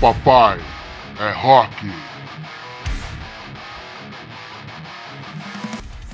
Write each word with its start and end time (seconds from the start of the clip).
papai. 0.00 0.58
É 1.18 1.30
rock. 1.32 1.90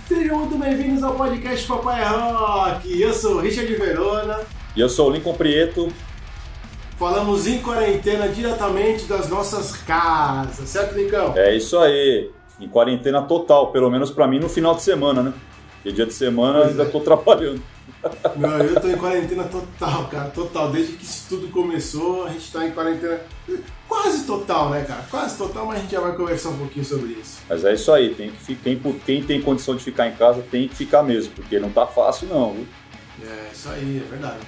Sejam 0.06 0.38
muito 0.40 0.56
bem-vindos 0.58 1.02
ao 1.02 1.14
podcast 1.14 1.66
Papai 1.66 2.03
é 2.03 2.06
Rock. 2.06 3.00
Eu 3.00 3.12
sou 3.12 3.37
o 3.37 3.40
Richard 3.40 3.75
Verona. 3.75 4.40
E 4.76 4.80
eu 4.80 4.89
sou 4.89 5.08
o 5.08 5.12
Lincoln 5.12 5.34
Prieto. 5.34 5.93
Falamos 6.98 7.46
em 7.48 7.61
quarentena 7.61 8.29
diretamente 8.29 9.04
das 9.04 9.29
nossas 9.29 9.76
casas, 9.76 10.68
certo, 10.68 10.94
Lincão? 10.94 11.32
É 11.36 11.57
isso 11.57 11.76
aí. 11.79 12.30
Em 12.61 12.68
quarentena 12.68 13.22
total, 13.22 13.72
pelo 13.72 13.90
menos 13.90 14.11
pra 14.11 14.29
mim 14.29 14.39
no 14.39 14.49
final 14.49 14.75
de 14.76 14.82
semana, 14.82 15.22
né? 15.22 15.32
Porque 15.76 15.90
dia 15.90 16.07
de 16.07 16.12
semana 16.12 16.61
Pois 16.61 16.71
ainda 16.71 16.82
é. 16.85 16.86
tô 16.86 17.00
trabalhando. 17.00 17.61
Não, 18.37 18.59
eu 18.59 18.80
tô 18.80 18.89
em 18.89 18.96
quarentena 18.96 19.45
total, 19.45 20.08
cara, 20.08 20.29
total. 20.31 20.71
Desde 20.72 20.95
que 20.95 21.04
isso 21.04 21.26
tudo 21.29 21.49
começou, 21.49 22.25
a 22.26 22.31
gente 22.31 22.50
tá 22.50 22.67
em 22.67 22.72
quarentena 22.72 23.21
quase 23.89 24.25
total, 24.25 24.71
né, 24.71 24.85
cara? 24.85 25.04
Quase 25.11 25.36
total, 25.36 25.67
mas 25.67 25.79
a 25.79 25.81
gente 25.82 25.93
já 25.93 26.00
vai 26.00 26.17
conversar 26.17 26.49
um 26.50 26.59
pouquinho 26.59 26.85
sobre 26.85 27.12
isso. 27.12 27.39
Mas 27.49 27.64
é 27.64 27.75
isso 27.75 27.93
aí, 27.93 28.14
tem 28.14 28.31
que 28.31 28.36
fi- 28.39 28.57
quem, 28.57 28.79
quem 29.07 29.23
tem 29.23 29.40
condição 29.43 29.76
de 29.76 29.85
ficar 29.85 30.09
em 30.09 30.14
casa 30.17 30.43
tem 30.50 30.67
que 30.68 30.75
ficar 30.75 31.03
mesmo, 31.03 31.32
porque 31.35 31.59
não 31.61 31.71
tá 31.71 31.86
fácil 31.86 32.28
não, 32.28 32.53
viu? 32.55 32.67
É, 33.25 33.50
isso 33.53 33.69
aí, 33.69 34.03
é 34.05 34.09
verdade. 34.11 34.41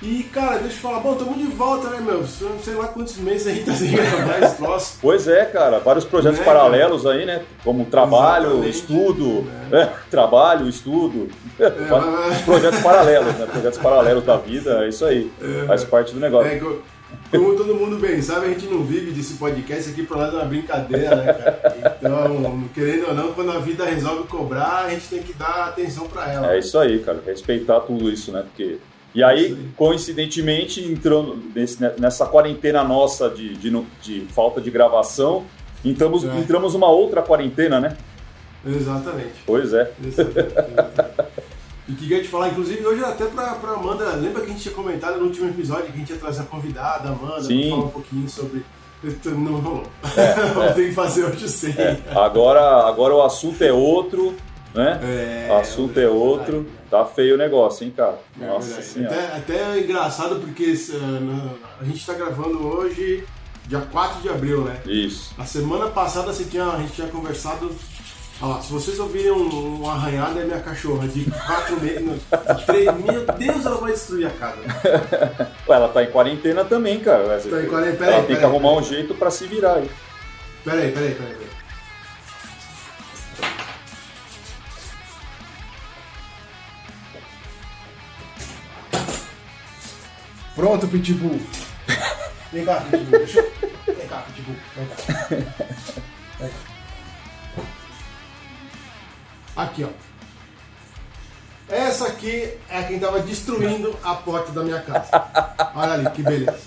E, 0.00 0.22
cara, 0.32 0.58
deixa 0.58 0.76
eu 0.76 0.80
falar, 0.80 1.00
bom, 1.00 1.14
tamo 1.16 1.34
de 1.34 1.46
volta, 1.48 1.90
né, 1.90 2.00
meu? 2.00 2.24
Sei 2.24 2.74
lá 2.74 2.86
quantos 2.86 3.16
meses 3.16 3.48
a 3.48 3.50
gente 3.50 3.64
tá 3.66 3.72
sem 3.72 3.90
gravar 3.90 4.42
esse 4.44 4.56
troço. 4.56 4.98
Pois 5.02 5.26
é, 5.26 5.44
cara, 5.46 5.80
vários 5.80 6.04
projetos 6.04 6.38
Né, 6.38 6.44
paralelos 6.44 7.04
aí, 7.04 7.26
né? 7.26 7.42
Como 7.64 7.84
trabalho, 7.86 8.46
Exatamente. 8.64 8.76
estudo, 8.78 9.46
é, 9.72 9.88
trabalho, 10.08 10.68
estudo. 10.68 11.28
mas- 11.58 12.36
Os 12.38 12.42
projetos 12.44 12.78
paralelos, 12.80 13.34
né? 13.34 13.46
Projetos 13.46 13.78
paralelos 13.78 14.24
da 14.24 14.36
vida, 14.36 14.84
é 14.84 14.88
isso 14.88 15.04
aí. 15.04 15.32
Faz 15.66 15.82
parte 15.82 16.14
do 16.14 16.20
negócio. 16.20 16.48
É, 16.48 16.56
co- 16.60 16.78
como 17.32 17.56
todo 17.56 17.74
mundo 17.74 17.96
bem 17.96 18.22
sabe, 18.22 18.46
a 18.46 18.48
gente 18.50 18.66
não 18.66 18.84
vive 18.84 19.10
desse 19.10 19.34
podcast 19.34 19.90
aqui 19.90 20.04
pra 20.04 20.16
nós 20.18 20.32
é 20.32 20.36
uma 20.36 20.44
brincadeira, 20.44 21.16
né, 21.16 21.32
cara? 21.32 21.96
Então, 21.98 22.68
querendo 22.72 23.08
ou 23.08 23.14
não, 23.14 23.32
quando 23.32 23.50
a 23.50 23.58
vida 23.58 23.84
resolve 23.84 24.28
cobrar, 24.28 24.84
a 24.86 24.90
gente 24.90 25.08
tem 25.08 25.22
que 25.22 25.32
dar 25.32 25.68
atenção 25.70 26.06
pra 26.06 26.32
ela. 26.32 26.54
É 26.54 26.58
isso 26.60 26.78
aí, 26.78 27.00
cara. 27.00 27.20
Respeitar 27.26 27.80
tudo 27.80 28.08
isso, 28.10 28.30
né? 28.30 28.42
Porque. 28.42 28.78
E 29.18 29.24
aí, 29.24 29.58
coincidentemente, 29.76 30.80
entrando 30.80 31.36
nesse- 31.52 31.82
nessa 31.98 32.24
quarentena 32.24 32.84
nossa 32.84 33.28
de, 33.28 33.56
de, 33.56 33.68
de 34.00 34.20
falta 34.32 34.60
de 34.60 34.70
gravação, 34.70 35.42
entramos, 35.84 36.24
É. 36.24 36.38
entramos 36.38 36.72
uma 36.76 36.88
outra 36.88 37.20
quarentena, 37.20 37.80
né? 37.80 37.96
Exatamente. 38.64 39.42
Pois 39.44 39.72
é. 39.74 39.90
Exatamente. 40.04 40.54
E 41.88 41.92
que 41.94 42.04
ia 42.04 42.20
te 42.22 42.28
falar, 42.28 42.48
inclusive, 42.50 42.86
hoje 42.86 43.02
até 43.02 43.24
pra, 43.24 43.54
pra 43.54 43.70
Amanda, 43.72 44.04
lembra 44.16 44.42
que 44.42 44.48
a 44.48 44.50
gente 44.50 44.60
tinha 44.62 44.74
comentado 44.74 45.16
no 45.18 45.24
último 45.24 45.48
episódio 45.48 45.86
que 45.86 45.92
a 45.92 45.96
gente 45.96 46.10
ia 46.12 46.18
trazer 46.18 46.42
a 46.42 46.44
convidada, 46.44 47.08
a 47.08 47.12
Amanda, 47.12 47.40
Sim. 47.44 47.70
falar 47.70 47.84
um 47.84 47.88
pouquinho 47.88 48.28
sobre. 48.28 48.62
Não 49.24 49.54
rolou. 49.58 49.84
É, 50.14 50.34
Vamos 50.52 50.74
ter 50.74 50.88
que 50.90 50.92
fazer 50.94 51.24
hoje 51.24 51.48
sim. 51.48 51.72
Agora, 52.14 52.86
agora 52.86 53.14
o 53.14 53.22
assunto 53.22 53.62
é 53.64 53.72
outro, 53.72 54.34
né? 54.78 55.00
É, 55.02 55.48
o 55.52 55.56
assunto 55.56 55.98
é 55.98 56.06
outro. 56.08 56.66
Tá 56.90 57.04
feio 57.04 57.34
o 57.34 57.38
negócio, 57.38 57.84
hein, 57.84 57.92
cara? 57.94 58.18
É 58.40 58.46
Nossa 58.46 58.80
senhora. 58.80 59.14
Até, 59.14 59.36
até 59.36 59.72
é 59.76 59.80
engraçado 59.80 60.36
porque 60.36 60.72
na- 61.20 61.50
a 61.80 61.84
gente 61.84 62.06
tá 62.06 62.14
gravando 62.14 62.66
hoje, 62.66 63.24
dia 63.66 63.80
4 63.80 64.22
de 64.22 64.28
abril, 64.28 64.62
né? 64.62 64.80
Isso. 64.86 65.34
Na 65.36 65.44
semana 65.44 65.88
passada 65.88 66.32
tinha, 66.32 66.64
a 66.64 66.78
gente 66.78 66.92
tinha 66.92 67.08
conversado. 67.08 67.70
Lá, 68.40 68.62
se 68.62 68.72
vocês 68.72 69.00
ouvirem 69.00 69.32
um, 69.32 69.82
um 69.82 69.90
arranhado, 69.90 70.38
é 70.38 70.44
minha 70.44 70.60
cachorra 70.60 71.08
de 71.08 71.24
4 71.28 71.80
meses. 71.80 72.04
de 72.56 72.64
três- 72.66 72.84
Meu 73.04 73.26
Deus, 73.36 73.66
ela 73.66 73.76
vai 73.78 73.90
destruir 73.90 74.28
a 74.28 74.30
casa. 74.30 74.58
Ué, 75.68 75.76
ela 75.76 75.88
tá 75.88 76.04
em 76.04 76.10
quarentena 76.12 76.64
também, 76.64 77.00
cara. 77.00 77.40
Tá 77.40 77.60
em 77.62 77.66
quarentena, 77.66 78.06
ela 78.06 78.16
tem 78.18 78.26
peraí, 78.26 78.36
que 78.38 78.44
arrumar 78.44 78.68
peraí. 78.68 78.84
um 78.84 78.84
jeito 78.84 79.14
pra 79.16 79.28
se 79.30 79.44
virar 79.48 79.74
aí. 79.74 79.90
Peraí, 80.64 80.92
peraí, 80.92 81.14
peraí. 81.14 81.34
peraí. 81.34 81.47
Pronto, 90.58 90.88
Pitbull. 90.88 91.38
Vem 92.52 92.64
cá, 92.64 92.80
Pitbull. 92.90 93.26
Vem 93.86 94.08
cá, 94.08 94.24
Pitbull. 94.26 94.56
Vem 94.74 94.86
cá. 94.88 94.96
Vem 96.40 96.48
cá. 96.48 96.54
Aqui, 99.62 99.84
ó. 99.84 99.88
Essa 101.72 102.08
aqui 102.08 102.54
é 102.68 102.82
quem 102.82 102.98
tava 102.98 103.20
destruindo 103.20 103.96
a 104.02 104.14
porta 104.16 104.50
da 104.50 104.64
minha 104.64 104.80
casa. 104.80 105.08
Olha 105.76 105.92
ali, 105.92 106.10
que 106.10 106.22
beleza. 106.24 106.58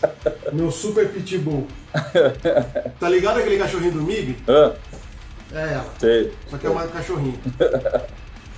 Meu 0.54 0.72
super 0.72 1.10
pitbull. 1.12 1.68
Tá 2.98 3.10
ligado 3.10 3.40
aquele 3.40 3.58
cachorrinho 3.58 3.92
do 3.92 4.04
MIB? 4.04 4.38
Ah, 4.48 4.74
É 5.54 5.74
ela. 5.74 5.94
sei. 6.00 6.34
Só 6.50 6.58
que 6.58 6.66
é 6.66 6.70
uma 6.70 6.88
cachorrinha. 6.88 7.38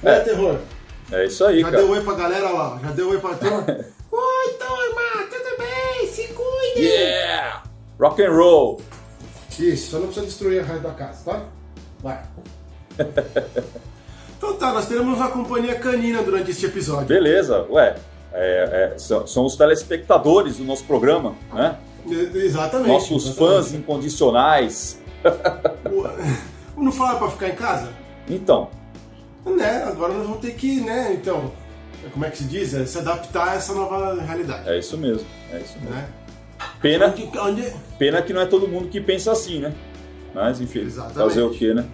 É, 0.03 0.19
terror. 0.19 0.59
É 1.11 1.25
isso 1.25 1.43
aí, 1.43 1.61
Já 1.61 1.71
cara. 1.71 1.77
deu 1.81 1.89
oi 1.91 2.01
pra 2.03 2.13
galera 2.13 2.49
lá, 2.51 2.79
já 2.83 2.91
deu 2.91 3.09
oi 3.09 3.19
pra 3.19 3.33
turma. 3.35 3.65
Oi, 4.15 4.53
turma, 4.59 5.27
tudo 5.27 5.57
bem? 5.57 6.07
Se 6.07 6.27
cuide! 6.27 6.87
Yeah! 6.87 7.63
Rock 7.99 8.21
and 8.23 8.31
roll! 8.31 8.79
Isso, 9.57 9.89
só 9.91 9.97
não 9.97 10.05
precisa 10.05 10.27
destruir 10.27 10.59
a 10.61 10.63
resto 10.65 10.83
da 10.83 10.91
casa, 10.91 11.23
tá? 11.31 11.45
Vai. 11.99 12.21
Então 14.37 14.57
tá, 14.57 14.73
nós 14.73 14.87
teremos 14.87 15.17
uma 15.17 15.29
companhia 15.31 15.75
canina 15.79 16.21
durante 16.21 16.51
este 16.51 16.65
episódio. 16.65 17.07
Beleza, 17.07 17.65
ué. 17.69 17.95
é, 18.33 18.91
é, 18.93 18.97
são, 18.99 19.25
são 19.25 19.45
os 19.45 19.55
telespectadores 19.55 20.57
do 20.57 20.65
nosso 20.65 20.83
programa, 20.83 21.33
né? 21.53 21.77
Exatamente. 22.05 22.89
Nossos 22.89 23.25
exatamente. 23.25 23.55
fãs 23.55 23.73
incondicionais. 23.73 24.99
Não 26.75 26.91
fala 26.91 27.17
pra 27.19 27.29
ficar 27.29 27.47
em 27.47 27.55
casa? 27.55 27.89
Então, 28.29 28.69
Né, 29.45 29.85
agora 29.87 30.11
nós 30.13 30.23
vamos 30.27 30.41
ter 30.41 30.55
que, 30.55 30.81
né, 30.81 31.13
então, 31.13 31.49
como 32.11 32.25
é 32.25 32.29
que 32.29 32.37
se 32.37 32.43
diz? 32.45 32.73
É, 32.73 32.85
se 32.85 32.97
adaptar 32.97 33.49
a 33.49 33.55
essa 33.55 33.73
nova 33.73 34.21
realidade. 34.21 34.69
é 34.69 34.77
isso 34.79 34.97
mesmo. 34.97 35.25
É 35.51 35.57
isso 35.59 35.77
mesmo. 35.79 35.95
Né? 35.95 36.07
Pena, 36.81 37.07
Onde, 37.07 37.29
onde... 37.37 37.73
pena 37.97 38.21
que 38.21 38.31
não 38.33 38.41
é 38.41 38.45
todo 38.45 38.67
mundo 38.67 38.87
que 38.89 38.99
pensa 39.01 39.31
assim, 39.31 39.59
né? 39.59 39.73
Mas 40.33 40.59
enfim, 40.61 40.79
Exatamente. 40.81 41.17
fazer 41.17 41.41
o 41.41 41.49
quê, 41.51 41.73
né? 41.73 41.85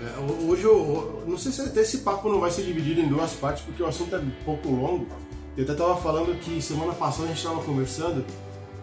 É, 0.00 0.44
Hoje 0.46 0.64
eu, 0.64 1.24
não 1.26 1.36
sei 1.36 1.50
se 1.52 1.60
até 1.62 1.80
esse 1.80 1.98
papo 1.98 2.28
não 2.28 2.40
vai 2.40 2.50
ser 2.50 2.62
dividido 2.62 3.00
em 3.00 3.08
duas 3.08 3.32
partes, 3.32 3.62
porque 3.64 3.82
o 3.82 3.86
assunto 3.86 4.14
é 4.14 4.18
um 4.18 4.30
pouco 4.44 4.68
longo. 4.70 5.06
Eu 5.56 5.64
até 5.64 5.74
tava 5.74 5.96
falando 5.96 6.38
que 6.38 6.62
semana 6.62 6.92
passada 6.92 7.24
a 7.24 7.28
gente 7.28 7.42
tava 7.42 7.60
conversando, 7.62 8.24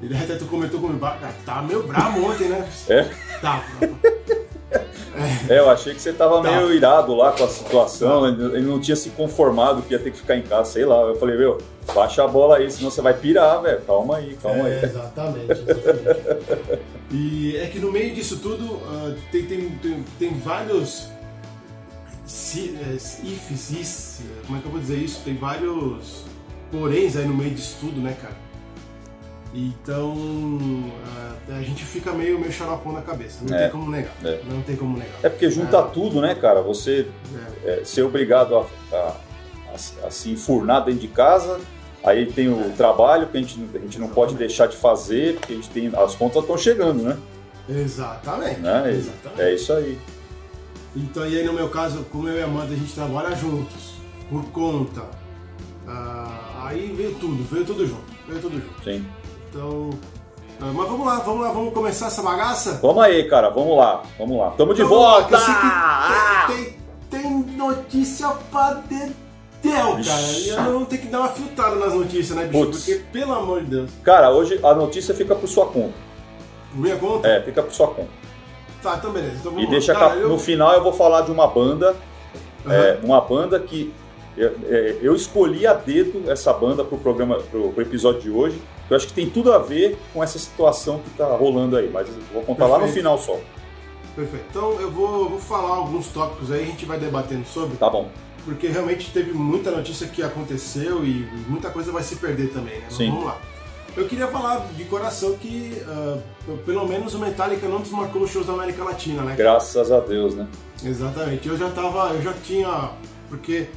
ele 0.02 0.16
até 0.18 0.36
tu 0.36 0.46
comentou 0.46 0.80
comigo, 0.80 1.00
"Bah, 1.00 1.18
cara, 1.20 1.34
tava 1.46 1.62
meio 1.68 1.84
bravo 1.84 2.26
ontem, 2.26 2.50
né? 2.50 2.70
É? 2.90 3.04
Tava. 3.42 3.64
É, 5.48 5.60
eu 5.60 5.70
achei 5.70 5.94
que 5.94 6.02
você 6.02 6.12
tava 6.12 6.42
Tá. 6.42 6.52
meio 6.52 6.74
irado 6.74 7.16
lá 7.16 7.32
com 7.32 7.46
a 7.46 7.48
situação, 7.48 8.28
ele 8.28 8.62
não 8.68 8.80
tinha 8.82 8.98
se 8.98 9.12
conformado 9.12 9.82
que 9.84 9.94
ia 9.94 10.00
ter 10.00 10.12
que 10.12 10.18
ficar 10.18 10.36
em 10.36 10.42
casa, 10.42 10.72
sei 10.72 10.84
lá. 10.86 11.02
Eu 11.04 11.16
falei, 11.16 11.38
meu, 11.38 11.58
baixa 11.94 12.24
a 12.24 12.28
bola 12.28 12.58
aí, 12.58 12.70
senão 12.70 12.92
você 12.92 13.02
vai 13.02 13.14
pirar, 13.14 13.62
velho. 13.62 13.80
Calma 13.88 14.18
aí, 14.18 14.36
calma 14.42 14.68
É, 14.68 14.80
aí. 14.80 14.84
exatamente, 14.84 15.52
exatamente. 15.52 16.80
E 17.12 17.56
é 17.58 17.68
que 17.68 17.80
no 17.80 17.92
meio 17.94 18.14
disso 18.14 18.40
tudo 18.40 18.82
ah, 18.88 19.14
tem, 19.32 19.46
tem, 19.46 19.70
tem, 19.82 20.04
tem 20.20 20.34
vários 20.40 21.08
si, 22.26 22.76
é, 22.82 22.94
ifs, 22.96 23.70
is, 23.72 24.22
como 24.46 24.58
é 24.58 24.62
que 24.62 24.68
eu 24.68 24.72
vou 24.72 24.82
dizer 24.82 24.98
isso? 24.98 25.22
Tem 25.24 25.36
vários 25.38 26.24
poréns 26.72 27.16
aí 27.16 27.26
no 27.26 27.34
meio 27.36 27.52
disso 27.52 27.78
tudo, 27.80 28.02
né, 28.02 28.18
cara? 28.22 28.36
Então 29.58 30.14
ah, 31.50 31.56
a 31.58 31.62
gente 31.62 31.86
fica 31.86 32.12
meio, 32.12 32.38
meio 32.38 32.52
xaropão 32.52 32.92
na 32.92 33.02
cabeça, 33.02 33.40
não 33.48 33.56
É, 33.56 33.62
tem 33.64 33.72
como 33.72 33.90
negar. 33.90 34.12
é. 34.26 34.42
Não 34.50 34.62
tem 34.62 34.76
como 34.76 34.98
negar. 34.98 35.18
É 35.24 35.30
porque 35.30 35.50
junta 35.50 35.82
tudo, 35.84 36.20
né, 36.20 36.36
cara? 36.36 36.62
Você 36.62 37.08
É. 37.64 37.80
é, 37.82 37.86
ser 37.86 38.04
obrigado 38.04 38.56
a, 38.58 38.66
a- 38.92 38.96
a- 39.74 40.08
a 40.08 40.12
se 40.12 40.32
enfurnar 40.32 40.84
dentro 40.84 41.00
de 41.00 41.08
casa. 41.08 41.60
Aí 42.04 42.26
tem 42.32 42.50
o 42.50 42.72
trabalho 42.78 43.28
que 43.28 43.38
a 43.38 43.42
gente, 43.42 43.58
a 43.74 43.80
gente 43.80 43.98
não 44.00 44.10
pode 44.10 44.36
deixar 44.36 44.68
de 44.68 44.76
fazer, 44.76 45.36
porque 45.40 45.54
a 45.54 45.56
gente 45.56 45.70
tem, 45.70 45.88
as 45.88 46.14
contas 46.16 46.42
estão 46.44 46.58
chegando, 46.58 47.02
né? 47.02 47.18
Exatamente. 47.68 48.60
Né? 48.60 48.92
exatamente. 48.92 49.42
É 49.42 49.56
isso 49.56 49.74
aí. 49.74 49.98
Então, 50.96 51.26
e 51.28 51.38
aí 51.40 51.44
no 51.46 51.54
meu 51.54 51.68
caso, 51.70 52.06
como 52.12 52.28
eu 52.28 52.38
e 52.38 52.42
a 52.42 52.46
Amanda, 52.46 52.74
a 52.74 52.78
gente 52.78 52.94
trabalha 52.94 53.36
juntos, 53.36 53.94
por 54.30 54.44
conta. 54.52 55.02
Ah, 55.88 56.66
aí 56.68 56.94
veio 56.96 57.16
tudo, 57.16 57.44
veio 57.46 57.66
tudo 57.66 57.88
junto, 57.88 58.04
veio 58.28 58.40
tudo 58.40 58.62
junto. 58.62 58.84
Sim. 58.84 59.06
Então, 59.56 59.90
ah, 60.62 60.72
mas 60.74 60.90
vamos 60.90 61.06
lá, 61.08 61.16
vamos 61.20 61.42
lá, 61.42 61.52
vamos 61.52 61.74
começar 61.74 62.08
essa 62.08 62.22
bagaça? 62.22 62.80
Vamos 62.82 63.02
aí, 63.04 63.24
cara, 63.30 63.50
vamos 63.50 63.78
lá, 63.78 64.04
vamos 64.20 64.38
lá. 64.38 64.52
Tamo 64.52 64.74
de 64.74 64.82
Então, 64.82 64.98
lá, 64.98 65.12
volta! 65.22 65.38
que 65.38 65.44
Ah! 65.48 66.48
tem, 66.48 66.78
tem 67.10 67.32
notícia 67.56 68.30
pra 68.52 68.74
dedéu, 68.90 69.92
cara. 70.06 70.22
E 70.40 70.50
eu 70.50 70.62
não 70.64 70.84
tenho 70.86 71.02
que 71.04 71.08
dar 71.08 71.20
uma 71.20 71.30
filtrada 71.30 71.76
nas 71.78 71.94
notícias, 71.94 72.38
né, 72.38 72.46
bicho? 72.46 72.66
Putz. 72.66 72.86
Porque, 72.86 73.02
pelo 73.14 73.34
amor 73.34 73.62
de 73.62 73.68
Deus, 73.68 73.92
Cara, 74.04 74.30
hoje 74.32 74.60
a 74.62 74.74
notícia 74.74 75.16
fica 75.16 75.34
por 75.36 75.48
sua 75.48 75.68
conta. 75.68 75.94
minha 76.74 76.98
conta? 76.98 77.26
É, 77.28 77.42
fica 77.42 77.64
por 77.64 77.72
sua 77.74 77.88
conta. 77.88 78.10
Tá, 78.84 78.96
então 78.98 79.12
beleza. 79.12 79.38
Então 79.40 79.58
E 79.60 79.66
deixa 79.68 79.94
lá. 79.94 80.00
Cara, 80.00 80.12
ca- 80.16 80.18
eu- 80.20 80.30
no 80.30 80.38
final 80.38 80.74
eu 80.74 80.84
vou 80.84 80.92
falar 80.94 81.22
de 81.22 81.32
uma 81.32 81.48
banda, 81.48 81.96
Aham. 82.66 82.74
é, 82.76 83.00
uma 83.04 83.22
banda 83.22 83.58
que 83.60 83.94
Eu, 84.38 84.54
é, 84.68 84.98
eu 85.02 85.16
escolhi 85.16 85.66
a 85.66 85.74
dedo 85.74 86.30
essa 86.30 86.52
banda 86.52 86.84
pro 86.84 86.98
programa, 86.98 87.38
pro, 87.50 87.70
pro 87.72 87.82
episódio 87.82 88.20
de 88.20 88.30
hoje. 88.30 88.62
Eu 88.90 88.96
acho 88.98 89.08
que 89.08 89.14
tem 89.14 89.30
tudo 89.30 89.52
a 89.52 89.58
ver 89.60 89.98
com 90.14 90.24
essa 90.24 90.38
situação 90.38 91.00
que 91.00 91.10
tá 91.18 91.26
rolando 91.36 91.76
aí, 91.78 91.90
mas 91.92 92.08
vou 92.34 92.44
contar 92.44 92.66
lá 92.68 92.78
no 92.78 92.84
Perfeito. 92.86 92.98
final 92.98 93.18
só. 93.18 93.40
Perfeito. 94.16 94.46
Então 94.50 94.80
eu 94.80 94.92
vou, 94.92 95.30
vou 95.30 95.40
falar 95.40 95.76
alguns 95.76 96.08
tópicos 96.08 96.52
aí, 96.52 96.64
a 96.64 96.66
gente 96.66 96.86
vai 96.86 96.98
debatendo 97.00 97.46
sobre, 97.48 97.78
Tá 97.78 97.90
bom. 97.90 98.10
porque 98.46 98.68
realmente 98.68 99.12
teve 99.12 99.32
muita 99.34 99.72
notícia 99.72 100.08
que 100.08 100.22
aconteceu 100.22 101.04
e 101.04 101.28
muita 101.48 101.70
coisa 101.70 101.92
vai 101.92 102.04
se 102.04 102.16
perder 102.18 102.50
também, 102.54 102.76
né? 102.76 102.84
Mas 102.86 102.96
Sim. 102.96 103.10
Vamos 103.10 103.26
lá. 103.26 103.38
Eu 103.98 104.08
queria 104.08 104.28
falar 104.28 104.68
de 104.76 104.84
coração 104.86 105.34
que 105.38 105.82
ah, 105.88 106.18
pelo 106.66 106.86
menos 106.88 107.14
o 107.14 107.20
Metallica 107.20 107.68
não 107.68 107.80
desmarcou 107.82 108.24
os 108.24 108.30
shows 108.32 108.46
da 108.46 108.54
América 108.54 108.84
Latina, 108.84 109.24
né? 109.24 109.36
Graças 109.38 109.92
a 109.92 110.00
Deus, 110.02 110.36
né? 110.36 110.48
Exatamente. 110.84 111.48
Eu 111.48 111.58
já 111.58 111.70
tava, 111.70 112.10
eu 112.14 112.22
já 112.22 112.34
tinha, 112.34 112.92
porque 113.30 113.68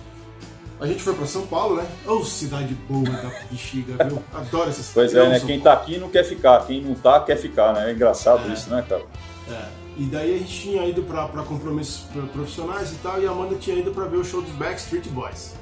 a 0.80 0.86
gente 0.86 1.02
foi 1.02 1.14
pra 1.14 1.26
São 1.26 1.46
Paulo, 1.46 1.76
né? 1.76 1.86
Ô, 2.06 2.22
cidade 2.24 2.74
boa 2.88 3.04
da 3.04 3.30
bexiga, 3.50 4.04
viu? 4.06 4.22
Adoro 4.32 4.70
essa 4.70 4.82
cidade. 4.82 4.92
Pois 4.94 5.14
é, 5.14 5.28
né? 5.28 5.38
São 5.38 5.46
Quem 5.46 5.60
Paulo. 5.60 5.78
tá 5.78 5.82
aqui 5.84 5.98
não 5.98 6.08
quer 6.08 6.24
ficar, 6.24 6.66
quem 6.66 6.80
não 6.82 6.94
tá 6.94 7.20
quer 7.20 7.36
ficar, 7.36 7.72
né? 7.74 7.90
É 7.90 7.92
engraçado 7.92 8.48
É. 8.48 8.52
isso, 8.52 8.70
né, 8.70 8.84
cara? 8.88 9.02
É. 9.50 9.64
E 9.96 10.04
daí 10.04 10.34
a 10.36 10.38
gente 10.38 10.60
tinha 10.60 10.86
ido 10.86 11.02
pra, 11.02 11.26
pra 11.26 11.42
compromissos 11.42 12.04
profissionais 12.32 12.92
e 12.92 12.96
tal, 12.96 13.20
e 13.20 13.26
a 13.26 13.30
Amanda 13.30 13.56
tinha 13.56 13.76
ido 13.76 13.90
pra 13.90 14.04
ver 14.04 14.18
o 14.18 14.24
show 14.24 14.40
dos 14.40 14.52
Backstreet 14.52 15.08
Boys. 15.08 15.54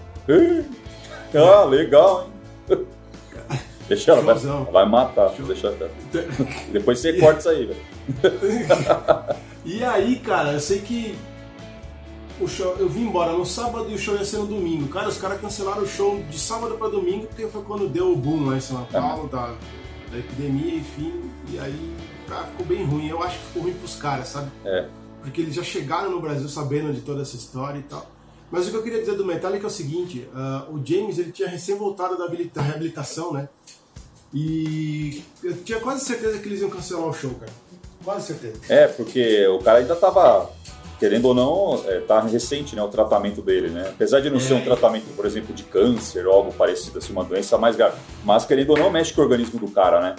Ah, 1.34 1.64
legal, 1.64 2.28
hein? 2.70 2.86
Deixa 3.88 4.12
ela, 4.12 4.20
vai, 4.20 4.34
vai 4.72 4.86
matar. 4.88 5.30
Show. 5.36 5.46
Deixa 5.46 5.68
ela. 5.68 5.90
Depois 6.72 6.98
você 6.98 7.12
corta 7.14 7.38
isso 7.38 7.48
aí, 7.48 7.66
velho. 7.66 7.80
E 9.64 9.82
aí, 9.82 10.16
cara, 10.20 10.52
eu 10.52 10.60
sei 10.60 10.78
que 10.80 11.16
o 12.40 12.46
show, 12.48 12.76
eu 12.78 12.88
vim 12.88 13.02
embora 13.02 13.32
no 13.32 13.46
sábado 13.46 13.90
e 13.90 13.94
o 13.94 13.98
show 13.98 14.14
ia 14.16 14.24
ser 14.24 14.38
no 14.38 14.46
domingo. 14.46 14.88
Cara, 14.88 15.08
os 15.08 15.16
caras 15.16 15.40
cancelaram 15.40 15.82
o 15.82 15.86
show 15.86 16.22
de 16.30 16.38
sábado 16.38 16.74
pra 16.76 16.88
domingo 16.88 17.26
porque 17.26 17.46
foi 17.46 17.62
quando 17.62 17.88
deu 17.88 18.12
o 18.12 18.16
boom 18.16 18.46
lá 18.46 18.56
em 18.56 18.60
São 18.60 18.84
Paulo, 18.84 19.28
da, 19.28 19.54
da 20.10 20.18
epidemia, 20.18 20.74
enfim. 20.76 21.22
E 21.50 21.58
aí, 21.58 21.96
cara, 22.28 22.44
ficou 22.46 22.66
bem 22.66 22.84
ruim. 22.84 23.08
Eu 23.08 23.22
acho 23.22 23.38
que 23.38 23.44
ficou 23.46 23.62
ruim 23.62 23.72
pros 23.74 23.96
caras, 23.96 24.28
sabe? 24.28 24.50
É. 24.64 24.86
Porque 25.22 25.40
eles 25.40 25.54
já 25.54 25.62
chegaram 25.62 26.10
no 26.10 26.20
Brasil 26.20 26.48
sabendo 26.48 26.92
de 26.92 27.00
toda 27.00 27.22
essa 27.22 27.36
história 27.36 27.78
e 27.78 27.82
tal. 27.82 28.06
Mas 28.50 28.68
o 28.68 28.70
que 28.70 28.76
eu 28.76 28.82
queria 28.82 29.00
dizer 29.00 29.16
do 29.16 29.24
Metallica 29.24 29.64
é 29.64 29.68
o 29.68 29.70
seguinte: 29.70 30.28
ah, 30.34 30.66
o 30.70 30.80
James 30.84 31.18
ele 31.18 31.32
tinha 31.32 31.48
recém 31.48 31.74
voltado 31.74 32.16
da 32.16 32.24
habilita- 32.26 32.60
reabilitação, 32.62 33.32
né? 33.32 33.48
E 34.32 35.22
eu 35.42 35.56
tinha 35.64 35.80
quase 35.80 36.04
certeza 36.04 36.38
que 36.38 36.48
eles 36.48 36.60
iam 36.60 36.70
cancelar 36.70 37.06
o 37.08 37.12
show, 37.12 37.30
cara. 37.40 37.52
Quase 38.04 38.26
certeza. 38.26 38.60
É, 38.68 38.86
porque 38.86 39.46
o 39.48 39.58
cara 39.60 39.78
ainda 39.78 39.96
tava, 39.96 40.50
querendo 40.98 41.26
ou 41.26 41.34
não, 41.34 41.84
é, 41.86 42.00
tá 42.00 42.20
recente, 42.20 42.74
né, 42.74 42.82
o 42.82 42.88
tratamento 42.88 43.42
dele, 43.42 43.68
né? 43.68 43.88
Apesar 43.90 44.20
de 44.20 44.30
não 44.30 44.38
É. 44.38 44.40
ser 44.40 44.54
um 44.54 44.62
tratamento, 44.62 45.14
por 45.14 45.26
exemplo, 45.26 45.54
de 45.54 45.62
câncer 45.64 46.26
ou 46.26 46.32
algo 46.34 46.52
parecido, 46.52 46.98
assim, 46.98 47.12
uma 47.12 47.24
doença 47.24 47.58
mais 47.58 47.76
grave. 47.76 47.96
Mas, 48.24 48.44
querendo 48.46 48.70
ou 48.70 48.78
não, 48.78 48.90
mexe 48.90 49.12
com 49.12 49.20
o 49.20 49.24
organismo 49.24 49.58
do 49.60 49.68
cara, 49.68 50.00
né? 50.00 50.16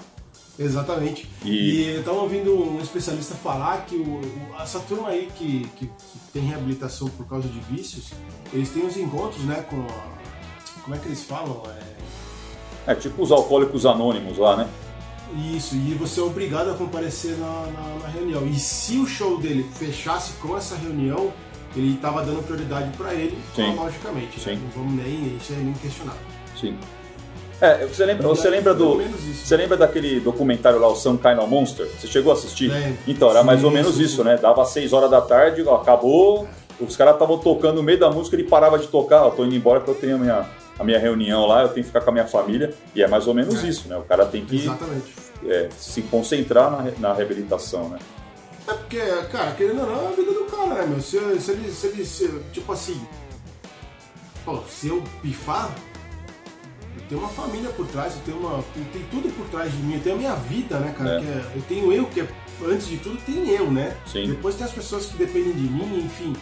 Exatamente. 0.60 1.30
E- 1.46 1.50
E, 1.84 1.96
eu 1.98 2.04
tava 2.04 2.18
ouvindo 2.22 2.52
um 2.56 2.80
especialista 2.82 3.36
falar 3.36 3.86
que 3.86 3.96
o- 3.96 4.22
essa 4.60 4.80
turma 4.80 5.10
aí 5.10 5.30
que, 5.36 5.68
que, 5.76 5.86
que 5.86 6.20
tem 6.34 6.42
reabilitação 6.44 7.08
por 7.10 7.28
causa 7.28 7.48
de 7.48 7.60
vícios, 7.60 8.10
eles 8.52 8.70
têm 8.70 8.86
os 8.86 8.98
encontros, 8.98 9.44
né, 9.46 9.64
com 9.70 9.76
a, 9.82 10.18
Como 10.84 10.96
é 10.96 11.00
que 11.00 11.08
eles 11.10 11.24
falam? 11.26 11.62
É, 12.88 12.92
É 12.92 12.96
tipo 12.96 13.22
os 13.22 13.32
alcoólicos 13.32 13.86
anônimos 13.86 14.38
lá, 14.38 14.56
né? 14.56 14.68
Isso, 15.56 15.76
e 15.76 15.94
você 15.94 16.20
é 16.20 16.24
obrigado 16.24 16.72
a 16.72 16.74
comparecer 16.74 17.38
na, 17.38 17.48
na, 17.48 18.04
na 18.04 18.08
reunião. 18.08 18.46
E 18.48 18.58
se 18.58 18.98
o 18.98 19.06
show 19.06 19.38
dele 19.38 19.66
fechasse 19.74 20.34
com 20.42 20.58
essa 20.58 20.76
reunião, 20.76 21.32
ele 21.76 21.96
estava 21.96 22.24
dando 22.24 22.42
prioridade 22.44 22.96
para 22.98 23.14
ele, 23.14 23.38
Sim. 23.56 23.76
logicamente. 23.76 24.40
Sim. 24.40 24.52
Né? 24.52 24.62
Não 24.64 24.84
vamos 24.84 25.04
nem, 25.04 25.38
isso 25.38 25.54
é 25.54 25.58
nem 25.58 25.74
questionar. 25.74 26.18
Sim. 26.60 26.78
É, 27.60 27.88
você 27.88 28.06
lembra, 28.06 28.28
você 28.28 28.50
lembra 28.50 28.74
do. 28.74 29.02
Você 29.02 29.58
lembra 29.58 29.76
daquele 29.76 30.20
documentário 30.20 30.80
lá, 30.80 30.88
o 30.88 30.96
Some 30.96 31.18
Kind 31.18 31.40
of 31.40 31.50
Monster? 31.50 31.88
Você 31.88 32.08
chegou 32.08 32.32
a 32.32 32.36
assistir? 32.36 32.70
Lembro. 32.70 32.98
Então, 33.08 33.32
era 33.32 33.44
mais 33.44 33.62
Sim, 33.62 33.66
ou 33.66 33.72
menos 33.72 33.96
sim, 33.96 34.04
isso, 34.04 34.24
né? 34.24 34.38
Dava 34.38 34.64
6 34.64 34.94
horas 34.94 35.10
da 35.10 35.22
tarde, 35.22 35.64
ó, 35.66 35.78
acabou, 35.78 36.48
os 36.80 36.96
caras 36.96 37.14
estavam 37.14 37.40
tocando 37.40 37.78
no 37.78 37.84
meio 37.84 38.00
da 38.00 38.12
música, 38.12 38.36
ele 38.36 38.48
parava 38.48 38.78
de 38.78 38.88
tocar, 38.88 39.24
ó, 39.24 39.32
tô 39.32 39.44
indo 39.44 39.56
embora 39.56 39.80
porque 39.80 39.92
eu 39.92 39.96
tenho 39.96 40.16
a 40.18 40.20
minha, 40.20 40.50
a 40.80 40.84
minha 40.84 41.00
reunião 41.00 41.46
lá, 41.46 41.64
eu 41.64 41.70
tenho 41.70 41.84
que 41.84 41.88
ficar 41.90 42.02
com 42.02 42.10
a 42.10 42.14
minha 42.14 42.28
família, 42.28 42.74
e 42.94 43.02
é 43.02 43.08
mais 43.08 43.28
ou 43.28 43.34
menos 43.34 43.64
É. 43.64 43.68
isso, 43.68 43.88
né? 43.88 43.98
O 43.98 44.04
cara 44.04 44.26
tem 44.26 44.46
que 44.46 44.70
é, 45.46 45.70
se 45.78 46.02
concentrar 46.04 46.70
na, 46.72 46.92
na 47.00 47.14
reabilitação, 47.14 47.90
né? 47.90 48.00
É 48.68 48.74
porque, 48.74 49.00
cara, 49.32 49.52
querendo 49.52 49.82
ou 49.82 49.88
não, 49.88 50.04
é 50.04 50.08
a 50.08 50.12
vida 50.12 50.32
do 50.32 50.44
cara, 50.46 50.76
né, 50.82 50.86
meu? 50.88 51.02
Se, 51.02 51.18
se 51.40 51.52
ele, 51.52 51.72
se 51.72 51.88
ele, 51.88 52.06
se- 52.06 52.40
tipo 52.52 52.72
assim, 52.72 53.00
pô, 54.46 54.60
se 54.70 54.90
eu 54.90 55.02
pifar, 55.22 55.70
eu 56.96 57.02
tenho 57.08 57.22
uma 57.22 57.30
família 57.30 57.70
por 57.70 57.88
trás, 57.88 58.14
eu 58.16 58.22
tenho 58.26 58.38
uma, 58.40 58.62
tem, 58.74 58.84
tem 58.86 59.04
tudo 59.10 59.34
por 59.36 59.48
trás 59.50 59.72
de 59.72 59.78
mim, 59.78 59.96
eu 59.96 60.02
tenho 60.02 60.16
a 60.16 60.20
minha 60.20 60.36
vida, 60.36 60.80
né, 60.80 60.94
cara? 60.98 61.16
É. 61.16 61.20
Que 61.22 61.28
é- 61.28 61.46
eu 61.56 61.62
tenho 61.68 61.94
eu, 61.94 62.06
que 62.08 62.22
é, 62.22 62.28
antes 62.66 62.88
de 62.88 62.98
tudo 62.98 63.18
tem 63.26 63.50
eu, 63.50 63.72
né? 63.72 63.96
Sim. 64.06 64.28
Depois 64.28 64.56
tem 64.56 64.66
as 64.66 64.72
pessoas 64.74 65.06
que 65.06 65.18
dependem 65.18 65.54
de 65.54 65.62
mim, 65.62 66.00
enfim. 66.06 66.36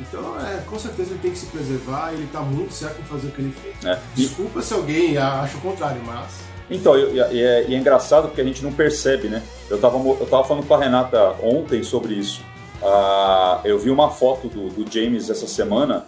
Então, 0.00 0.34
é, 0.40 0.58
com 0.66 0.78
certeza 0.78 1.10
ele 1.10 1.18
tem 1.20 1.30
que 1.30 1.38
se 1.38 1.46
preservar, 1.46 2.12
ele 2.12 2.28
tá 2.32 2.40
muito 2.40 2.72
certo 2.72 3.00
em 3.00 3.04
fazer 3.04 3.28
o 3.28 3.30
que 3.30 3.40
ele 3.40 3.52
fez. 3.62 3.84
É. 3.84 3.98
E- 4.16 4.20
Desculpa 4.22 4.60
se 4.62 4.74
alguém 4.74 5.16
acha 5.16 5.56
o 5.56 5.60
contrário, 5.60 6.00
mas... 6.04 6.44
Então, 6.68 6.98
e 6.98 7.20
é, 7.20 7.64
e 7.68 7.74
é 7.74 7.78
engraçado 7.78 8.26
porque 8.28 8.40
a 8.40 8.44
gente 8.44 8.62
não 8.64 8.72
percebe, 8.72 9.28
né? 9.28 9.40
Eu 9.70 9.78
tava, 9.78 9.98
mo- 9.98 10.16
eu 10.20 10.26
tava 10.26 10.42
falando 10.44 10.66
com 10.66 10.74
a 10.74 10.78
Renata 10.78 11.36
ontem 11.42 11.82
sobre 11.84 12.14
isso. 12.14 12.42
Ah, 12.82 13.60
eu 13.64 13.78
vi 13.78 13.88
uma 13.88 14.10
foto 14.10 14.48
do, 14.48 14.68
do 14.68 14.90
James 14.92 15.30
essa 15.30 15.46
semana 15.46 16.04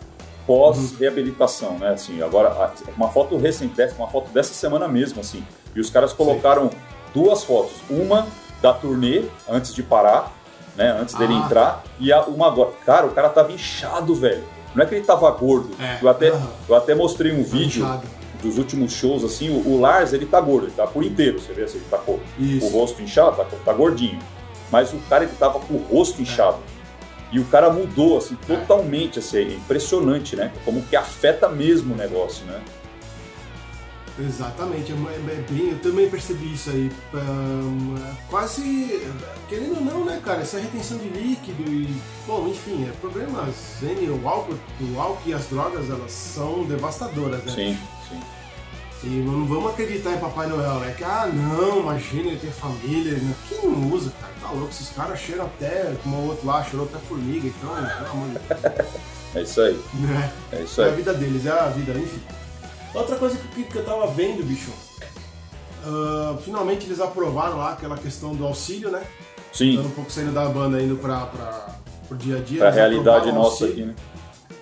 pós-reabilitação, 0.46 1.78
né? 1.78 1.90
Assim, 1.90 2.22
agora, 2.22 2.72
uma 2.96 3.08
foto 3.08 3.36
recente, 3.36 3.80
uma 3.98 4.08
foto 4.08 4.30
dessa 4.30 4.52
semana 4.54 4.88
mesmo, 4.88 5.20
assim. 5.20 5.44
E 5.74 5.80
os 5.80 5.90
caras 5.90 6.12
colocaram 6.12 6.70
duas 7.14 7.44
fotos. 7.44 7.76
Uma 7.88 8.26
da 8.60 8.72
turnê, 8.72 9.22
antes 9.48 9.72
de 9.74 9.82
parar, 9.82 10.32
né? 10.78 10.96
Antes 10.98 11.14
dele 11.14 11.34
Ah. 11.34 11.44
entrar. 11.44 11.84
E 12.00 12.10
a, 12.10 12.22
uma 12.22 12.46
agora. 12.46 12.70
Cara, 12.86 13.06
o 13.06 13.10
cara 13.10 13.28
tava 13.28 13.52
inchado, 13.52 14.14
velho. 14.14 14.42
Não 14.74 14.82
é 14.84 14.86
que 14.86 14.94
ele 14.94 15.04
tava 15.04 15.30
gordo. 15.32 15.70
É, 15.78 15.98
Eu, 16.00 16.08
até, 16.08 16.28
aham. 16.30 16.48
eu 16.68 16.74
até 16.74 16.94
mostrei 16.94 17.32
um 17.32 17.42
vídeo 17.42 17.84
Inchado. 17.84 18.02
dos 18.42 18.56
últimos 18.58 18.92
shows, 18.92 19.24
assim, 19.24 19.50
o, 19.50 19.68
o 19.68 19.80
Lars, 19.80 20.12
ele 20.12 20.24
tá 20.24 20.40
gordo, 20.40 20.66
ele 20.66 20.74
tá 20.74 20.86
por 20.86 21.02
inteiro, 21.04 21.40
você 21.40 21.52
vê 21.52 21.64
assim, 21.64 21.78
ele 21.78 21.86
tá 21.90 21.98
com 21.98 22.18
Isso. 22.38 22.66
o 22.66 22.70
rosto 22.70 23.02
inchado, 23.02 23.36
tá, 23.36 23.44
tá 23.64 23.72
gordinho. 23.72 24.18
Mas 24.70 24.92
o 24.92 24.98
cara, 25.08 25.24
ele 25.24 25.32
tava 25.38 25.58
com 25.58 25.74
o 25.74 25.78
rosto 25.90 26.22
inchado. 26.22 26.58
E 27.32 27.38
o 27.40 27.44
cara 27.46 27.68
mudou, 27.70 28.16
assim, 28.18 28.36
totalmente, 28.46 29.18
assim, 29.18 29.38
é 29.38 29.42
impressionante, 29.54 30.36
né? 30.36 30.50
Como 30.64 30.80
que 30.82 30.94
afeta 30.96 31.48
mesmo 31.48 31.94
o 31.94 31.96
negócio, 31.96 32.44
né? 32.46 32.60
Exatamente, 34.18 34.90
é, 34.92 34.94
é- 34.94 35.34
é 35.38 35.44
bem, 35.48 35.70
eu 35.70 35.78
também 35.78 36.10
percebi 36.10 36.52
isso 36.52 36.70
aí. 36.70 36.90
É 37.14 38.14
quase, 38.28 39.08
querendo 39.48 39.76
ou 39.76 39.80
não, 39.84 40.04
né, 40.04 40.20
cara, 40.24 40.40
essa 40.42 40.58
retenção 40.58 40.98
de 40.98 41.08
líquido 41.08 41.62
e, 41.70 41.94
bom, 42.26 42.48
enfim, 42.48 42.88
é 42.88 42.92
problemas. 43.00 43.54
N, 43.82 44.08
o 44.10 44.28
álcool, 44.28 44.54
o 44.80 45.00
álcool 45.00 45.22
e 45.28 45.34
as 45.34 45.46
drogas, 45.46 45.88
elas 45.88 46.10
são 46.10 46.64
devastadoras, 46.64 47.44
né? 47.44 47.52
Sim, 47.54 47.78
sim. 48.08 48.20
E 49.04 49.06
não 49.24 49.46
vamos 49.46 49.70
acreditar 49.72 50.14
em 50.14 50.18
Papai 50.18 50.48
Noel, 50.48 50.80
né? 50.80 50.92
Que, 50.98 51.04
ah, 51.04 51.30
não, 51.32 51.78
imagina, 51.78 52.30
ele 52.30 52.40
tem 52.40 52.50
família. 52.50 53.12
Né? 53.18 53.32
Quem 53.48 53.70
não 53.70 53.88
usa, 53.92 54.12
cara? 54.20 54.32
Tá 54.42 54.50
louco, 54.50 54.70
esses 54.70 54.88
caras 54.88 55.20
cheiram 55.20 55.44
até, 55.44 55.94
como 56.02 56.16
o 56.16 56.26
outro 56.30 56.44
lá, 56.44 56.64
cheirou 56.64 56.86
até 56.86 56.98
formiga, 57.06 57.46
então, 57.46 57.70
pelo 57.70 58.10
amor 58.10 58.28
de 58.30 58.38
Deus. 58.72 58.88
É 59.34 59.42
isso 59.42 59.60
aí, 59.60 59.78
Né? 59.92 60.32
é 60.52 60.62
isso 60.62 60.80
É 60.80 60.84
a 60.86 60.88
aí. 60.88 60.96
vida 60.96 61.12
deles, 61.12 61.44
é 61.44 61.50
a 61.50 61.66
vida, 61.68 61.92
enfim. 61.92 62.18
Outra 62.98 63.16
coisa 63.16 63.36
que, 63.54 63.62
que 63.64 63.76
eu 63.76 63.84
tava 63.84 64.06
vendo, 64.08 64.44
bicho. 64.44 64.70
ah, 65.84 66.36
finalmente 66.44 66.86
eles 66.86 67.00
aprovaram 67.00 67.58
lá 67.58 67.72
aquela 67.72 67.96
questão 67.96 68.34
do 68.34 68.44
auxílio, 68.46 68.90
né? 68.90 69.02
Sim, 69.52 69.76
Dando 69.76 69.88
um 69.88 69.92
pouco 69.92 70.10
saindo 70.10 70.32
da 70.32 70.46
banda 70.48 70.80
indo 70.82 70.96
pra, 70.96 71.26
pra, 71.26 71.76
pro 72.06 72.16
dia 72.16 72.36
a 72.36 72.40
dia. 72.40 72.58
pra 72.58 72.70
realidade 72.70 73.32
nossa 73.32 73.66
aqui, 73.66 73.82
né? 73.84 73.94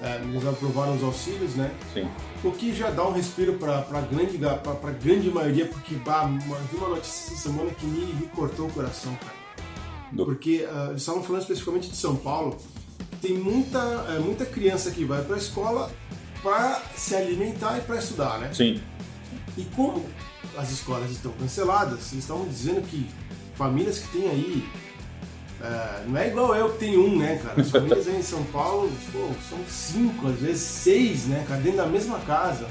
É, 0.02 0.16
eles 0.23 0.47
aprovaram 0.47 0.95
os 0.95 1.02
auxílios, 1.02 1.55
né? 1.55 1.71
Sim. 1.95 2.07
O 2.45 2.50
que 2.52 2.73
já 2.75 2.90
dá 2.90 3.02
um 3.07 3.12
respiro 3.12 3.55
pra, 3.55 3.81
pra, 3.83 4.02
grande, 4.02 4.37
pra, 4.38 4.57
pra 4.75 4.90
grande 4.93 5.31
maioria, 5.31 5.66
porque 5.66 5.95
bah, 5.97 6.23
uma- 6.25 6.59
vi 6.71 6.76
uma 6.76 6.90
notícia 6.90 7.33
essa 7.33 7.49
semana 7.49 7.71
que 7.71 7.87
me, 7.87 8.05
me 8.12 8.26
cortou 8.28 8.66
o 8.66 8.71
coração, 8.73 9.14
cara. 9.16 9.35
Do- 10.12 10.25
Porque 10.26 10.66
ah, 10.71 10.88
eles 10.90 11.00
estavam 11.02 11.23
falando 11.23 11.43
especificamente 11.43 11.88
de 11.90 11.97
São 11.97 12.14
Paulo, 12.14 12.57
tem 13.23 13.33
muita, 13.38 13.78
é, 14.14 14.19
muita 14.19 14.45
criança 14.47 14.90
que 14.90 15.05
vai 15.05 15.23
pra 15.23 15.37
escola 15.38 15.90
para 16.43 16.81
se 16.97 17.14
alimentar 17.14 17.78
e 17.78 17.81
para 17.83 17.97
estudar, 17.97 18.38
né? 18.38 18.50
Sim, 18.52 18.81
E 19.57 19.64
como 19.76 20.05
as 20.57 20.71
escolas 20.71 21.11
estão 21.11 21.33
canceladas, 21.33 22.12
eles 22.12 22.25
estão 22.25 22.45
dizendo 22.47 22.81
que 22.83 23.07
famílias 23.57 23.99
que 23.99 24.09
tem 24.09 24.28
aí. 24.31 24.69
é, 25.62 26.02
não 26.07 26.19
é 26.19 26.28
igual 26.28 26.55
eu 26.55 26.71
que 26.73 26.78
tenho 26.78 27.05
um, 27.07 27.19
né, 27.19 27.40
cara? 27.43 27.61
As 27.61 27.71
famílias 27.71 28.07
aí 28.07 28.16
em 28.16 28.23
São 28.23 28.43
Paulo 28.45 28.90
pô, 29.12 29.28
são 29.49 29.59
cinco, 29.69 30.28
às 30.28 30.37
vezes 30.38 30.62
seis, 30.62 31.26
né, 31.26 31.45
cara, 31.49 31.61
dentro 31.61 31.78
da 31.78 31.87
mesma 31.87 32.19
casa. 32.21 32.66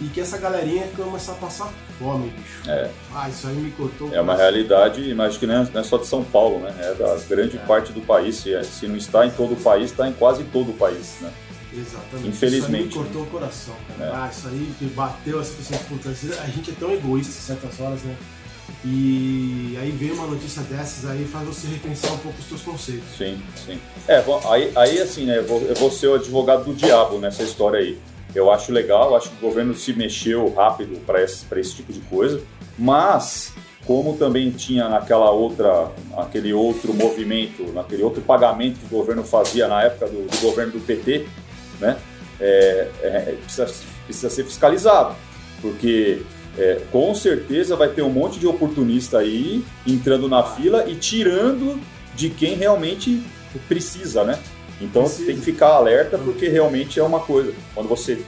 E 0.00 0.06
que 0.08 0.20
essa 0.20 0.36
galerinha 0.38 0.88
começar 0.96 1.32
a 1.32 1.36
passar 1.36 1.72
fome, 2.00 2.28
bicho. 2.30 2.68
é. 2.68 2.90
Ah, 3.14 3.28
isso 3.28 3.46
aí 3.46 3.54
me 3.54 3.70
cortou. 3.70 4.12
É 4.12 4.20
uma 4.20 4.34
realidade, 4.34 5.14
mas 5.14 5.36
que 5.36 5.46
não 5.46 5.62
é, 5.62 5.68
não 5.72 5.80
é 5.80 5.84
só 5.84 5.96
de 5.98 6.06
São 6.08 6.24
Paulo, 6.24 6.58
né? 6.58 6.74
É 6.80 6.94
da 6.94 7.16
grande 7.28 7.56
parte 7.58 7.92
do 7.92 8.00
país. 8.00 8.34
Se, 8.38 8.52
é- 8.52 8.64
se 8.64 8.88
não 8.88 8.96
está 8.96 9.24
em 9.24 9.30
todo 9.30 9.52
o 9.54 9.56
país, 9.56 9.92
está 9.92 10.08
em 10.08 10.12
quase 10.12 10.42
todo 10.44 10.70
o 10.72 10.74
país, 10.74 11.14
né? 11.20 11.32
Exatamente. 11.76 12.28
Infelizmente. 12.28 12.88
Isso 12.88 12.98
aí 12.98 13.04
me 13.04 13.04
cortou 13.04 13.22
o 13.22 13.26
coração, 13.26 13.74
cara. 13.88 14.10
É. 14.10 14.14
Ah, 14.14 14.30
isso 14.30 14.48
aí 14.48 14.74
bateu 14.94 15.40
essa 15.40 15.54
pessoa 15.54 15.80
puta. 15.88 16.08
A 16.08 16.46
gente 16.46 16.70
é 16.70 16.74
tão 16.78 16.92
egoísta 16.92 17.32
em 17.32 17.56
certas 17.56 17.80
horas, 17.80 18.02
né? 18.02 18.16
E 18.84 19.76
aí 19.80 19.90
vem 19.90 20.12
uma 20.12 20.26
notícia 20.26 20.62
dessas 20.62 21.08
aí 21.08 21.24
faz 21.24 21.46
você 21.46 21.66
repensar 21.68 22.12
um 22.12 22.18
pouco 22.18 22.38
os 22.38 22.46
seus 22.46 22.62
conceitos. 22.62 23.04
Sim, 23.16 23.42
sim. 23.64 23.78
É, 24.06 24.22
aí, 24.50 24.72
aí 24.74 25.00
assim, 25.00 25.24
né, 25.24 25.38
eu 25.38 25.46
vou, 25.46 25.60
eu 25.62 25.74
vou 25.74 25.90
ser 25.90 26.08
o 26.08 26.14
advogado 26.14 26.64
do 26.64 26.74
diabo 26.74 27.18
nessa 27.18 27.42
história 27.42 27.80
aí. 27.80 27.98
Eu 28.34 28.50
acho 28.50 28.72
legal, 28.72 29.16
acho 29.16 29.30
que 29.30 29.36
o 29.36 29.48
governo 29.48 29.74
se 29.74 29.92
mexeu 29.92 30.52
rápido 30.54 31.00
para 31.06 31.22
esse, 31.22 31.44
pra 31.44 31.60
esse 31.60 31.74
tipo 31.74 31.92
de 31.92 32.00
coisa, 32.00 32.42
mas 32.78 33.54
como 33.86 34.16
também 34.16 34.50
tinha 34.50 34.88
naquela 34.88 35.30
outra, 35.30 35.90
aquele 36.16 36.52
outro 36.52 36.92
movimento, 36.92 37.70
naquele 37.72 38.02
outro 38.02 38.22
pagamento 38.22 38.78
que 38.80 38.86
o 38.86 38.98
governo 38.98 39.22
fazia 39.22 39.68
na 39.68 39.82
época 39.82 40.06
do, 40.06 40.26
do 40.26 40.40
governo 40.40 40.72
do 40.72 40.80
PT, 40.80 41.26
né, 41.80 41.96
é, 42.40 42.88
é, 43.02 43.36
precisa, 43.42 43.72
precisa 44.06 44.30
ser 44.30 44.44
fiscalizado, 44.44 45.14
porque 45.60 46.22
é, 46.58 46.80
com 46.92 47.14
certeza 47.14 47.76
vai 47.76 47.88
ter 47.88 48.02
um 48.02 48.10
monte 48.10 48.38
de 48.38 48.46
oportunista 48.46 49.18
aí 49.18 49.64
entrando 49.86 50.28
na 50.28 50.42
fila 50.42 50.88
e 50.88 50.94
tirando 50.94 51.80
de 52.14 52.30
quem 52.30 52.54
realmente 52.54 53.22
precisa, 53.68 54.24
né? 54.24 54.38
Então 54.80 55.02
Precisa. 55.02 55.26
tem 55.26 55.36
que 55.36 55.42
ficar 55.42 55.68
alerta 55.68 56.18
porque 56.18 56.48
realmente 56.48 56.98
é 56.98 57.02
uma 57.02 57.20
coisa. 57.20 57.52
Quando 57.74 57.88
você 57.88 58.22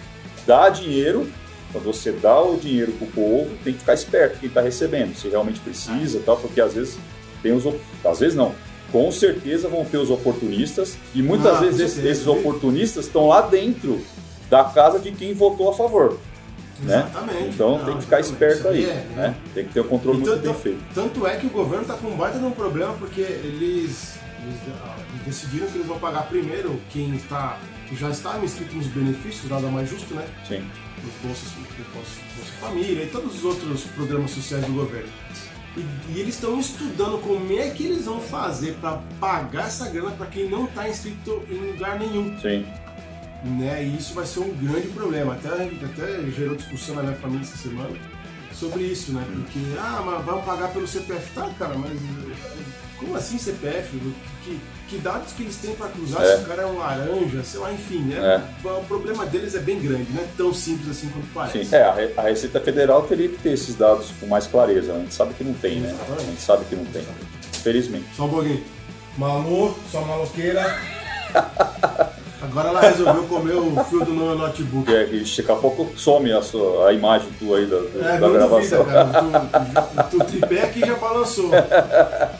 dá 0.47 0.69
dinheiro, 0.69 1.29
quando 1.73 1.85
você 1.85 2.13
dá 2.13 2.41
o 2.41 2.57
dinheiro 2.57 2.93
pro 2.93 3.07
povo, 3.09 3.51
tem 3.65 3.73
que 3.73 3.81
ficar 3.81 3.95
esperto 3.95 4.39
quem 4.39 4.49
está 4.49 4.61
recebendo, 4.61 5.17
se 5.17 5.29
realmente 5.29 5.61
precisa, 5.61 6.21
tal, 6.25 6.37
porque 6.37 6.61
às 6.61 6.75
vezes 6.75 6.99
tem 7.43 7.53
os, 7.53 7.65
às 8.05 8.21
vezes 8.21 8.37
não. 8.37 8.55
Com 8.93 9.11
certeza 9.11 9.69
vão 9.69 9.85
ter 9.85 9.99
os 9.99 10.11
oportunistas 10.11 10.97
e 11.15 11.23
muitas 11.23 11.57
Ah, 11.57 11.61
vezes 11.61 11.81
esses, 11.81 12.05
esses 12.05 12.27
oportunistas 12.27 13.07
estão 13.07 13.27
lá 13.29 13.43
dentro 13.43 14.01
da 14.49 14.65
casa 14.65 14.99
de 14.99 15.11
quem 15.13 15.35
votou 15.35 15.69
a 15.71 15.75
favor. 15.75 16.19
Né? 16.81 16.99
Exatamente. 16.99 17.49
Então 17.49 17.79
Não, 17.79 17.85
tem 17.85 17.97
que 17.97 18.03
ficar 18.03 18.21
esperto 18.21 18.69
aí, 18.69 18.85
é, 18.85 19.07
né? 19.17 19.35
Tem 19.55 19.65
que 19.65 19.73
ter 19.73 19.81
um 19.81 19.89
controle 19.89 20.19
muito 20.19 20.37
bem 20.37 20.55
feito. 20.55 20.79
Tanto 20.95 21.27
é 21.27 21.37
que 21.37 21.47
o 21.47 21.51
governo 21.51 21.83
está 21.83 21.95
com 21.95 22.09
um 22.09 22.17
baita 22.17 22.39
de 22.39 22.45
um 22.45 22.51
problema 22.51 22.93
porque 22.99 23.23
eles, 23.23 24.19
eles, 24.43 24.59
ah, 24.85 24.97
decidiram 25.25 25.67
que 25.69 25.79
eles 25.79 25.87
vão 25.87 25.99
pagar 25.99 26.29
primeiro 26.29 26.79
quem 26.91 27.15
está, 27.17 27.59
que 27.89 27.97
já 27.97 28.11
estava 28.11 28.45
inscrito 28.45 28.77
nos 28.77 28.87
benefícios, 28.89 29.51
nada 29.51 29.69
mais 29.69 29.89
justo, 29.89 30.15
né? 30.15 30.27
Sim. 30.47 30.63
Os 30.99 31.27
bolsas, 31.27 31.49
bolsa, 31.95 32.11
bolsa 32.37 32.53
Família 32.61 33.05
e 33.05 33.07
todos 33.07 33.37
os 33.37 33.45
outros 33.45 33.85
programas 33.95 34.31
sociais 34.33 34.65
do 34.67 34.73
governo. 34.73 35.09
E, 35.77 36.13
e 36.13 36.21
eles 36.21 36.35
estão 36.35 36.59
estudando 36.59 37.21
como 37.21 37.53
é 37.53 37.71
que 37.71 37.85
eles 37.85 38.07
vão 38.07 38.21
fazer 38.21 38.75
para 38.81 38.99
pagar 39.21 39.67
essa 39.67 39.89
grana 39.89 40.13
para 40.13 40.27
quem 40.27 40.49
não 40.49 40.65
está 40.65 40.89
inscrito 40.89 41.43
em 41.51 41.73
lugar 41.73 41.99
nenhum 41.99 42.39
Sim. 42.41 42.65
né? 43.45 43.85
E 43.85 43.97
isso 43.97 44.15
vai 44.15 44.27
ser 44.27 44.41
um 44.41 44.55
grande 44.55 44.89
problema. 44.89 45.35
Até, 45.35 45.49
até 45.49 46.31
gerou 46.31 46.57
discussão 46.57 46.95
na 46.95 47.03
minha 47.03 47.17
família 47.17 47.43
essa 47.43 47.57
semana 47.57 47.91
sobre 48.53 48.85
isso, 48.85 49.13
né? 49.13 49.25
Porque, 49.31 49.59
ah, 49.79 50.03
mas 50.05 50.25
vamos 50.25 50.45
pagar 50.45 50.73
pelo 50.73 50.87
CPF. 50.87 51.33
Tá, 51.35 51.51
cara, 51.59 51.75
mas 51.75 51.93
como 52.99 53.15
assim 53.15 53.39
CPF? 53.39 53.91
Que, 53.91 54.15
que 54.45 54.61
dados 54.99 55.33
que 55.33 55.43
eles 55.43 55.57
têm 55.57 55.75
para 55.75 55.89
cruzar 55.89 56.23
É. 56.23 56.37
se 56.37 56.43
o 56.43 56.47
cara 56.47 56.63
é 56.63 56.67
um 56.67 56.79
laranja, 56.79 57.43
sei 57.43 57.59
lá, 57.59 57.73
enfim, 57.73 57.99
né? 58.03 58.41
É. 58.65 58.69
O 58.69 58.85
problema 58.85 59.27
deles 59.27 59.57
é 59.57 59.59
bem 59.59 59.81
grande, 59.81 60.07
não 60.13 60.23
é 60.23 60.27
tão 60.37 60.55
simples 60.55 60.89
assim 60.91 61.09
quanto 61.09 61.27
parece. 61.35 61.65
Sim. 61.65 61.75
É, 61.75 61.83
a 61.83 61.93
Re- 61.93 62.13
a 62.17 62.23
Receita 62.23 62.61
Federal 62.61 63.03
teria 63.03 63.29
que 63.29 63.37
ter 63.39 63.51
esses 63.55 63.75
dados 63.75 64.13
com 64.21 64.27
mais 64.27 64.47
clareza. 64.47 64.93
A 64.93 64.99
gente 65.01 65.13
sabe 65.15 65.35
que 65.35 65.43
não 65.43 65.55
tem, 65.55 65.81
né? 65.81 65.93
A 66.17 66.21
gente 66.23 66.41
sabe 66.41 66.65
que 66.67 66.77
não 66.77 66.85
tem. 66.85 67.03
Infelizmente. 67.57 68.07
Só 68.17 68.27
um 68.27 68.29
pouquinho. 68.29 68.63
Malu, 69.19 69.75
sua 69.91 70.03
maloqueira. 70.03 70.79
Agora 72.43 72.69
ela 72.69 72.81
resolveu 72.81 73.25
comer 73.25 73.55
o 73.57 73.83
fio 73.85 74.05
do 74.05 74.13
meu 74.13 74.37
notebook. 74.37 74.89
E 74.91 74.95
aí, 74.97 75.25
daqui 75.25 75.51
a 75.51 75.55
pouco 75.57 75.91
some 75.99 76.31
a, 76.31 76.43
sua, 76.43 76.89
a 76.89 76.93
imagem 76.93 77.29
tua 77.39 77.59
aí 77.59 77.67
da, 77.67 77.77
da 77.79 78.15
É, 78.15 78.21
não 78.21 78.33
gravação. 78.35 78.85
duvida, 78.85 79.05
cara. 79.05 79.25
O, 80.13 80.17
o, 80.17 80.21
o 80.21 80.25
tripé 80.25 80.63
aqui 80.63 80.81
já 80.81 80.95
balançou. 80.95 81.51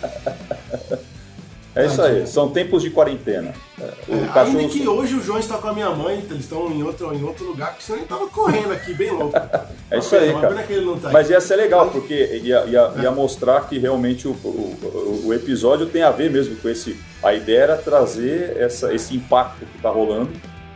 É 1.77 1.87
isso 1.87 2.01
aí, 2.01 2.27
são 2.27 2.49
tempos 2.49 2.83
de 2.83 2.89
quarentena. 2.89 3.53
É, 3.79 3.85
O 4.09 4.15
É, 4.25 4.27
cachorro. 4.29 4.59
ainda 4.59 4.73
que 4.73 4.89
hoje 4.89 5.15
o 5.15 5.23
João 5.23 5.39
está 5.39 5.59
com 5.59 5.69
a 5.69 5.75
minha 5.75 5.91
mãe, 5.91 6.19
eles 6.31 6.41
estão 6.41 6.71
em 6.73 6.83
outro, 6.83 7.15
em 7.15 7.23
outro 7.23 7.45
lugar, 7.45 7.73
porque 7.73 7.85
senão 7.85 7.99
ele 7.99 8.07
estava 8.07 8.27
correndo 8.29 8.73
aqui, 8.73 8.95
bem 8.95 9.11
louco. 9.11 9.37
É 9.89 9.99
isso 9.99 10.17
aí, 10.17 10.33
cara. 10.33 10.65
tá 11.01 11.11
Mas 11.13 11.31
ia 11.31 11.41
ser 11.41 11.55
legal, 11.55 11.91
porque 11.91 12.41
ia, 12.43 12.65
ia, 12.65 12.93
ia 13.01 13.11
mostrar 13.13 13.69
que 13.69 13.79
realmente 13.79 14.27
o, 14.27 14.33
o, 14.33 15.23
o 15.27 15.35
episódio 15.35 15.87
tem 15.87 16.03
a 16.03 16.11
ver 16.11 16.29
mesmo 16.29 16.57
com 16.57 16.69
esse. 16.69 16.99
A 17.23 17.33
ideia 17.35 17.61
era 17.61 17.77
trazer 17.77 18.57
essa, 18.57 18.93
esse 18.93 19.15
impacto 19.15 19.65
que 19.65 19.79
tá 19.81 19.89
rolando 19.89 20.31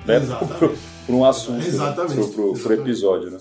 né, 0.07 0.21
para 1.07 1.15
um 1.17 1.25
assunto, 1.25 1.65
pro, 1.65 1.73
pro 1.73 2.53
Exatamente. 2.53 2.73
episódio, 2.75 3.31
né? 3.33 3.39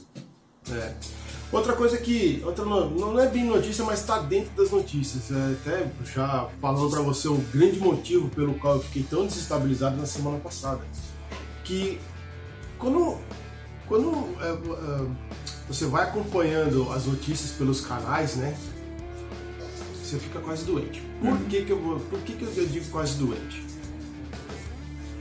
É. 0.72 1.19
Outra 1.52 1.74
coisa 1.74 1.98
que, 1.98 2.44
outra 2.46 2.64
não 2.64 3.20
é 3.20 3.28
bem 3.28 3.46
notícia, 3.46 3.84
mas 3.84 4.02
está 4.02 4.20
dentro 4.20 4.52
das 4.56 4.70
notícias. 4.70 5.32
É, 5.32 5.54
até 5.54 5.92
já 6.14 6.48
falando 6.62 6.90
para 6.92 7.02
você 7.02 7.28
o 7.28 7.38
grande 7.52 7.80
motivo 7.80 8.30
pelo 8.30 8.54
qual 8.56 8.76
eu 8.76 8.84
fiquei 8.84 9.04
tão 9.04 9.26
desestabilizado 9.26 9.98
na 9.98 10.06
semana 10.06 10.38
passada. 10.38 10.82
Que 11.64 12.00
quando, 12.78 13.18
quando 13.88 14.30
é, 14.42 14.52
é, 14.52 15.08
você 15.68 15.86
vai 15.86 16.04
acompanhando 16.04 16.92
as 16.92 17.08
notícias 17.08 17.52
pelos 17.52 17.82
canais, 17.82 18.36
né? 18.36 18.56
Você 20.04 20.20
fica 20.20 20.40
quase 20.40 20.66
doente. 20.66 21.02
Por 21.20 21.38
que, 21.48 21.66
que 21.66 21.72
eu. 21.72 22.02
Por 22.10 22.20
que, 22.22 22.34
que 22.34 22.44
eu 22.44 22.68
digo 22.68 22.86
quase 22.92 23.16
doente? 23.16 23.69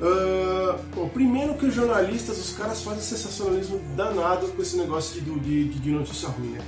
Ah, 0.01 0.79
bom, 0.95 1.09
primeiro 1.09 1.55
que 1.55 1.67
os 1.67 1.75
jornalistas, 1.75 2.39
os 2.39 2.53
caras 2.57 2.83
fazem 2.83 3.01
sensacionalismo 3.03 3.81
danado 3.97 4.47
com 4.49 4.63
esse 4.63 4.77
negócio 4.77 5.21
de, 5.21 5.39
de, 5.41 5.65
de- 5.69 5.91
notícia 5.91 6.29
ruim, 6.29 6.51
né? 6.51 6.61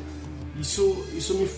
Isso, 0.58 1.04
isso, 1.16 1.34
me, 1.34 1.48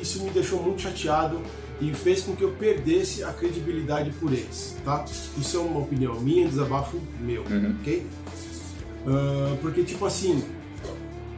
isso 0.00 0.22
me 0.22 0.30
deixou 0.30 0.62
muito 0.62 0.82
chateado 0.82 1.40
e 1.80 1.92
fez 1.94 2.20
com 2.22 2.36
que 2.36 2.42
eu 2.44 2.52
perdesse 2.52 3.24
a 3.24 3.32
credibilidade 3.32 4.10
por 4.20 4.32
eles, 4.32 4.76
tá? 4.84 5.04
Isso 5.38 5.56
é 5.56 5.60
uma 5.60 5.80
opinião 5.80 6.14
minha, 6.20 6.46
desabafo 6.46 7.00
meu, 7.20 7.42
ok? 7.80 8.06
Ah, 9.06 9.56
porque, 9.62 9.82
tipo 9.82 10.04
assim, 10.04 10.44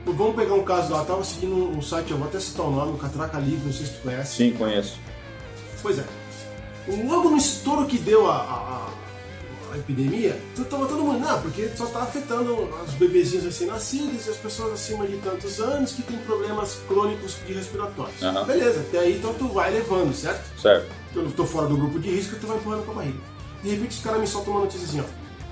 vamos 0.04 0.34
pegar 0.34 0.54
um 0.54 0.64
caso 0.64 0.92
lá, 0.92 0.98
eu 0.98 1.04
tava 1.06 1.24
seguindo 1.24 1.54
um, 1.54 1.78
um 1.78 1.82
site, 1.82 2.10
eu 2.10 2.18
vou 2.18 2.26
até 2.26 2.38
citar 2.40 2.66
o 2.66 2.70
nome, 2.72 2.92
o 2.92 2.98
Catraca 2.98 3.38
Livre, 3.38 3.64
não 3.64 3.72
sei 3.72 3.86
se 3.86 3.92
tu 3.92 4.02
conhece. 4.02 4.36
Sim, 4.36 4.52
conheço. 4.52 4.98
Pois 5.80 5.98
é. 5.98 6.04
Logo 7.06 7.30
no 7.30 7.36
estouro 7.38 7.86
que 7.86 7.96
deu 7.96 8.30
a, 8.30 8.36
a- 8.36 8.88
a- 9.74 9.78
epidemia, 9.78 10.40
tu- 10.54 10.64
tava 10.64 10.86
todo 10.86 11.02
mundo, 11.02 11.18
não, 11.20 11.40
porque 11.42 11.68
só 11.76 11.86
tá 11.86 12.02
afetando 12.02 12.54
os 12.86 12.92
bebezinhos 12.94 13.44
recém-nascidos 13.44 14.26
e 14.26 14.30
as 14.30 14.36
pessoas 14.36 14.72
acima 14.74 15.06
de 15.06 15.16
tantos 15.18 15.60
anos 15.60 15.92
que 15.92 16.02
têm 16.02 16.16
problemas 16.18 16.78
crônicos 16.88 17.36
de 17.46 17.52
respiratórios. 17.52 18.22
Aham. 18.22 18.44
Beleza, 18.44 18.80
até 18.80 18.98
aí 19.00 19.16
então 19.18 19.34
tu 19.34 19.48
vai 19.48 19.70
levando, 19.72 20.14
certo? 20.14 20.42
Certo. 20.60 20.86
Eu 21.14 21.30
tô 21.32 21.44
fora 21.44 21.66
do 21.66 21.76
grupo 21.76 21.98
de 21.98 22.10
risco, 22.10 22.36
tu 22.40 22.46
vai 22.46 22.56
empurrando 22.56 22.84
com 22.84 22.92
a 22.92 22.94
barriga. 22.94 23.18
De 23.62 23.70
repente 23.70 23.96
os 23.96 24.02
caras 24.02 24.20
me 24.20 24.26
soltam 24.26 24.52
uma 24.54 24.60
notícia 24.64 24.86
assim, 24.86 25.00
ó. 25.00 25.04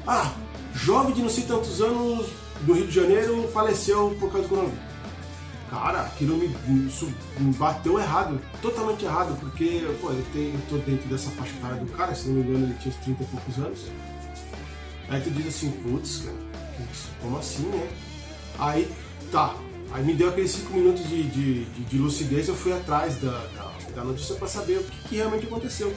Ah, 0.06 0.32
jovem 0.74 1.14
de 1.14 1.22
não 1.22 1.28
sei 1.30 1.44
tantos 1.44 1.80
anos 1.80 2.26
do 2.62 2.72
Rio 2.74 2.86
de 2.86 2.94
Janeiro 2.94 3.48
faleceu 3.52 4.16
por 4.20 4.30
causa 4.30 4.46
do 4.46 4.48
coronavírus. 4.48 4.91
Cara, 5.72 6.02
aquilo 6.02 6.36
me, 6.36 6.54
isso 6.86 7.10
me 7.38 7.50
bateu 7.54 7.98
errado, 7.98 8.38
totalmente 8.60 9.06
errado, 9.06 9.34
porque 9.40 9.80
pô, 10.02 10.10
eu, 10.10 10.22
tenho, 10.30 10.52
eu 10.52 10.60
tô 10.68 10.76
dentro 10.76 11.08
dessa 11.08 11.30
faixa 11.30 11.54
etária 11.56 11.82
do 11.82 11.90
cara, 11.92 12.14
se 12.14 12.28
não 12.28 12.34
me 12.34 12.42
engano 12.42 12.66
ele 12.66 12.74
tinha 12.74 12.94
uns 12.94 13.00
30 13.02 13.22
e 13.22 13.26
poucos 13.26 13.56
anos. 13.56 13.86
Aí 15.08 15.22
tu 15.22 15.30
diz 15.30 15.46
assim, 15.46 15.70
putz, 15.70 16.28
como 17.22 17.38
assim, 17.38 17.62
né? 17.68 17.88
Aí 18.58 18.86
tá, 19.30 19.56
aí 19.94 20.04
me 20.04 20.12
deu 20.12 20.28
aqueles 20.28 20.50
5 20.50 20.74
minutos 20.74 21.08
de, 21.08 21.22
de, 21.22 21.64
de, 21.64 21.84
de 21.84 21.98
lucidez, 21.98 22.48
eu 22.48 22.54
fui 22.54 22.74
atrás 22.74 23.16
da, 23.16 23.30
da, 23.30 23.72
da 23.94 24.04
notícia 24.04 24.34
para 24.34 24.48
saber 24.48 24.76
o 24.76 24.84
que, 24.84 25.08
que 25.08 25.16
realmente 25.16 25.46
aconteceu. 25.46 25.90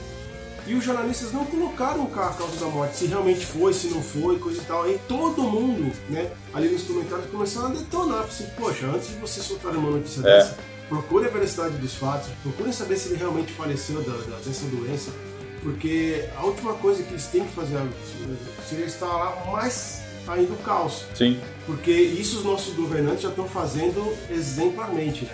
E 0.66 0.74
os 0.74 0.82
jornalistas 0.84 1.32
não 1.32 1.44
colocaram 1.44 2.04
a 2.04 2.28
causa 2.32 2.56
da 2.58 2.66
morte, 2.66 2.96
se 2.96 3.06
realmente 3.06 3.46
foi, 3.46 3.72
se 3.72 3.86
não 3.88 4.02
foi, 4.02 4.36
coisa 4.38 4.60
e 4.60 4.64
tal. 4.64 4.82
Aí 4.82 5.00
todo 5.06 5.42
mundo, 5.42 5.92
né, 6.08 6.30
ali 6.52 6.68
nos 6.68 6.82
comentários 6.82 7.30
começaram 7.30 7.68
a 7.68 7.70
detonar. 7.70 8.24
Assim, 8.24 8.46
poxa, 8.58 8.86
antes 8.86 9.08
de 9.08 9.14
você 9.14 9.40
soltar 9.40 9.76
uma 9.76 9.90
notícia 9.92 10.20
É. 10.20 10.22
dessa, 10.24 10.56
procure 10.88 11.26
a 11.26 11.28
veracidade 11.30 11.76
dos 11.76 11.94
fatos, 11.94 12.28
procure 12.42 12.72
saber 12.72 12.96
se 12.96 13.08
ele 13.10 13.16
realmente 13.18 13.52
faleceu 13.52 14.02
da, 14.02 14.12
da- 14.12 14.38
dessa 14.44 14.64
doença. 14.66 15.10
Porque 15.62 16.24
a 16.36 16.44
última 16.44 16.74
coisa 16.74 17.02
que 17.02 17.10
eles 17.10 17.26
têm 17.26 17.44
que 17.44 17.52
fazer 17.54 17.76
seria 18.68 18.86
instalar 18.86 19.46
mais 19.50 20.00
ainda 20.26 20.52
o 20.52 20.56
caos. 20.58 21.04
Sim. 21.14 21.40
Porque 21.64 21.90
isso 21.92 22.38
os 22.38 22.44
nossos 22.44 22.74
governantes 22.74 23.22
já 23.22 23.28
estão 23.28 23.48
fazendo 23.48 24.16
exemplarmente. 24.30 25.28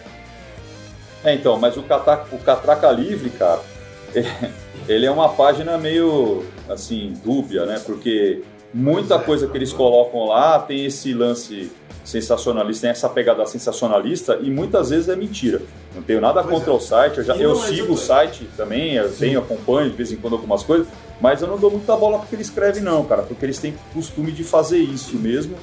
É, 1.25 1.35
então, 1.35 1.59
mas 1.59 1.77
o 1.77 1.83
Catraca, 1.83 2.35
o 2.35 2.39
Catraca 2.39 2.91
Livre, 2.91 3.31
cara, 3.31 3.63
ele 4.89 5.07
é 5.07 5.11
uma 5.11 5.29
página 5.31 5.79
meio, 5.79 6.45
assim, 6.69 7.15
dúbia, 7.25 7.65
né? 7.67 7.81
Porque 7.85 8.43
muita 8.73 9.19
coisa 9.19 9.47
que 9.47 9.57
eles 9.57 9.73
colocam 9.73 10.27
lá 10.27 10.59
tem 10.59 10.87
esse 10.87 11.13
lance 11.13 11.71
sensacionalista, 12.05 12.83
tem 12.83 12.91
essa 12.91 13.09
pegada 13.09 13.45
sensacionalista 13.47 14.39
e 14.43 14.51
muitas 14.51 14.91
vezes 14.91 15.09
é 15.09 15.15
mentira. 15.17 15.63
Não 15.95 16.03
tenho 16.03 16.21
nada 16.21 16.43
Pois 16.43 16.55
contra 16.57 16.73
é. 16.73 16.75
o 16.75 16.81
site, 16.81 17.19
eu, 17.19 17.25
já, 17.25 17.37
eu 17.37 17.55
sigo 17.55 17.89
eu- 17.89 17.93
o 17.93 17.97
site 17.97 18.49
também, 18.57 18.95
eu 18.95 19.13
tenho, 19.13 19.39
acompanho 19.39 19.91
de 19.91 19.97
vez 19.97 20.11
em 20.11 20.17
quando 20.17 20.35
algumas 20.35 20.63
coisas, 20.63 20.87
Mas 21.21 21.41
eu 21.41 21.47
não 21.47 21.57
dou 21.57 21.71
muita 21.71 21.95
bola 21.97 22.19
porque 22.19 22.35
ele 22.35 22.43
escreve, 22.43 22.81
não, 22.81 23.05
cara, 23.05 23.23
porque 23.23 23.47
eles 23.47 23.57
têm 23.57 23.75
costume 23.95 24.33
de 24.33 24.43
fazer 24.43 24.79
isso 24.79 25.15
mesmo. 25.17 25.55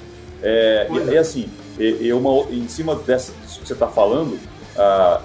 É, 0.41 0.87
e, 0.89 1.11
e, 1.13 1.17
assim, 1.17 1.49
e, 1.77 2.13
uma, 2.13 2.49
em 2.49 2.65
cima 2.69 2.95
dessa 2.95 3.33
que 3.33 3.67
você 3.67 3.73
está 3.73 3.87
falando, 3.87 4.39
ah, 4.79 5.21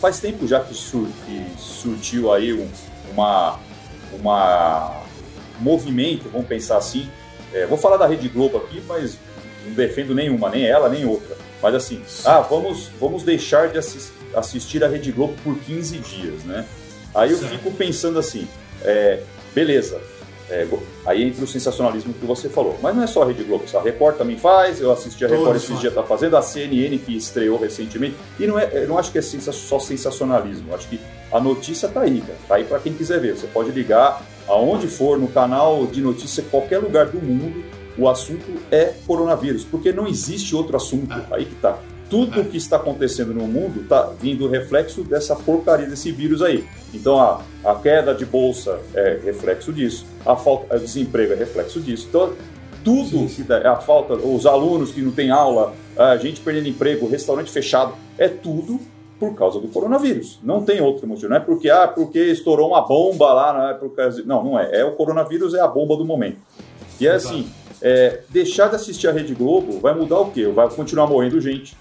faz 0.00 0.18
tempo 0.18 0.46
já 0.46 0.60
que, 0.60 0.74
sur, 0.74 1.06
que 1.26 1.46
surtiu 1.58 2.32
aí 2.32 2.52
um, 2.52 2.68
uma, 3.12 3.58
uma 4.12 5.02
movimento, 5.60 6.28
vamos 6.30 6.46
pensar 6.46 6.78
assim. 6.78 7.10
É, 7.52 7.66
vou 7.66 7.78
falar 7.78 7.96
da 7.96 8.06
Rede 8.06 8.28
Globo 8.28 8.56
aqui, 8.56 8.82
mas 8.86 9.18
não 9.64 9.74
defendo 9.74 10.14
nenhuma, 10.14 10.48
nem 10.48 10.66
ela, 10.66 10.88
nem 10.88 11.04
outra. 11.04 11.36
Mas 11.62 11.74
assim, 11.74 12.02
ah, 12.24 12.40
vamos, 12.40 12.90
vamos 13.00 13.22
deixar 13.22 13.68
de 13.68 13.78
assistir, 13.78 14.12
assistir 14.34 14.84
a 14.84 14.88
Rede 14.88 15.12
Globo 15.12 15.34
por 15.44 15.56
15 15.58 15.98
dias, 15.98 16.44
né? 16.44 16.66
Aí 17.14 17.32
eu 17.32 17.38
fico 17.38 17.70
pensando 17.72 18.18
assim, 18.18 18.46
é, 18.82 19.22
beleza, 19.54 20.00
é, 20.48 20.66
aí 21.04 21.24
entra 21.24 21.44
o 21.44 21.46
sensacionalismo 21.46 22.14
que 22.14 22.24
você 22.24 22.48
falou. 22.48 22.78
Mas 22.82 22.94
não 22.94 23.02
é 23.02 23.06
só 23.06 23.22
a 23.22 23.26
Rede 23.26 23.42
Globo, 23.42 23.64
a 23.74 23.80
Record 23.80 24.16
também 24.16 24.38
faz, 24.38 24.80
eu 24.80 24.92
assisti 24.92 25.24
a 25.24 25.28
Record 25.28 25.56
esses 25.56 25.78
dias, 25.80 25.92
tá 25.92 26.02
fazendo, 26.02 26.36
a 26.36 26.42
CNN 26.42 26.98
que 26.98 27.16
estreou 27.16 27.58
recentemente. 27.58 28.16
E 28.38 28.46
não 28.46 28.58
é, 28.58 28.70
eu 28.72 28.88
não 28.88 28.98
acho 28.98 29.10
que 29.10 29.18
é 29.18 29.22
só 29.22 29.78
sensacionalismo, 29.78 30.74
acho 30.74 30.88
que 30.88 31.00
a 31.32 31.40
notícia 31.40 31.88
tá 31.88 32.02
aí, 32.02 32.20
cara. 32.20 32.38
Tá 32.46 32.54
aí 32.56 32.64
para 32.64 32.78
quem 32.78 32.92
quiser 32.92 33.20
ver. 33.20 33.36
Você 33.36 33.46
pode 33.48 33.70
ligar 33.72 34.22
aonde 34.46 34.86
for, 34.86 35.18
no 35.18 35.28
canal 35.28 35.86
de 35.86 36.00
notícia, 36.00 36.44
qualquer 36.50 36.78
lugar 36.78 37.06
do 37.06 37.20
mundo, 37.20 37.64
o 37.98 38.08
assunto 38.08 38.44
é 38.70 38.92
coronavírus, 39.06 39.64
porque 39.64 39.92
não 39.92 40.06
existe 40.06 40.54
outro 40.54 40.76
assunto. 40.76 41.12
É. 41.12 41.26
Aí 41.32 41.44
que 41.44 41.54
tá. 41.56 41.78
Tudo 42.08 42.40
o 42.40 42.44
que 42.44 42.56
está 42.56 42.76
acontecendo 42.76 43.34
no 43.34 43.46
mundo 43.46 43.82
está 43.82 44.12
vindo 44.20 44.48
reflexo 44.48 45.02
dessa 45.02 45.34
porcaria 45.34 45.86
desse 45.86 46.12
vírus 46.12 46.40
aí. 46.40 46.64
Então 46.94 47.18
a, 47.18 47.42
a 47.64 47.74
queda 47.74 48.14
de 48.14 48.24
bolsa 48.24 48.80
é 48.94 49.18
reflexo 49.24 49.72
disso, 49.72 50.06
a 50.24 50.36
falta 50.36 50.78
de 50.78 50.84
desemprego 50.84 51.32
é 51.32 51.36
reflexo 51.36 51.80
disso. 51.80 52.06
Então 52.08 52.32
tudo 52.84 53.26
que 53.26 53.42
dá, 53.42 53.72
a 53.72 53.76
falta, 53.76 54.14
os 54.14 54.46
alunos 54.46 54.92
que 54.92 55.02
não 55.02 55.10
têm 55.10 55.28
aula, 55.30 55.74
a 55.96 56.16
gente 56.16 56.40
perdendo 56.40 56.68
emprego, 56.68 57.08
restaurante 57.08 57.50
fechado, 57.50 57.94
é 58.16 58.28
tudo 58.28 58.78
por 59.18 59.34
causa 59.34 59.58
do 59.58 59.66
coronavírus. 59.66 60.38
Não 60.42 60.62
tem 60.62 60.80
outro 60.80 61.04
motivo. 61.06 61.30
Não 61.30 61.36
é 61.36 61.40
porque 61.40 61.68
ah, 61.68 61.88
porque 61.88 62.20
estourou 62.20 62.68
uma 62.68 62.82
bomba 62.82 63.32
lá, 63.32 63.52
não 63.52 63.68
é 63.70 63.74
por 63.74 63.90
causa. 63.90 64.22
Não, 64.24 64.44
não 64.44 64.58
é. 64.58 64.80
É 64.80 64.84
o 64.84 64.92
coronavírus 64.92 65.54
é 65.54 65.60
a 65.60 65.66
bomba 65.66 65.96
do 65.96 66.04
momento. 66.04 66.38
E 67.00 67.08
é 67.08 67.12
assim, 67.12 67.50
é, 67.82 68.20
deixar 68.28 68.68
de 68.68 68.76
assistir 68.76 69.08
a 69.08 69.12
Rede 69.12 69.34
Globo 69.34 69.78
vai 69.80 69.94
mudar 69.94 70.20
o 70.20 70.30
quê? 70.30 70.46
Vai 70.46 70.68
continuar 70.68 71.06
morrendo 71.06 71.40
gente. 71.40 71.76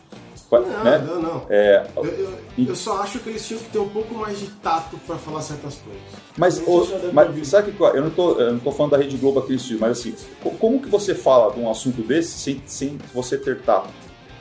Vai, 0.49 0.61
não, 0.61 0.83
né? 0.83 1.03
não, 1.07 1.21
não. 1.21 1.45
É, 1.49 1.87
eu, 1.95 2.05
eu, 2.05 2.37
eu, 2.67 2.75
só 2.75 3.01
acho 3.01 3.19
que 3.19 3.29
eles 3.29 3.45
tinham 3.45 3.59
que 3.59 3.69
ter 3.69 3.79
um 3.79 3.89
pouco 3.89 4.13
mais 4.13 4.39
de 4.39 4.47
tato 4.47 4.97
para 5.05 5.15
falar 5.15 5.41
certas 5.41 5.75
coisas. 5.75 6.01
Mas, 6.37 6.59
o, 6.59 7.11
mas 7.11 7.47
sabe 7.47 7.71
que 7.71 7.81
eu 7.81 8.01
não, 8.01 8.09
tô, 8.11 8.39
eu 8.39 8.53
não 8.53 8.59
tô 8.59 8.71
falando 8.71 8.91
da 8.91 8.97
Rede 8.97 9.17
Globo 9.17 9.39
aqui, 9.39 9.57
mas 9.79 9.99
assim, 9.99 10.13
como 10.59 10.79
que 10.79 10.87
você 10.87 11.15
fala 11.15 11.53
de 11.53 11.59
um 11.59 11.69
assunto 11.69 12.01
desse 12.03 12.37
sem, 12.37 12.61
sem 12.65 12.97
você 13.13 13.37
ter 13.37 13.61
tato? 13.61 13.89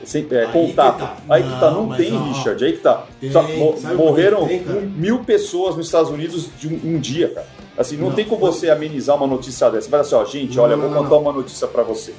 Sem, 0.03 0.27
é, 0.29 0.45
aí 0.45 0.51
contato. 0.51 0.97
Que 0.97 1.01
tá. 1.01 1.17
Aí 1.27 1.41
que 1.41 1.59
tá, 1.59 1.71
não, 1.71 1.87
não 1.87 1.97
tem, 1.97 2.11
não, 2.11 2.31
Richard, 2.31 2.63
aí 2.63 2.73
que 2.73 2.79
tá. 2.79 3.07
Tem, 3.19 3.31
morreram 3.95 4.47
tem, 4.47 4.61
mil 4.61 5.23
pessoas 5.23 5.75
nos 5.75 5.87
Estados 5.87 6.11
Unidos 6.11 6.49
de 6.59 6.67
um, 6.67 6.95
um 6.95 6.99
dia, 6.99 7.29
cara. 7.29 7.47
Assim, 7.77 7.97
não, 7.97 8.07
não, 8.07 8.15
tem 8.15 8.25
como 8.25 8.39
você 8.39 8.69
amenizar 8.69 9.15
uma 9.15 9.27
notícia 9.27 9.69
dessa. 9.69 9.85
Você 9.85 9.91
vai 9.91 9.99
assim, 9.99 10.15
ó, 10.15 10.25
gente, 10.25 10.59
olha, 10.59 10.77
vou 10.77 10.89
contar 10.89 11.17
uma 11.17 11.33
notícia 11.33 11.67
para 11.67 11.83
você. 11.83 12.13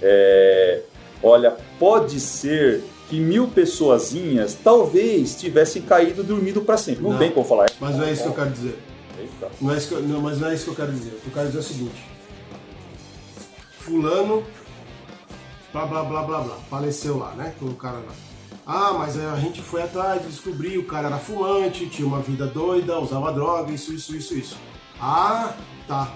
É, 0.00 0.82
olha, 1.22 1.56
pode 1.78 2.20
ser 2.20 2.82
que 3.08 3.18
mil 3.18 3.48
pessoazinhas 3.48 4.56
talvez 4.62 5.34
tivessem 5.34 5.82
caído 5.82 6.22
dormido 6.22 6.60
para 6.62 6.76
sempre. 6.76 7.02
Não, 7.02 7.18
tem 7.18 7.32
como 7.32 7.44
falar. 7.44 7.68
Mas 7.80 7.96
não 7.96 8.04
é 8.04 8.12
isso 8.12 8.22
que 8.22 8.28
eu 8.28 8.34
quero 8.34 8.50
dizer. 8.50 8.78
Não 9.60 9.74
é 9.74 9.76
isso 9.76 9.88
que 9.88 9.94
eu, 9.94 10.02
não, 10.02 10.20
mas 10.20 10.38
não 10.38 10.48
é 10.48 10.54
isso 10.54 10.64
que 10.64 10.70
eu 10.70 10.76
quero 10.76 10.92
dizer. 10.92 11.20
Eu 11.24 11.32
quero 11.32 11.46
dizer 11.48 11.58
o 11.58 11.62
seguinte: 11.62 12.06
Fulano, 13.80 14.44
blá 15.72 15.86
blá 15.86 16.04
blá 16.04 16.22
blá 16.22 16.40
blá, 16.40 16.56
faleceu 16.70 17.18
lá, 17.18 17.32
né? 17.32 17.52
Com 17.58 17.66
o 17.66 17.74
cara 17.74 17.96
lá. 17.96 18.12
Ah, 18.64 18.92
mas 18.92 19.18
a 19.18 19.36
gente 19.36 19.60
foi 19.60 19.82
atrás, 19.82 20.22
descobriu, 20.22 20.82
o 20.82 20.84
cara 20.84 21.08
era 21.08 21.18
fumante, 21.18 21.88
tinha 21.88 22.06
uma 22.06 22.20
vida 22.20 22.46
doida, 22.46 23.00
usava 23.00 23.32
droga, 23.32 23.72
isso, 23.72 23.92
isso, 23.92 24.14
isso, 24.14 24.34
isso. 24.34 24.56
Ah, 25.00 25.54
tá. 25.88 26.12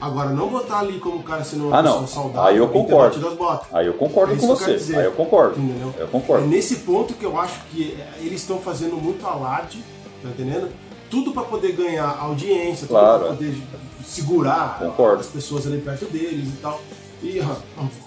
Agora, 0.00 0.30
não 0.30 0.48
botar 0.48 0.78
ali 0.78 1.00
como 1.00 1.16
o 1.16 1.22
cara 1.24 1.42
sendo 1.42 1.66
uma 1.66 1.78
ah, 1.78 1.82
pessoa 1.82 2.00
não. 2.00 2.08
saudável. 2.08 2.42
Aí 2.42 2.56
eu 2.56 2.68
concordo. 2.68 3.36
Aí 3.72 3.86
eu 3.86 3.94
concordo 3.94 4.34
é 4.34 4.36
com 4.36 4.46
você. 4.46 4.96
Aí 4.96 5.04
eu 5.04 5.12
concordo. 5.12 5.60
Entendeu? 5.60 5.92
Eu 5.98 6.06
concordo. 6.06 6.44
É 6.44 6.46
nesse 6.46 6.76
ponto 6.76 7.14
que 7.14 7.24
eu 7.24 7.38
acho 7.38 7.60
que 7.70 7.98
eles 8.18 8.40
estão 8.40 8.60
fazendo 8.60 8.96
muito 8.96 9.26
alarde, 9.26 9.82
tá 10.22 10.28
entendendo? 10.28 10.70
Tudo 11.10 11.32
para 11.32 11.42
poder 11.42 11.72
ganhar 11.72 12.16
audiência, 12.20 12.86
tudo 12.86 12.90
claro. 12.90 13.18
para 13.18 13.28
poder 13.30 13.56
segurar 14.04 14.78
concordo. 14.78 15.20
as 15.20 15.26
pessoas 15.26 15.66
ali 15.66 15.80
perto 15.80 16.04
deles 16.04 16.48
e 16.48 16.56
tal. 16.62 16.80
E 17.20 17.40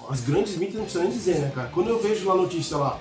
as 0.09 0.21
grandes 0.21 0.55
mídias 0.55 0.75
não 0.75 0.83
precisa 0.83 1.03
nem 1.03 1.11
dizer, 1.11 1.39
né, 1.39 1.51
cara? 1.53 1.69
Quando 1.73 1.89
eu 1.89 1.99
vejo 1.99 2.25
lá 2.25 2.35
notícia 2.35 2.77
lá, 2.77 2.97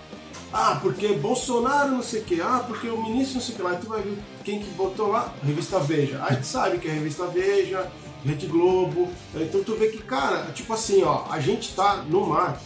ah, 0.53 0.79
porque 0.83 1.09
Bolsonaro 1.15 1.93
não 1.93 2.03
sei 2.03 2.23
o 2.23 2.25
que, 2.25 2.41
ah, 2.41 2.65
porque 2.67 2.89
o 2.89 3.01
ministro 3.01 3.37
não 3.37 3.43
sei 3.43 3.55
o 3.55 3.57
que 3.57 3.63
lá, 3.63 3.75
tu 3.77 3.87
vai 3.87 4.03
ver 4.03 4.19
quem 4.45 4.59
que 4.59 4.71
botou 4.71 5.09
lá? 5.09 5.33
Revista 5.45 5.79
Veja. 5.79 6.25
Aí 6.29 6.37
tu 6.37 6.47
sabe 6.47 6.79
que 6.79 6.89
é 6.89 6.93
Revista 6.93 7.27
Veja, 7.27 7.91
Rede 8.25 8.47
Globo. 8.47 9.09
Então 9.35 9.63
tu 9.63 9.77
vê 9.77 9.89
que, 9.89 9.99
cara, 9.99 10.51
tipo 10.53 10.73
assim, 10.73 11.03
ó, 11.03 11.25
a 11.31 11.39
gente 11.39 11.75
tá 11.75 12.05
no 12.09 12.27
mar 12.27 12.61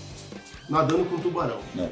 nadando 0.69 1.05
com 1.05 1.19
tubarão. 1.19 1.59
É. 1.79 1.89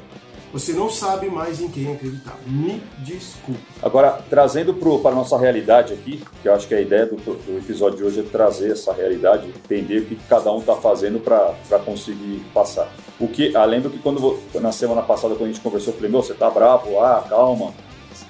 Você 0.53 0.71
não 0.71 0.87
sabe 0.87 1.31
mais 1.31 1.59
em 1.59 1.67
quem 1.67 1.91
acreditar. 1.91 2.37
Me 2.45 2.79
desculpe. 2.99 3.59
Agora, 3.81 4.23
trazendo 4.29 4.71
para 4.75 5.11
a 5.11 5.15
nossa 5.15 5.35
realidade 5.35 5.93
aqui, 5.93 6.23
que 6.43 6.47
eu 6.47 6.53
acho 6.53 6.67
que 6.67 6.75
a 6.75 6.79
ideia 6.79 7.07
do, 7.07 7.15
do, 7.15 7.57
episódio 7.57 7.97
de 7.97 8.03
hoje 8.03 8.19
é 8.19 8.23
trazer 8.23 8.71
essa 8.71 8.93
realidade, 8.93 9.47
entender 9.47 9.97
o 9.97 10.05
que 10.05 10.15
cada 10.29 10.51
um 10.51 10.59
está 10.59 10.75
fazendo 10.75 11.19
para 11.19 11.79
conseguir 11.79 12.45
passar. 12.53 12.87
O 13.19 13.27
que, 13.27 13.55
ah, 13.55 13.65
lembro 13.65 13.89
que 13.89 13.97
quando 13.97 14.39
na 14.53 14.71
semana 14.71 15.01
passada, 15.01 15.33
quando 15.33 15.49
a 15.49 15.53
gente 15.53 15.61
conversou, 15.61 15.91
eu 15.91 15.97
falei, 15.97 16.11
meu, 16.11 16.21
você 16.21 16.35
tá 16.35 16.51
bravo, 16.51 16.99
ah, 16.99 17.25
calma, 17.27 17.73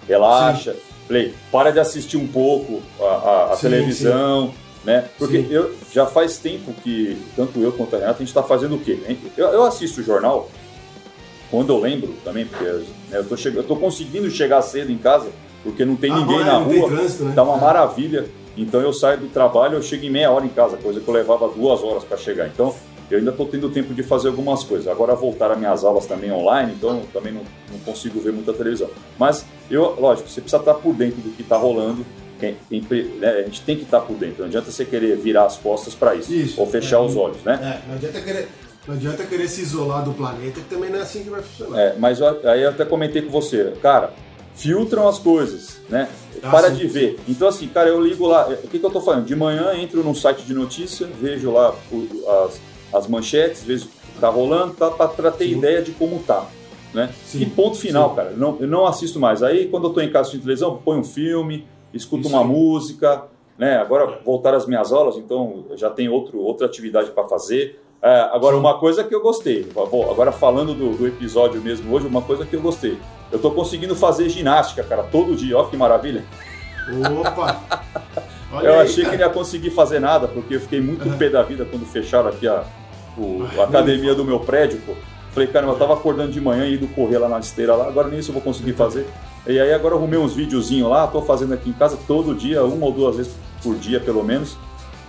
relaxa. 0.08 0.74
Sim. 0.74 0.80
Falei, 1.08 1.34
para 1.52 1.72
de 1.72 1.80
assistir 1.82 2.16
um 2.16 2.28
pouco 2.28 2.82
a, 3.02 3.04
a, 3.04 3.54
a 3.54 3.58
sim, 3.58 3.92
sim. 3.92 4.54
né? 4.86 5.10
Porque 5.18 5.46
eu, 5.50 5.76
já 5.92 6.06
faz 6.06 6.38
tempo 6.38 6.74
que, 6.82 7.22
tanto 7.36 7.60
eu 7.60 7.74
quanto 7.74 7.98
a 7.98 8.00
Renata, 8.00 8.16
a 8.16 8.20
gente 8.20 8.30
está 8.30 8.42
fazendo 8.42 8.76
o 8.76 8.80
quê? 8.80 8.98
Eu, 9.36 9.48
eu 9.48 9.64
assisto 9.64 10.00
o 10.00 10.04
jornal, 10.04 10.50
quando 11.54 11.72
eu 11.72 11.80
lembro 11.80 12.16
também, 12.26 12.48
porque 12.48 12.64
né, 12.64 12.84
eu, 13.12 13.26
tô 13.26 13.36
eu 13.36 13.64
tô 13.64 13.76
conseguindo 13.76 14.28
chegar 14.32 14.60
cedo 14.64 14.92
em 14.92 14.98
casa, 14.98 15.30
porque 15.62 15.86
não 15.86 15.96
tem 15.96 16.12
ah, 16.12 16.16
ninguém 16.16 16.42
é, 16.42 16.46
na 16.46 16.58
rua, 16.58 16.90
trânsito, 16.90 17.26
né? 17.26 17.34
tá 17.36 17.44
uma 17.44 17.58
é. 17.58 17.62
maravilha. 17.62 18.26
Então 18.58 18.82
eu 18.82 18.92
saio 18.92 19.20
do 19.20 19.28
trabalho, 19.28 19.76
eu 19.76 19.82
chego 19.84 20.04
em 20.04 20.10
meia 20.10 20.32
hora 20.32 20.44
em 20.44 20.50
casa, 20.50 20.78
coisa 20.78 21.00
que 21.00 21.08
eu 21.08 21.14
levava 21.14 21.48
duas 21.50 21.84
horas 21.84 22.04
para 22.04 22.18
chegar. 22.18 22.48
Então 22.48 22.74
eu 23.12 23.20
ainda 23.20 23.30
estou 23.30 23.46
tendo 23.46 23.70
tempo 23.70 23.94
de 23.94 24.02
fazer 24.02 24.30
algumas 24.30 24.64
coisas. 24.64 24.88
Agora 24.88 25.14
voltar 25.14 25.52
as 25.52 25.60
minhas 25.60 25.84
aulas 25.84 26.08
também 26.08 26.32
online, 26.32 26.74
então 26.76 27.04
também 27.14 27.32
não, 27.32 27.44
não, 27.72 27.80
consigo 27.86 28.20
ver 28.20 28.34
muita 28.34 28.52
televisão. 28.52 28.90
Mas 29.20 29.46
eu, 29.70 29.96
lógico, 30.00 30.28
você 30.30 30.42
precisa 30.42 30.60
estar 30.60 30.74
por 30.74 30.96
dentro 30.96 31.22
do 31.22 31.30
que 31.36 31.44
está 31.44 31.56
rolando. 31.56 32.04
Quem, 32.40 32.58
né, 33.20 33.30
a 33.30 33.44
gente 33.44 33.62
tem 33.62 33.76
que 33.76 33.84
estar 33.84 34.00
por 34.02 34.18
dentro. 34.18 34.40
Não 34.40 34.48
adianta 34.48 34.72
você 34.72 34.86
querer 34.86 35.18
virar 35.18 35.46
as 35.46 35.56
costas 35.56 35.94
para 35.94 36.16
isso, 36.16 36.34
isso, 36.34 36.60
ou 36.60 36.66
fechar 36.66 36.98
é, 36.98 37.00
os 37.02 37.16
olhos, 37.16 37.44
né? 37.44 37.60
É, 37.62 37.88
não 37.88 37.96
adianta 37.96 38.20
querer 38.20 38.50
não 38.88 38.96
adianta 38.96 39.24
querer 39.26 39.48
se 39.48 39.62
isolar 39.62 40.04
do 40.04 40.14
planeta, 40.14 40.60
que 40.60 40.70
também 40.70 40.90
não 40.90 41.00
é 41.00 41.02
assim 41.02 41.24
que 41.24 41.30
vai 41.30 41.42
funcionar. 41.42 41.80
É, 41.80 41.96
mas 41.98 42.20
eu, 42.20 42.50
aí 42.50 42.64
eu 42.64 42.70
até 42.70 42.84
comentei 42.84 43.22
com 43.22 43.32
você, 43.32 43.74
cara, 43.82 44.14
filtram 44.56 45.08
as 45.08 45.18
coisas, 45.20 45.80
né? 45.90 46.10
Ah, 46.42 46.52
Para 46.52 46.70
sim, 46.70 46.76
de 46.76 46.88
ver. 46.88 47.16
Sim. 47.16 47.20
Então, 47.30 47.48
assim, 47.48 47.68
cara, 47.68 47.90
eu 47.90 48.02
ligo 48.02 48.28
lá. 48.28 48.48
O 48.48 48.68
que, 48.68 48.80
que 48.80 48.86
eu 48.86 48.90
tô 48.90 49.00
falando? 49.02 49.26
De 49.26 49.36
manhã 49.36 49.74
entro 49.76 50.04
num 50.04 50.14
site 50.14 50.44
de 50.44 50.54
notícia, 50.54 51.08
vejo 51.20 51.52
lá 51.52 51.74
as, 52.46 52.62
as 52.94 53.08
manchetes, 53.08 53.64
vejo 53.64 53.86
o 53.86 53.88
que 53.88 54.20
tá 54.20 54.30
rolando, 54.30 54.74
tá, 54.74 54.90
para 54.90 55.32
ter 55.32 55.46
sim. 55.46 55.58
ideia 55.58 55.82
de 55.82 55.92
como 55.92 56.20
tá. 56.20 56.46
Né? 56.94 57.10
E 57.34 57.46
ponto 57.46 57.78
final, 57.78 58.14
cara. 58.14 58.32
Não, 58.32 58.58
eu 58.60 58.68
não 58.68 58.86
assisto 58.86 59.20
mais. 59.20 59.42
Aí, 59.42 59.68
quando 59.68 59.88
eu 59.88 59.94
tô 59.94 60.02
em 60.02 60.12
casa 60.12 60.30
de 60.32 60.40
televisão, 60.40 60.80
põe 60.84 61.00
um 61.00 61.04
filme, 61.04 61.66
escuto 61.94 62.28
Isso 62.28 62.36
uma 62.36 62.42
aí. 62.42 62.48
música. 62.48 63.24
Né? 63.58 63.78
Agora, 63.78 64.20
voltar 64.24 64.54
às 64.54 64.68
minhas 64.68 64.92
aulas, 64.92 65.16
então 65.16 65.66
já 65.76 65.90
tem 65.90 66.10
outro, 66.10 66.40
outra 66.40 66.68
atividade 66.68 67.12
para 67.12 67.24
fazer. 67.28 67.83
É, 68.04 68.30
agora, 68.34 68.58
uma 68.58 68.78
coisa 68.78 69.02
que 69.02 69.16
eu 69.16 69.22
gostei, 69.22 69.66
agora 70.12 70.34
falando 70.34 70.74
do, 70.74 70.90
do, 70.90 71.08
episódio 71.08 71.62
mesmo 71.62 71.96
hoje, 71.96 72.06
uma 72.06 72.22
coisa 72.22 72.46
que 72.46 72.54
eu 72.54 72.62
gostei. 72.62 73.00
Eu 73.32 73.40
tô 73.40 73.52
conseguindo 73.52 73.96
fazer 73.96 74.28
ginástica, 74.28 74.84
cara, 74.84 75.04
todo 75.04 75.38
dia, 75.38 75.58
ó 75.58 75.64
que 75.64 75.78
maravilha. 75.78 76.26
Opa! 77.22 77.62
eu 78.62 78.74
aí, 78.74 78.82
achei 78.82 79.06
cara. 79.06 79.16
que 79.16 79.24
não 79.24 79.30
ia 79.30 79.34
conseguir 79.34 79.70
fazer 79.70 80.02
nada, 80.02 80.28
porque 80.28 80.56
eu 80.56 80.60
fiquei 80.60 80.82
muito 80.82 81.08
uhum. 81.08 81.18
pé 81.18 81.30
da 81.30 81.42
vida 81.44 81.64
quando 81.64 81.86
fecharam 81.86 82.28
aqui 82.28 82.46
a, 82.46 82.66
o, 83.18 83.48
a 83.58 83.64
academia 83.64 84.14
do 84.14 84.26
meu 84.26 84.42
prédio, 84.42 84.82
pô. 84.86 84.92
Falei, 85.32 85.48
cara, 85.48 85.66
eu 85.66 85.76
tava 85.76 85.94
acordando 85.94 86.34
de 86.34 86.42
manhã 86.42 86.66
e 86.66 86.76
indo 86.76 86.90
correr 86.90 87.20
lá 87.20 87.30
na 87.30 87.40
esteira 87.40 87.74
lá, 87.74 87.88
agora 87.88 88.10
nem 88.10 88.20
isso 88.20 88.32
eu 88.32 88.34
vou 88.34 88.44
conseguir 88.44 88.74
fazer. 88.74 89.08
E 89.48 89.58
aí 89.58 89.74
agora 89.74 89.94
eu 89.94 89.98
arrumei 89.98 90.20
uns 90.20 90.34
videozinhos 90.34 90.90
lá, 90.90 91.08
tô 91.08 91.22
fazendo 91.22 91.54
aqui 91.54 91.70
em 91.70 91.74
casa 91.74 91.98
todo 92.06 92.36
dia, 92.36 92.66
uma 92.66 92.86
ou 92.86 92.92
duas 92.92 93.16
vezes 93.16 93.34
por 93.64 93.76
dia 93.76 94.02
pelo 94.02 94.26
menos. 94.26 94.58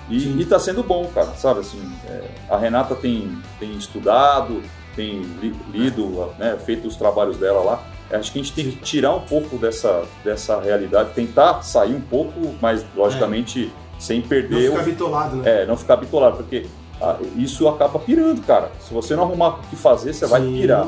E, 0.09 0.41
está 0.41 0.59
sendo 0.59 0.83
bom, 0.83 1.11
cara, 1.15 1.35
sabe? 1.35 1.61
Assim, 1.61 1.81
é, 2.07 2.25
a 2.49 2.57
Renata 2.57 2.95
tem, 2.95 3.39
tem 3.59 3.73
estudado, 3.73 4.63
tem 4.95 5.23
li, 5.41 5.55
lido, 5.73 6.31
né, 6.39 6.59
feito 6.65 6.87
os 6.87 6.97
trabalhos 6.97 7.37
dela 7.37 7.61
lá. 7.61 7.83
Acho 8.11 8.33
que 8.33 8.39
a 8.39 8.43
gente 8.43 8.55
tem 8.55 8.71
que 8.71 8.77
tirar 8.77 9.15
um 9.15 9.23
pouco 9.23 9.57
dessa, 9.57 10.05
dessa 10.23 10.61
realidade, 10.61 11.15
tentar 11.15 11.63
sair 11.63 11.95
um 11.95 12.01
pouco, 12.01 12.55
mas 12.61 12.85
logicamente 12.95 13.73
sem 13.99 14.21
perder. 14.21 14.69
Não 14.69 14.77
ficar 14.77 14.85
bitolado, 14.85 15.37
né? 15.37 15.63
É, 15.63 15.67
não 15.67 15.77
ficar 15.77 15.97
bitolado, 15.97 16.37
porque 16.37 16.67
ah, 17.01 17.19
isso 17.37 17.67
acaba 17.67 17.99
pirando, 17.99 18.43
cara. 18.43 18.71
Se 18.81 18.93
você 18.93 19.17
não 19.17 19.25
arrumar 19.25 19.49
o 19.49 19.63
que 19.63 19.77
fazer, 19.77 20.13
você 20.13 20.27
Sim. 20.27 20.31
vai 20.31 20.41
pirar. 20.43 20.87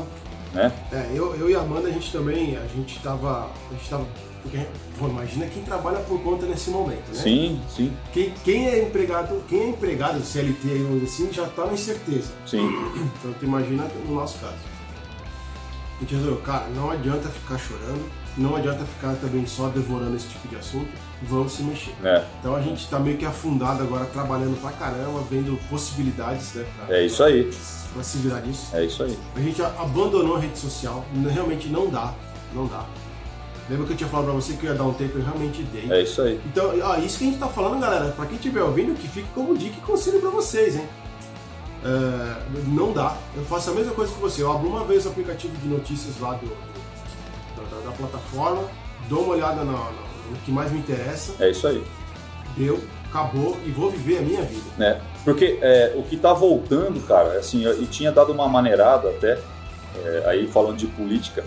Né? 0.53 0.73
É, 0.93 1.11
eu, 1.15 1.35
eu 1.37 1.51
e 1.51 1.55
a 1.55 1.61
Amanda, 1.61 1.89
a 1.89 1.91
gente 1.91 2.13
também, 2.13 2.57
a 2.57 2.67
gente 2.67 2.99
tava. 3.01 3.51
A 3.71 3.75
gente 3.75 3.89
tava 3.89 4.07
porque, 4.47 4.67
pô, 4.99 5.09
imagina 5.09 5.47
quem 5.47 5.63
trabalha 5.63 5.99
por 6.01 6.21
conta 6.23 6.47
nesse 6.47 6.71
momento, 6.71 7.09
né? 7.09 7.21
Sim, 7.21 7.61
sim. 7.69 7.93
Quem, 8.13 8.33
quem 8.45 8.69
é 8.69 8.83
empregado, 8.83 9.43
quem 9.49 9.61
é 9.61 9.69
empregado 9.71 10.25
CLT 10.25 10.69
aí, 10.69 11.03
assim, 11.05 11.33
já 11.33 11.45
está 11.45 11.67
na 11.67 11.73
incerteza. 11.73 12.33
Sim. 12.47 12.67
Então 13.19 13.33
tu 13.39 13.45
imagina 13.45 13.89
no 14.07 14.15
nosso 14.15 14.39
caso. 14.39 14.55
A 15.97 16.01
gente 16.01 16.15
resolveu, 16.15 16.41
cara, 16.43 16.69
não 16.69 16.91
adianta 16.91 17.29
ficar 17.29 17.59
chorando, 17.59 18.05
não 18.37 18.55
adianta 18.55 18.85
ficar 18.85 19.15
também 19.15 19.47
só 19.47 19.69
devorando 19.69 20.15
esse 20.15 20.29
tipo 20.29 20.47
de 20.49 20.57
assunto, 20.57 20.89
vamos 21.23 21.53
se 21.53 21.63
mexer. 21.63 21.95
É. 22.05 22.25
Então 22.39 22.55
a 22.55 22.61
gente 22.61 22.85
está 22.85 22.99
meio 22.99 23.17
que 23.17 23.25
afundado 23.25 23.83
agora, 23.83 24.05
trabalhando 24.05 24.61
pra 24.61 24.71
caramba, 24.73 25.23
vendo 25.31 25.59
possibilidades, 25.69 26.53
né? 26.55 26.67
Pra, 26.77 26.97
é 26.97 27.07
isso 27.07 27.23
aí. 27.23 27.51
Pra 27.95 28.03
se 28.03 28.19
virar 28.19 28.41
nisso. 28.43 28.77
É 28.77 28.85
isso 28.85 29.03
aí. 29.03 29.19
A 29.35 29.41
gente 29.41 29.63
abandonou 29.63 30.37
a 30.37 30.41
rede 30.41 30.59
social, 30.59 31.05
realmente 31.33 31.69
não 31.69 31.89
dá, 31.89 32.13
não 32.55 32.67
dá. 32.67 32.85
Lembra 33.69 33.87
que 33.87 33.93
eu 33.93 33.97
tinha 33.97 34.09
falado 34.09 34.27
pra 34.27 34.35
você 34.35 34.53
que 34.55 34.65
eu 34.65 34.73
ia 34.73 34.79
dar 34.79 34.85
um 34.85 34.95
tempo 34.95 35.19
e 35.19 35.23
realmente 35.23 35.63
dei. 35.65 35.91
É 35.91 36.03
isso 36.03 36.23
aí. 36.23 36.41
Então, 36.47 36.73
ó, 36.83 36.97
isso 36.99 37.19
que 37.19 37.25
a 37.25 37.27
gente 37.27 37.39
tá 37.39 37.49
falando, 37.49 37.81
galera, 37.81 38.13
pra 38.13 38.27
quem 38.27 38.37
estiver 38.37 38.63
ouvindo, 38.63 38.95
que 38.95 39.09
fique 39.09 39.29
como 39.35 39.57
dica 39.57 39.77
e 39.77 39.81
conselho 39.81 40.21
pra 40.21 40.31
vocês, 40.31 40.77
hein? 40.77 40.87
É, 41.85 42.43
não 42.69 42.93
dá. 42.93 43.17
Eu 43.37 43.45
faço 43.45 43.71
a 43.71 43.75
mesma 43.75 43.93
coisa 43.93 44.13
que 44.13 44.21
você. 44.21 44.43
Eu 44.43 44.53
abro 44.53 44.69
uma 44.69 44.85
vez 44.85 45.05
o 45.05 45.09
aplicativo 45.09 45.57
de 45.57 45.69
notícias 45.69 46.19
lá 46.21 46.35
do, 46.35 46.47
do 46.47 47.71
da, 47.71 47.91
da, 47.91 47.97
plataforma, 47.97 48.65
dou 49.09 49.23
uma 49.23 49.35
olhada 49.35 49.65
no, 49.65 49.73
no, 49.73 50.37
que 50.45 50.51
mais 50.51 50.71
me 50.71 50.79
interessa. 50.79 51.35
É 51.39 51.51
isso 51.51 51.67
aí. 51.67 51.85
Deu, 52.57 52.81
acabou 53.09 53.57
e 53.65 53.71
vou 53.71 53.91
viver 53.91 54.19
a 54.19 54.23
minha 54.23 54.43
vida. 54.43 54.65
É, 54.79 55.01
porque 55.25 55.59
é, 55.61 55.93
o 55.97 56.03
que 56.03 56.17
tá 56.17 56.33
voltando, 56.33 57.01
cara, 57.07 57.39
assim, 57.39 57.67
e 57.67 57.87
tinha 57.87 58.13
dado 58.13 58.33
uma 58.33 58.49
maneirada 58.49 59.11
até, 59.11 59.39
é, 60.05 60.25
aí 60.27 60.47
falando 60.47 60.77
de 60.77 60.87
política, 60.87 61.45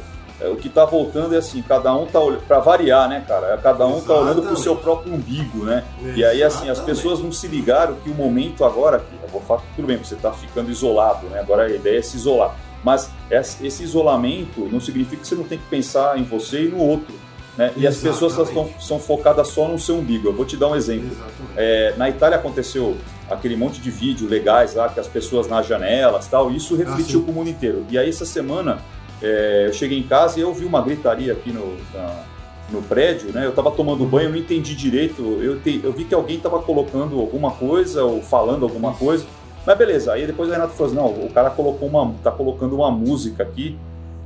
o 0.47 0.55
que 0.55 0.67
está 0.67 0.85
voltando 0.85 1.35
é 1.35 1.37
assim, 1.37 1.61
cada 1.61 1.93
um 1.93 2.05
tá 2.05 2.19
olhando, 2.19 2.41
para 2.41 2.59
variar, 2.59 3.09
né, 3.09 3.23
cara? 3.27 3.57
Cada 3.57 3.85
um 3.85 3.97
está 3.97 4.13
olhando 4.13 4.41
para 4.41 4.53
o 4.53 4.57
seu 4.57 4.75
próprio 4.75 5.13
umbigo, 5.13 5.65
né? 5.65 5.83
Exatamente. 5.97 6.19
E 6.19 6.25
aí, 6.25 6.43
assim, 6.43 6.69
as 6.69 6.79
pessoas 6.79 7.19
não 7.19 7.31
se 7.31 7.47
ligaram 7.47 7.95
que 7.95 8.09
o 8.09 8.15
momento 8.15 8.63
agora, 8.63 9.03
eu 9.21 9.29
vou 9.29 9.41
falar, 9.41 9.61
tudo 9.75 9.85
bem, 9.85 9.97
você 9.97 10.15
está 10.15 10.31
ficando 10.31 10.71
isolado, 10.71 11.27
né? 11.27 11.39
Agora 11.39 11.63
a 11.63 11.69
ideia 11.69 11.99
é 11.99 12.01
se 12.01 12.17
isolar. 12.17 12.55
Mas 12.83 13.11
esse 13.29 13.83
isolamento 13.83 14.61
não 14.71 14.79
significa 14.79 15.21
que 15.21 15.27
você 15.27 15.35
não 15.35 15.43
tem 15.43 15.57
que 15.57 15.65
pensar 15.65 16.17
em 16.17 16.23
você 16.23 16.63
e 16.63 16.69
no 16.69 16.77
outro. 16.77 17.13
Né? 17.57 17.73
E 17.75 17.85
as 17.85 17.97
pessoas 17.97 18.37
estão, 18.37 18.69
são 18.79 18.97
focadas 18.99 19.49
só 19.49 19.67
no 19.67 19.77
seu 19.77 19.95
umbigo. 19.95 20.29
Eu 20.29 20.33
vou 20.33 20.45
te 20.45 20.55
dar 20.55 20.69
um 20.69 20.75
exemplo. 20.77 21.09
É, 21.57 21.93
na 21.97 22.09
Itália 22.09 22.37
aconteceu 22.37 22.95
aquele 23.29 23.57
monte 23.57 23.81
de 23.81 23.91
vídeo 23.91 24.29
legais 24.29 24.73
lá, 24.75 24.87
que 24.87 24.99
as 24.99 25.07
pessoas 25.07 25.47
nas 25.47 25.67
janelas 25.67 26.27
tal, 26.27 26.49
e 26.49 26.55
isso 26.55 26.75
refletiu 26.75 27.23
ah, 27.27 27.29
o 27.29 27.33
mundo 27.33 27.49
inteiro. 27.49 27.85
E 27.89 27.97
aí, 27.97 28.07
essa 28.07 28.25
semana, 28.25 28.79
é, 29.21 29.65
eu 29.67 29.73
cheguei 29.73 29.97
em 29.97 30.03
casa 30.03 30.39
e 30.39 30.41
eu 30.41 30.53
vi 30.53 30.65
uma 30.65 30.81
gritaria 30.81 31.33
aqui 31.33 31.51
no, 31.51 31.75
na, 31.93 32.23
no 32.71 32.81
prédio, 32.81 33.31
né? 33.31 33.45
Eu 33.45 33.49
estava 33.49 33.71
tomando 33.71 34.05
banho, 34.05 34.29
não 34.29 34.37
entendi 34.37 34.75
direito. 34.75 35.21
Eu, 35.41 35.59
te, 35.59 35.81
eu 35.83 35.91
vi 35.91 36.05
que 36.05 36.13
alguém 36.13 36.37
estava 36.37 36.59
colocando 36.59 37.19
alguma 37.19 37.51
coisa 37.51 38.03
ou 38.03 38.21
falando 38.21 38.63
alguma 38.63 38.93
coisa. 38.93 39.25
Mas 39.65 39.77
beleza, 39.77 40.13
aí 40.13 40.25
depois 40.25 40.49
o 40.49 40.51
Renato 40.51 40.73
falou 40.73 40.87
assim, 40.87 40.95
não, 40.95 41.25
o 41.25 41.31
cara 41.31 41.49
colocou 41.49 41.87
uma, 41.87 42.13
tá 42.23 42.31
colocando 42.31 42.75
uma 42.75 42.89
música 42.89 43.43
aqui 43.43 43.77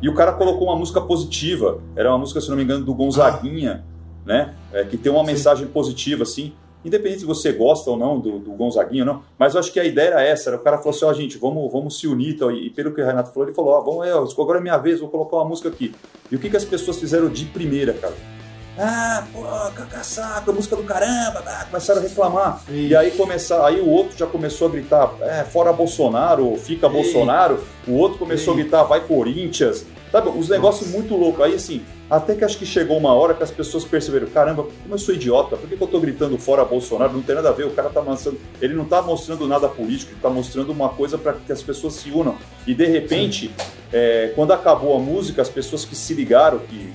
e 0.01 0.08
o 0.08 0.13
cara 0.13 0.32
colocou 0.34 0.67
uma 0.67 0.75
música 0.75 1.01
positiva. 1.01 1.79
Era 1.95 2.10
uma 2.10 2.19
música, 2.19 2.39
se 2.39 2.49
não 2.49 2.56
me 2.56 2.63
engano, 2.63 2.86
do 2.86 2.93
Gonzaguinha, 2.93 3.84
né? 4.25 4.53
É, 4.71 4.84
que 4.84 4.95
tem 4.95 5.12
uma 5.12 5.21
Sim. 5.21 5.32
mensagem 5.32 5.67
positiva, 5.67 6.23
assim 6.23 6.53
independente 6.83 7.21
se 7.21 7.25
você 7.25 7.51
gosta 7.51 7.89
ou 7.89 7.97
não 7.97 8.19
do, 8.19 8.39
do 8.39 8.51
Gonzaguinho 8.51 9.05
ou 9.05 9.13
não, 9.13 9.23
mas 9.37 9.53
eu 9.53 9.59
acho 9.59 9.71
que 9.71 9.79
a 9.79 9.85
ideia 9.85 10.07
era 10.07 10.23
essa, 10.23 10.49
era 10.49 10.57
o 10.57 10.59
cara 10.61 10.77
falou 10.77 10.91
assim, 10.91 11.05
ó 11.05 11.09
oh, 11.09 11.13
gente, 11.13 11.37
vamos, 11.37 11.71
vamos 11.71 11.99
se 11.99 12.07
unir, 12.07 12.35
então, 12.35 12.51
e, 12.51 12.69
pelo 12.69 12.93
que 12.93 13.01
o 13.01 13.05
Renato 13.05 13.31
falou, 13.31 13.47
ele 13.47 13.55
falou, 13.55 13.71
ó, 13.71 13.79
oh, 13.79 13.83
vamos, 13.83 14.07
é, 14.07 14.41
agora 14.41 14.59
é 14.59 14.61
minha 14.61 14.77
vez, 14.77 14.99
vou 14.99 15.09
colocar 15.09 15.37
uma 15.37 15.45
música 15.45 15.69
aqui. 15.69 15.93
E 16.31 16.35
o 16.35 16.39
que, 16.39 16.49
que 16.49 16.57
as 16.57 16.65
pessoas 16.65 16.99
fizeram 16.99 17.29
de 17.29 17.45
primeira, 17.45 17.93
cara? 17.93 18.13
Ah, 18.77 19.23
pô, 19.31 19.41
cacaçaco, 19.75 20.49
a 20.49 20.53
música 20.53 20.75
do 20.75 20.83
caramba, 20.83 21.43
ah, 21.45 21.65
começaram 21.65 21.99
a 21.99 22.03
reclamar. 22.03 22.63
E 22.67 22.95
aí 22.95 23.11
começar, 23.11 23.63
aí 23.67 23.79
o 23.79 23.87
outro 23.87 24.17
já 24.17 24.25
começou 24.25 24.67
a 24.67 24.71
gritar, 24.71 25.13
é, 25.21 25.43
fora 25.43 25.71
Bolsonaro, 25.71 26.55
fica 26.57 26.89
Bolsonaro, 26.89 27.63
o 27.87 27.93
outro 27.93 28.17
começou 28.17 28.53
a 28.53 28.57
gritar, 28.57 28.83
vai 28.83 29.01
Corinthians, 29.01 29.85
sabe, 30.11 30.29
os 30.29 30.49
negócios 30.49 30.89
muito 30.89 31.15
loucos. 31.15 31.45
Aí 31.45 31.53
assim, 31.53 31.85
até 32.09 32.35
que 32.35 32.43
acho 32.43 32.57
que 32.57 32.65
chegou 32.65 32.97
uma 32.97 33.13
hora 33.13 33.33
que 33.33 33.43
as 33.43 33.51
pessoas 33.51 33.85
perceberam: 33.85 34.27
caramba, 34.27 34.63
como 34.63 34.93
eu 34.93 34.97
sou 34.97 35.15
idiota, 35.15 35.55
por 35.55 35.67
que, 35.67 35.75
que 35.75 35.81
eu 35.83 35.87
tô 35.87 35.99
gritando 35.99 36.37
fora 36.37 36.63
Bolsonaro? 36.65 37.13
Não 37.13 37.21
tem 37.21 37.35
nada 37.35 37.49
a 37.49 37.51
ver, 37.51 37.65
o 37.65 37.71
cara 37.71 37.89
tá 37.89 38.01
mostrando. 38.01 38.39
Ele 38.61 38.73
não 38.73 38.85
tá 38.85 39.01
mostrando 39.01 39.47
nada 39.47 39.67
político, 39.67 40.11
ele 40.11 40.21
tá 40.21 40.29
mostrando 40.29 40.71
uma 40.71 40.89
coisa 40.89 41.17
para 41.17 41.33
que 41.33 41.51
as 41.51 41.61
pessoas 41.61 41.93
se 41.93 42.11
unam. 42.11 42.35
E 42.67 42.73
de 42.73 42.85
repente, 42.85 43.51
é, 43.91 44.31
quando 44.35 44.51
acabou 44.51 44.95
a 44.95 44.99
música, 44.99 45.41
as 45.41 45.49
pessoas 45.49 45.85
que 45.85 45.95
se 45.95 46.13
ligaram 46.13 46.59
que, 46.59 46.93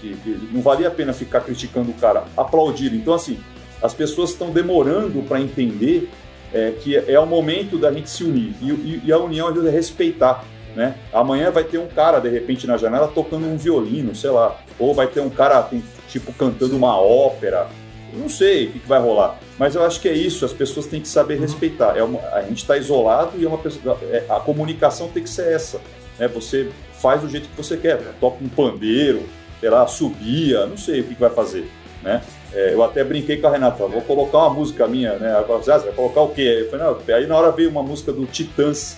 que, 0.00 0.14
que 0.14 0.48
não 0.52 0.60
valia 0.60 0.88
a 0.88 0.90
pena 0.90 1.12
ficar 1.12 1.40
criticando 1.40 1.90
o 1.90 1.94
cara, 1.94 2.24
aplaudiram. 2.36 2.96
Então, 2.96 3.14
assim, 3.14 3.38
as 3.82 3.94
pessoas 3.94 4.30
estão 4.30 4.50
demorando 4.50 5.22
para 5.22 5.40
entender 5.40 6.10
é, 6.52 6.72
que 6.72 6.96
é 6.96 7.18
o 7.18 7.26
momento 7.26 7.78
da 7.78 7.92
gente 7.92 8.10
se 8.10 8.24
unir. 8.24 8.54
E, 8.60 8.70
e, 8.70 9.02
e 9.06 9.12
a 9.12 9.18
união 9.18 9.48
ajuda 9.48 9.68
a 9.68 9.72
respeitar. 9.72 10.44
Né? 10.74 10.94
Amanhã 11.12 11.50
vai 11.50 11.64
ter 11.64 11.78
um 11.78 11.88
cara, 11.88 12.20
de 12.20 12.28
repente, 12.28 12.66
na 12.66 12.76
janela 12.76 13.08
tocando 13.08 13.46
um 13.46 13.56
violino, 13.56 14.14
sei 14.14 14.30
lá. 14.30 14.58
Ou 14.78 14.94
vai 14.94 15.06
ter 15.06 15.20
um 15.20 15.30
cara, 15.30 15.68
tipo, 16.08 16.32
cantando 16.32 16.76
uma 16.76 16.96
ópera. 17.00 17.68
Não 18.12 18.28
sei 18.28 18.66
o 18.66 18.72
que, 18.72 18.78
vai 18.86 19.00
rolar. 19.00 19.38
Mas 19.58 19.74
eu 19.74 19.84
acho 19.84 20.00
que 20.00 20.08
é 20.08 20.12
isso, 20.12 20.44
as 20.44 20.52
pessoas 20.52 20.86
têm 20.86 21.00
que 21.00 21.08
saber 21.08 21.34
uhum. 21.34 21.42
respeitar. 21.42 21.96
É 21.96 22.02
uma, 22.02 22.20
a 22.32 22.42
gente 22.42 22.58
está 22.58 22.76
isolado 22.76 23.32
e 23.38 23.44
é 23.44 23.48
uma 23.48 23.58
pessoa, 23.58 23.98
é, 24.10 24.24
a 24.28 24.40
comunicação 24.40 25.08
tem 25.08 25.22
que 25.22 25.30
ser 25.30 25.52
essa. 25.52 25.80
Né? 26.18 26.26
Você 26.28 26.70
faz 26.94 27.20
do 27.20 27.28
jeito 27.28 27.48
que 27.48 27.56
você 27.56 27.76
quer. 27.76 27.98
Toca 28.20 28.42
um 28.42 28.48
pandeiro, 28.48 29.22
sei 29.60 29.70
lá, 29.70 29.86
subia, 29.86 30.66
não 30.66 30.76
sei 30.76 31.00
o 31.00 31.04
que, 31.04 31.14
que 31.14 31.20
vai 31.20 31.30
fazer. 31.30 31.68
Né? 32.02 32.22
É, 32.52 32.74
eu 32.74 32.82
até 32.82 33.04
brinquei 33.04 33.36
com 33.36 33.46
a 33.46 33.50
Renata, 33.50 33.86
vou 33.86 34.02
colocar 34.02 34.38
uma 34.38 34.50
música 34.50 34.86
minha, 34.88 35.14
né? 35.14 35.30
Ela 35.30 35.44
falou, 35.44 35.62
ah, 35.68 35.78
vai 35.78 35.92
colocar 35.92 36.20
o 36.22 36.28
quê? 36.30 36.62
Eu 36.62 36.70
falei, 36.70 36.86
não, 36.86 37.16
aí 37.16 37.26
na 37.26 37.36
hora 37.36 37.52
veio 37.52 37.70
uma 37.70 37.82
música 37.82 38.12
do 38.12 38.26
Titãs, 38.26 38.96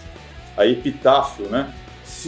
a 0.56 0.66
Epitáfio, 0.66 1.46
né? 1.46 1.72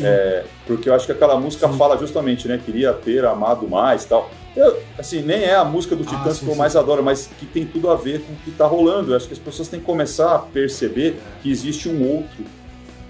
É, 0.03 0.45
porque 0.67 0.89
eu 0.89 0.95
acho 0.95 1.07
que 1.07 1.13
aquela 1.13 1.39
música 1.39 1.69
sim. 1.69 1.77
fala 1.77 1.97
justamente, 1.97 2.49
né? 2.49 2.61
Queria 2.65 2.93
ter 2.93 3.25
amado 3.25 3.69
mais 3.69 4.05
tal. 4.05 4.31
Eu, 4.57 4.81
assim, 4.99 5.21
nem 5.23 5.43
é 5.43 5.55
a 5.55 5.65
música 5.65 5.95
do 5.97 6.03
ah, 6.03 6.07
Titãs 6.07 6.27
ah, 6.27 6.35
sim, 6.35 6.47
que 6.47 6.51
eu 6.51 6.57
mais 6.57 6.77
adoro, 6.77 7.03
mas 7.03 7.29
que 7.39 7.47
tem 7.47 7.65
tudo 7.65 7.91
a 7.91 7.97
ver 7.97 8.21
com 8.21 8.33
o 8.33 8.37
que 8.37 8.51
está 8.51 8.67
rolando. 8.67 9.13
Eu 9.13 9.17
acho 9.17 9.27
que 9.27 9.33
as 9.33 9.39
pessoas 9.39 9.69
têm 9.69 9.81
que 9.81 9.87
começar 9.87 10.35
a 10.35 10.39
perceber 10.39 11.21
que 11.43 11.51
existe 11.51 11.89
um 11.89 12.09
outro 12.09 12.45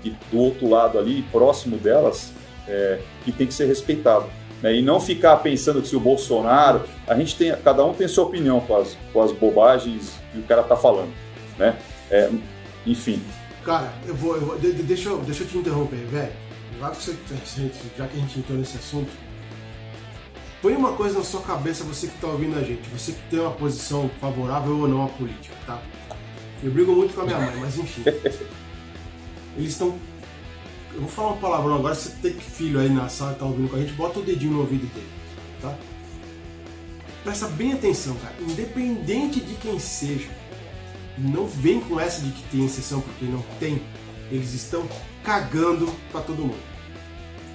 e 0.02 0.10
do 0.30 0.38
outro 0.38 0.68
lado 0.68 0.98
ali, 0.98 1.22
próximo 1.32 1.76
delas, 1.78 2.32
é, 2.68 2.98
que 3.24 3.32
tem 3.32 3.46
que 3.46 3.54
ser 3.54 3.66
respeitado. 3.66 4.26
Né? 4.62 4.76
E 4.76 4.82
não 4.82 5.00
ficar 5.00 5.36
pensando 5.38 5.82
que 5.82 5.88
se 5.88 5.96
o 5.96 6.00
Bolsonaro. 6.00 6.82
A 7.06 7.14
gente 7.14 7.36
tem. 7.36 7.54
Cada 7.56 7.84
um 7.84 7.92
tem 7.92 8.08
sua 8.08 8.24
opinião 8.24 8.60
com 8.60 8.76
as, 8.76 8.96
com 9.12 9.22
as 9.22 9.32
bobagens 9.32 10.14
que 10.32 10.38
o 10.38 10.42
cara 10.42 10.62
está 10.62 10.76
falando. 10.76 11.12
Né? 11.58 11.76
É, 12.10 12.30
enfim, 12.86 13.22
Cara, 13.64 13.94
eu 14.06 14.14
vou, 14.14 14.36
eu 14.36 14.46
vou 14.46 14.58
de, 14.58 14.72
deixa, 14.72 15.08
eu, 15.08 15.18
deixa 15.20 15.42
eu 15.42 15.48
te 15.48 15.58
interromper, 15.58 16.04
velho. 16.06 16.32
Já 16.78 16.90
que, 16.90 17.02
você, 17.02 17.16
já 17.96 18.06
que 18.06 18.16
a 18.16 18.20
gente 18.20 18.38
entrou 18.38 18.58
nesse 18.58 18.76
assunto, 18.76 19.10
põe 20.60 20.74
uma 20.74 20.92
coisa 20.92 21.18
na 21.18 21.24
sua 21.24 21.40
cabeça, 21.40 21.82
você 21.84 22.08
que 22.08 22.14
está 22.14 22.26
ouvindo 22.26 22.58
a 22.58 22.62
gente, 22.62 22.82
você 22.90 23.12
que 23.12 23.22
tem 23.30 23.40
uma 23.40 23.52
posição 23.52 24.10
favorável 24.20 24.78
ou 24.78 24.88
não 24.88 25.04
à 25.04 25.08
política, 25.08 25.54
tá? 25.66 25.80
Eu 26.62 26.70
brigo 26.72 26.94
muito 26.94 27.14
com 27.14 27.22
a 27.22 27.24
minha 27.24 27.38
mãe, 27.38 27.56
mas 27.56 27.78
enfim. 27.78 28.02
Eles 29.56 29.70
estão. 29.70 29.98
Eu 30.92 31.00
vou 31.00 31.08
falar 31.08 31.28
uma 31.28 31.36
palavrão 31.36 31.76
agora, 31.76 31.94
você 31.94 32.10
tem 32.22 32.32
filho 32.34 32.78
aí 32.78 32.88
na 32.88 33.08
sala 33.08 33.32
e 33.32 33.36
tá 33.36 33.44
ouvindo 33.46 33.68
com 33.70 33.76
a 33.76 33.80
gente, 33.80 33.92
bota 33.94 34.20
o 34.20 34.22
dedinho 34.22 34.52
no 34.52 34.60
ouvido 34.60 34.86
dele, 34.92 35.08
tá? 35.60 35.76
Presta 37.22 37.48
bem 37.48 37.72
atenção, 37.72 38.14
cara. 38.16 38.34
Independente 38.40 39.40
de 39.40 39.54
quem 39.54 39.78
seja, 39.78 40.28
não 41.18 41.46
vem 41.46 41.80
com 41.80 41.98
essa 41.98 42.20
de 42.20 42.30
que 42.30 42.42
tem 42.50 42.64
exceção, 42.64 43.00
porque 43.00 43.24
não 43.24 43.42
tem. 43.58 43.82
Eles 44.30 44.52
estão 44.52 44.88
cagando 45.22 45.92
para 46.10 46.20
todo 46.20 46.42
mundo. 46.42 46.74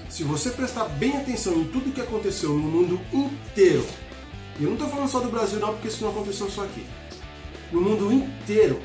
Se 0.10 0.24
você 0.24 0.50
prestar 0.50 0.86
bem 0.86 1.18
atenção 1.18 1.54
em 1.54 1.66
tudo 1.66 1.94
que 1.94 2.02
aconteceu 2.02 2.50
no 2.50 2.60
mundo 2.60 3.00
inteiro, 3.14 3.86
eu 4.60 4.68
não 4.68 4.74
estou 4.74 4.90
falando 4.90 5.10
só 5.10 5.20
do 5.20 5.30
Brasil 5.30 5.60
não, 5.60 5.74
porque 5.74 5.88
isso 5.88 6.04
não 6.04 6.12
aconteceu 6.12 6.50
só 6.50 6.64
aqui. 6.64 6.86
No 7.72 7.80
mundo 7.82 8.12
inteiro, 8.12 8.82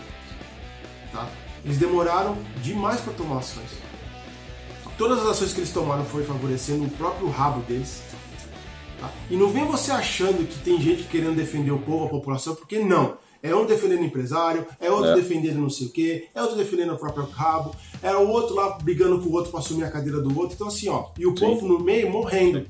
tá? 1.10 1.28
Eles 1.64 1.78
demoraram 1.78 2.36
demais 2.62 3.00
para 3.00 3.14
tomar 3.14 3.38
ações. 3.38 3.70
Todas 4.98 5.20
as 5.20 5.26
ações 5.26 5.52
que 5.52 5.60
eles 5.60 5.72
tomaram 5.72 6.04
foi 6.04 6.22
favorecendo 6.24 6.84
o 6.84 6.90
próprio 6.90 7.28
rabo 7.28 7.62
deles. 7.62 8.02
Tá? 9.00 9.10
E 9.28 9.36
não 9.36 9.48
vem 9.48 9.64
você 9.64 9.90
achando 9.90 10.46
que 10.46 10.58
tem 10.60 10.80
gente 10.80 11.04
querendo 11.04 11.34
defender 11.34 11.72
o 11.72 11.78
povo, 11.78 12.04
a 12.04 12.08
população, 12.08 12.54
porque 12.54 12.78
não. 12.78 13.16
É 13.44 13.54
um 13.54 13.66
defendendo 13.66 14.02
empresário, 14.02 14.66
é 14.80 14.90
outro 14.90 15.10
é. 15.10 15.14
defendendo 15.16 15.58
não 15.58 15.68
sei 15.68 15.88
o 15.88 15.90
quê, 15.90 16.28
é 16.34 16.40
outro 16.40 16.56
defendendo 16.56 16.94
o 16.94 16.96
próprio 16.96 17.26
rabo, 17.26 17.76
é 18.02 18.10
o 18.16 18.26
outro 18.26 18.54
lá 18.56 18.78
brigando 18.82 19.20
com 19.20 19.28
o 19.28 19.32
outro 19.34 19.50
para 19.50 19.60
assumir 19.60 19.84
a 19.84 19.90
cadeira 19.90 20.18
do 20.18 20.34
outro. 20.38 20.54
Então, 20.54 20.68
assim, 20.68 20.88
ó, 20.88 21.08
e 21.18 21.26
o 21.26 21.36
Sim. 21.36 21.44
povo 21.44 21.68
no 21.68 21.78
meio 21.78 22.10
morrendo. 22.10 22.64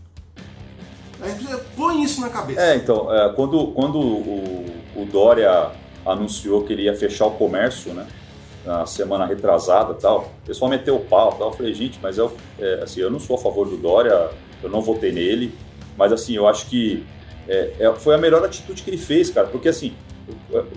Põe 1.77 2.03
isso 2.03 2.21
na 2.21 2.29
cabeça. 2.29 2.61
É, 2.61 2.75
então, 2.75 3.15
é, 3.15 3.33
quando, 3.35 3.69
quando 3.69 4.01
o, 4.01 4.67
o 4.97 5.05
Dória 5.07 5.71
anunciou 6.05 6.65
que 6.65 6.73
ele 6.73 6.83
ia 6.83 6.97
fechar 6.97 7.27
o 7.27 7.31
comércio, 7.31 7.95
né? 7.95 8.09
Na 8.67 8.85
semana 8.85 9.27
retrasada 9.27 9.95
tal. 9.95 10.33
O 10.43 10.47
pessoal 10.47 10.69
meteu 10.69 10.97
o 10.97 11.05
pau 11.05 11.35
tal. 11.39 11.51
Eu 11.51 11.53
falei, 11.53 11.73
gente, 11.73 12.01
mas 12.03 12.19
eu, 12.19 12.37
é, 12.59 12.81
assim, 12.83 12.99
eu 12.99 13.11
não 13.11 13.21
sou 13.21 13.37
a 13.37 13.39
favor 13.39 13.69
do 13.69 13.77
Dória, 13.77 14.31
eu 14.61 14.69
não 14.69 14.83
votei 14.83 15.13
nele, 15.13 15.55
mas 15.97 16.13
assim, 16.13 16.35
eu 16.35 16.49
acho 16.49 16.67
que 16.67 17.05
é, 17.47 17.75
é, 17.79 17.95
foi 17.95 18.15
a 18.15 18.19
melhor 18.19 18.45
atitude 18.45 18.83
que 18.83 18.91
ele 18.91 18.99
fez, 18.99 19.31
cara, 19.31 19.47
porque 19.47 19.69
assim, 19.69 19.95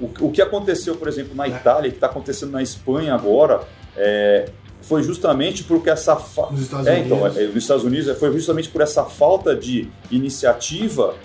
o, 0.01 0.27
o 0.27 0.31
que 0.31 0.41
aconteceu, 0.41 0.95
por 0.95 1.07
exemplo, 1.07 1.35
na 1.35 1.47
Itália, 1.47 1.89
que 1.89 1.97
está 1.97 2.07
acontecendo 2.07 2.51
na 2.51 2.61
Espanha 2.61 3.13
agora, 3.13 3.61
é, 3.95 4.49
foi 4.81 5.03
justamente 5.03 5.63
porque 5.63 5.89
essa 5.89 6.15
fa... 6.15 6.47
Nos 6.51 6.61
Estados 6.61 6.87
é, 6.87 6.99
então, 6.99 7.21
Unidos. 7.21 7.37
é, 7.37 7.47
nos 7.47 7.55
Estados 7.57 7.83
Unidos 7.83 8.17
foi 8.17 8.31
justamente 8.31 8.69
por 8.69 8.81
essa 8.81 9.03
falta 9.03 9.55
de 9.55 9.89
iniciativa 10.11 11.15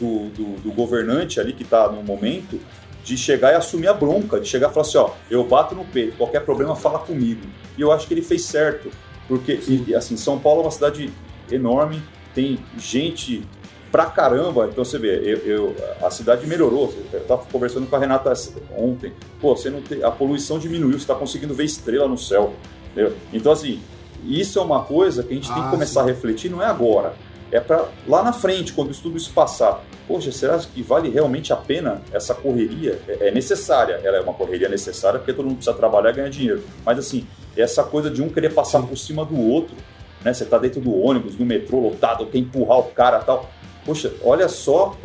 do, 0.00 0.28
do, 0.30 0.44
do 0.60 0.72
governante 0.72 1.40
ali 1.40 1.52
que 1.52 1.62
está 1.62 1.88
no 1.88 2.02
momento 2.02 2.60
de 3.04 3.16
chegar 3.18 3.52
e 3.52 3.56
assumir 3.56 3.88
a 3.88 3.92
bronca, 3.92 4.40
de 4.40 4.48
chegar 4.48 4.70
e 4.70 4.72
falar 4.72 4.86
assim, 4.86 4.96
ó, 4.96 5.10
eu 5.30 5.44
bato 5.44 5.74
no 5.74 5.84
peito, 5.84 6.16
qualquer 6.16 6.40
problema 6.40 6.74
fala 6.74 6.98
comigo. 6.98 7.42
E 7.76 7.80
eu 7.82 7.92
acho 7.92 8.06
que 8.06 8.14
ele 8.14 8.22
fez 8.22 8.42
certo, 8.44 8.90
porque 9.28 9.60
e, 9.68 9.94
assim 9.94 10.16
São 10.16 10.38
Paulo 10.38 10.62
é 10.62 10.64
uma 10.64 10.70
cidade 10.70 11.12
enorme, 11.50 12.02
tem 12.34 12.58
gente 12.78 13.46
pra 13.94 14.06
caramba. 14.06 14.66
Então 14.72 14.84
você 14.84 14.98
vê, 14.98 15.20
eu, 15.22 15.38
eu- 15.46 15.76
a 16.02 16.10
cidade 16.10 16.44
melhorou. 16.48 16.92
Eu 17.12 17.20
estava 17.20 17.44
conversando 17.52 17.86
com 17.86 17.94
a 17.94 17.98
Renata 18.00 18.32
ontem. 18.76 19.12
Pô, 19.40 19.54
você 19.56 19.70
não 19.70 19.80
tem, 19.80 20.02
a 20.02 20.10
poluição 20.10 20.58
diminuiu, 20.58 20.94
você 20.94 21.04
está 21.04 21.14
conseguindo 21.14 21.54
ver 21.54 21.62
estrela 21.64 22.08
no 22.08 22.18
céu. 22.18 22.54
entendeu? 22.90 23.14
Então, 23.32 23.52
assim, 23.52 23.80
isso 24.24 24.58
é 24.58 24.62
uma 24.62 24.82
coisa 24.82 25.22
que 25.22 25.30
a 25.32 25.36
gente 25.36 25.48
tem 25.52 25.62
Ah, 25.62 25.66
que 25.66 25.70
começar 25.70 26.02
sim. 26.02 26.08
a 26.10 26.12
refletir, 26.12 26.50
não 26.50 26.60
é 26.60 26.66
agora. 26.66 27.14
É 27.52 27.60
para 27.60 27.86
lá 28.08 28.20
na 28.20 28.32
frente, 28.32 28.72
quando 28.72 28.92
tudo 29.00 29.16
isso 29.16 29.30
passar. 29.32 29.84
Poxa, 30.08 30.32
será 30.32 30.58
que 30.58 30.82
vale 30.82 31.08
realmente 31.08 31.52
a 31.52 31.56
pena 31.56 32.02
essa 32.12 32.34
correria? 32.34 32.98
É, 33.06 33.28
é 33.28 33.30
necessária, 33.30 34.00
ela 34.02 34.16
é 34.16 34.20
uma 34.20 34.34
correria 34.34 34.68
necessária 34.68 35.20
porque 35.20 35.32
todo 35.32 35.44
mundo 35.46 35.56
precisa 35.58 35.76
trabalhar 35.76 36.10
e 36.10 36.14
ganhar 36.14 36.30
dinheiro. 36.30 36.64
Mas 36.84 36.98
assim, 36.98 37.24
essa 37.56 37.84
coisa 37.84 38.10
de 38.10 38.20
um 38.20 38.28
querer 38.28 38.52
passar 38.52 38.82
por 38.82 38.96
cima 38.98 39.24
do 39.24 39.38
outro, 39.40 39.76
né? 40.24 40.34
Você 40.34 40.44
tá 40.44 40.58
dentro 40.58 40.80
do 40.80 40.92
ônibus, 41.00 41.38
no 41.38 41.46
metrô 41.46 41.78
lotado, 41.78 42.26
quer 42.26 42.38
empurrar 42.38 42.80
o 42.80 42.84
cara 42.90 43.20
e 43.20 43.24
tal. 43.24 43.48
Poxa, 43.84 44.12
olha 44.22 44.48
só 44.48 44.96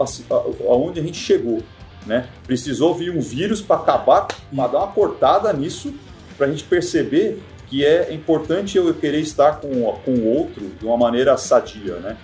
aonde 0.68 1.00
a 1.00 1.04
gente 1.04 1.18
chegou, 1.18 1.62
né? 2.06 2.28
Precisou 2.46 2.96
vir 2.96 3.12
um 3.12 3.20
vírus 3.20 3.62
para 3.62 3.78
acabar, 3.78 4.28
para 4.28 4.68
dar 4.68 4.78
uma 4.80 4.88
cortada 4.88 5.52
nisso, 5.52 5.94
para 6.38 6.48
a 6.48 6.50
gente 6.50 6.64
perceber 6.64 7.42
que 7.68 7.86
é 7.86 8.14
importante 8.14 8.78
eu 8.78 8.92
querer 8.94 9.20
estar 9.20 9.60
com, 9.60 9.70
com 10.04 10.12
o 10.12 10.38
outro 10.38 10.70
de 10.80 10.86
uma 10.86 10.98
maneira 10.98 11.38
sadia, 11.38 11.96
né? 11.98 12.18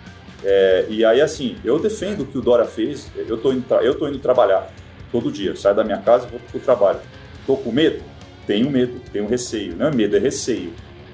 É, 0.44 0.86
e 0.90 1.04
aí, 1.04 1.22
assim, 1.22 1.58
eu 1.64 1.80
defendo 1.80 2.22
o 2.22 2.26
que 2.26 2.38
o 2.38 2.42
Dória 2.42 2.66
fez. 2.66 3.12
Eu 3.16 3.38
tô, 3.38 3.52
indo, 3.52 3.66
eu 3.76 3.96
tô 3.96 4.08
indo 4.08 4.20
trabalhar 4.20 4.72
todo 5.12 5.32
dia. 5.32 5.56
Saio 5.56 5.76
da 5.76 5.84
minha 5.84 5.98
casa 5.98 6.28
e 6.28 6.32
vou 6.32 6.40
pro 6.40 6.60
trabalho. 6.60 7.00
Tô 7.48 7.58
com 7.58 7.72
medo? 7.72 8.04
Tenho 8.46 8.70
medo, 8.70 9.02
tenho 9.12 9.28
receio. 9.28 9.76
Não 9.76 9.88
é 9.88 9.92
medo, 9.92 10.16
é 10.16 10.20
receio, 10.20 10.72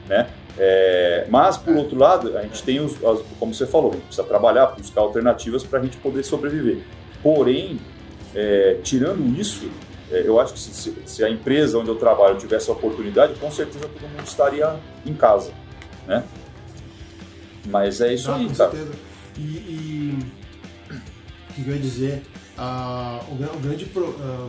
né? 0.08 0.28
É, 0.58 1.26
mas, 1.30 1.58
por 1.58 1.76
outro 1.76 1.98
lado, 1.98 2.38
a 2.38 2.42
gente 2.44 2.62
tem, 2.64 2.80
os, 2.80 2.94
as- 3.04 3.22
como 3.40 3.54
você 3.54 3.66
falou, 3.66 3.92
a 3.92 3.94
gente 3.94 4.04
precisa 4.06 4.28
trabalhar, 4.28 4.68
buscar 4.68 5.02
alternativas 5.02 5.64
para 5.64 5.80
a 5.80 5.84
gente 5.84 5.98
poder 5.98 6.24
sobreviver. 6.24 6.80
Porém, 7.24 7.80
é, 8.36 8.78
tirando 8.84 9.26
isso, 9.40 9.70
é, 10.12 10.24
eu 10.26 10.40
acho 10.40 10.54
que 10.54 10.60
se, 10.60 10.94
se- 11.06 11.24
a 11.24 11.30
empresa 11.30 11.78
onde 11.78 11.90
eu 11.90 11.96
trabalho 11.96 12.38
tivesse 12.38 12.70
a 12.70 12.74
oportunidade, 12.74 13.36
com 13.40 13.50
certeza 13.50 13.88
todo 13.88 14.02
mundo 14.10 14.26
estaria 14.26 14.76
em 15.06 15.14
casa, 15.14 15.52
né? 16.08 16.24
Mas 17.68 18.02
é 18.02 18.14
isso 18.14 18.30
Não, 18.30 18.38
aí, 18.38 18.48
com 18.48 18.56
cara. 18.56 18.72
certeza. 18.72 18.92
E, 19.38 19.42
e 19.42 20.20
o 21.50 21.54
que 21.54 21.70
eu 21.70 21.76
ia 21.76 21.80
dizer? 21.82 22.24
Ah, 22.58 23.20
o, 23.30 23.34
o 23.34 23.60
grande 23.60 23.86
pro, 23.86 24.16
ah, 24.20 24.48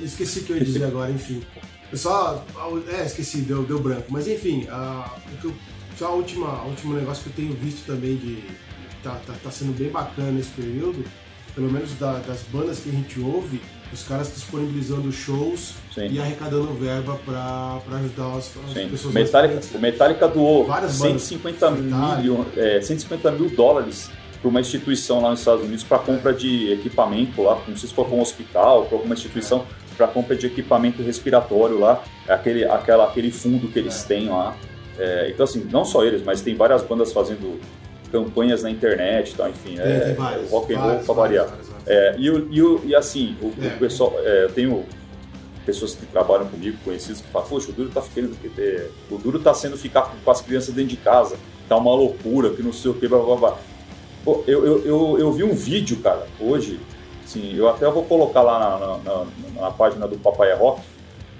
eu 0.00 0.06
esqueci 0.06 0.40
o 0.40 0.44
que 0.44 0.52
eu 0.52 0.56
ia 0.58 0.64
dizer 0.64 0.84
agora, 0.84 1.10
enfim. 1.10 1.42
Eu 1.92 1.98
só. 1.98 2.44
É, 2.88 3.04
esqueci, 3.04 3.38
deu, 3.38 3.62
deu 3.64 3.80
branco. 3.80 4.04
Mas 4.08 4.26
enfim, 4.28 4.66
o 5.32 5.36
que 5.40 5.44
eu- 5.46 5.54
só 5.98 6.06
a 6.06 6.10
última, 6.14 6.48
a 6.48 6.64
último 6.64 6.94
negócio 6.94 7.22
que 7.24 7.30
eu 7.30 7.34
tenho 7.46 7.52
visto 7.58 7.84
também 7.86 8.16
de. 8.16 8.42
Tá, 9.02 9.18
tá, 9.26 9.32
tá 9.42 9.50
sendo 9.50 9.76
bem 9.76 9.88
bacana 9.90 10.30
nesse 10.30 10.50
período, 10.50 11.02
pelo 11.54 11.70
menos 11.72 11.94
da- 11.98 12.18
das 12.18 12.42
bandas 12.52 12.80
que 12.80 12.90
a 12.90 12.92
gente 12.92 13.18
ouve, 13.18 13.60
os 13.92 14.02
caras 14.02 14.30
disponibilizando 14.34 15.10
shows 15.10 15.72
Sim. 15.94 16.08
e 16.10 16.20
arrecadando 16.20 16.72
verba 16.74 17.18
pra, 17.24 17.80
pra 17.86 17.96
ajudar 17.96 18.36
as, 18.36 18.50
as 18.66 18.72
Sim. 18.74 18.88
pessoas 18.90 19.14
Metallica, 19.14 19.60
o 19.74 19.78
Metallica 19.80 20.28
doou 20.28 20.66
Várias 20.66 20.98
bandas. 20.98 21.22
150 21.22 21.70
Metallica. 21.70 22.20
mil, 22.22 22.46
é, 22.56 22.80
150 22.82 23.30
mil 23.32 23.48
dólares 23.56 24.10
para 24.40 24.48
uma 24.50 24.60
instituição 24.60 25.22
lá 25.22 25.30
nos 25.30 25.38
Estados 25.40 25.64
Unidos 25.64 25.82
para 25.82 25.98
compra 25.98 26.34
de 26.34 26.70
equipamento 26.72 27.42
lá, 27.42 27.54
não 27.66 27.76
sei 27.76 27.88
se 27.88 27.94
for 27.94 28.04
para 28.06 28.16
um 28.16 28.20
hospital, 28.20 28.84
para 28.84 28.96
alguma 28.98 29.14
instituição, 29.14 29.64
para 30.00 30.08
compra 30.08 30.34
de 30.34 30.46
equipamento 30.46 31.02
respiratório 31.02 31.78
lá, 31.78 32.02
aquele, 32.26 32.64
aquela, 32.64 33.04
aquele 33.04 33.30
fundo 33.30 33.68
que 33.68 33.78
eles 33.78 34.02
têm 34.04 34.30
lá. 34.30 34.56
É, 34.98 35.28
então, 35.30 35.44
assim, 35.44 35.66
não 35.70 35.84
só 35.84 36.02
eles, 36.04 36.22
mas 36.24 36.40
tem 36.40 36.54
várias 36.54 36.82
bandas 36.82 37.12
fazendo 37.12 37.60
campanhas 38.10 38.62
na 38.62 38.70
internet, 38.70 39.32
e 39.32 39.34
tal, 39.36 39.50
enfim, 39.50 39.76
Tem, 39.76 39.80
é, 39.86 40.00
tem 40.00 40.14
várias, 40.14 40.50
rock 40.50 40.74
and 40.74 40.78
roll 40.80 40.98
para 41.00 41.14
variar. 41.14 41.46
várias, 41.48 41.68
várias. 41.68 41.86
É, 41.86 42.16
e, 42.18 42.30
o- 42.30 42.48
e, 42.50 42.62
o- 42.62 42.80
e 42.86 42.94
assim, 42.94 43.36
o, 43.42 43.46
o 43.48 43.54
É. 43.62 43.68
pessoal, 43.78 44.14
é, 44.24 44.44
eu 44.44 44.50
tenho 44.52 44.84
pessoas 45.66 45.94
que 45.94 46.06
trabalham 46.06 46.46
comigo, 46.46 46.78
conhecidos, 46.82 47.20
que 47.20 47.28
falam, 47.28 47.46
poxa, 47.46 47.68
o 47.70 47.72
Duro 47.72 47.90
tá 47.90 48.00
ficando, 48.00 48.34
é, 48.58 48.86
o 49.10 49.18
Duro 49.18 49.38
tá 49.38 49.52
sendo 49.52 49.76
ficar 49.76 50.02
com, 50.02 50.16
com 50.24 50.30
as 50.30 50.40
crianças 50.40 50.74
dentro 50.74 50.90
de 50.90 50.96
casa, 50.96 51.36
tá 51.68 51.76
uma 51.76 51.94
loucura, 51.94 52.48
que 52.50 52.62
não 52.62 52.72
sei 52.72 52.90
o 52.90 52.94
que, 52.94 53.06
blá 53.06 53.18
blá 53.18 53.36
blá. 53.36 53.58
Pô, 54.24 54.42
eu, 54.46 54.64
eu, 54.66 54.84
eu, 54.86 55.16
eu 55.18 55.32
vi 55.32 55.44
um 55.44 55.54
vídeo, 55.54 55.98
cara, 55.98 56.26
hoje, 56.40 56.80
assim, 57.30 57.54
eu 57.54 57.68
até 57.68 57.88
vou 57.88 58.04
colocar 58.04 58.42
lá 58.42 58.58
na, 58.58 58.78
na, 58.78 58.98
na- 58.98 59.60
na 59.62 59.70
página 59.70 60.06
do 60.08 60.18
Papai 60.18 60.50
é 60.50 60.54
Rock, 60.54 60.80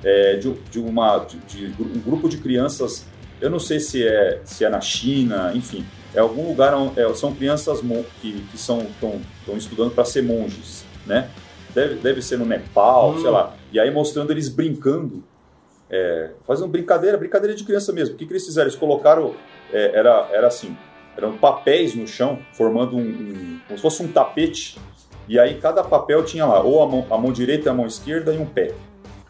é, 0.04 0.36
de, 0.36 0.52
de 0.70 0.78
uma, 0.78 1.18
de, 1.18 1.38
de 1.70 1.82
um 1.82 2.00
grupo 2.00 2.28
de 2.28 2.38
crianças, 2.38 3.06
eu 3.40 3.50
não 3.50 3.58
sei 3.58 3.80
se 3.80 4.06
é, 4.06 4.40
se 4.44 4.64
é 4.64 4.68
na 4.68 4.80
China, 4.80 5.52
enfim, 5.54 5.84
é 6.14 6.20
algum 6.20 6.46
lugar, 6.48 6.72
é, 6.96 7.12
são 7.14 7.34
crianças 7.34 7.80
que, 8.20 8.40
que 8.50 8.58
são 8.58 8.80
estão 8.82 9.56
estudando 9.56 9.90
para 9.92 10.04
ser 10.04 10.22
monges, 10.22 10.84
né? 11.06 11.30
Deve, 11.74 11.94
deve 11.96 12.22
ser 12.22 12.38
no 12.38 12.44
Nepal, 12.46 13.10
Hum. 13.12 13.20
sei 13.20 13.30
lá. 13.30 13.54
E 13.72 13.78
aí 13.78 13.90
mostrando 13.92 14.30
eles 14.32 14.48
brincando, 14.48 15.22
é, 15.88 16.30
fazendo 16.46 16.68
brincadeira, 16.68 17.16
brincadeira 17.16 17.54
de 17.56 17.62
criança 17.62 17.92
mesmo. 17.92 18.14
O 18.14 18.18
que, 18.18 18.26
que 18.26 18.32
eles 18.32 18.44
fizeram? 18.44 18.68
Eles 18.68 18.78
colocaram, 18.78 19.34
é, 19.72 19.96
era, 19.96 20.28
era 20.32 20.46
assim, 20.48 20.76
eram 21.16 21.36
papéis 21.38 21.94
no 21.94 22.06
chão, 22.08 22.40
formando 22.54 22.96
um, 22.96 23.00
um- 23.02 23.60
como 23.68 23.78
se 23.78 23.82
fosse 23.82 24.02
um 24.02 24.08
tapete. 24.10 24.76
E 25.28 25.38
aí 25.38 25.54
cada 25.60 25.82
papel 25.84 26.24
tinha 26.24 26.44
lá, 26.46 26.60
ou 26.60 26.82
a 26.82 26.86
mão, 26.88 27.06
a 27.10 27.16
mão 27.18 27.32
direita, 27.32 27.70
a 27.70 27.74
mão 27.74 27.86
esquerda 27.86 28.32
e 28.34 28.38
um 28.38 28.46
pé. 28.46 28.72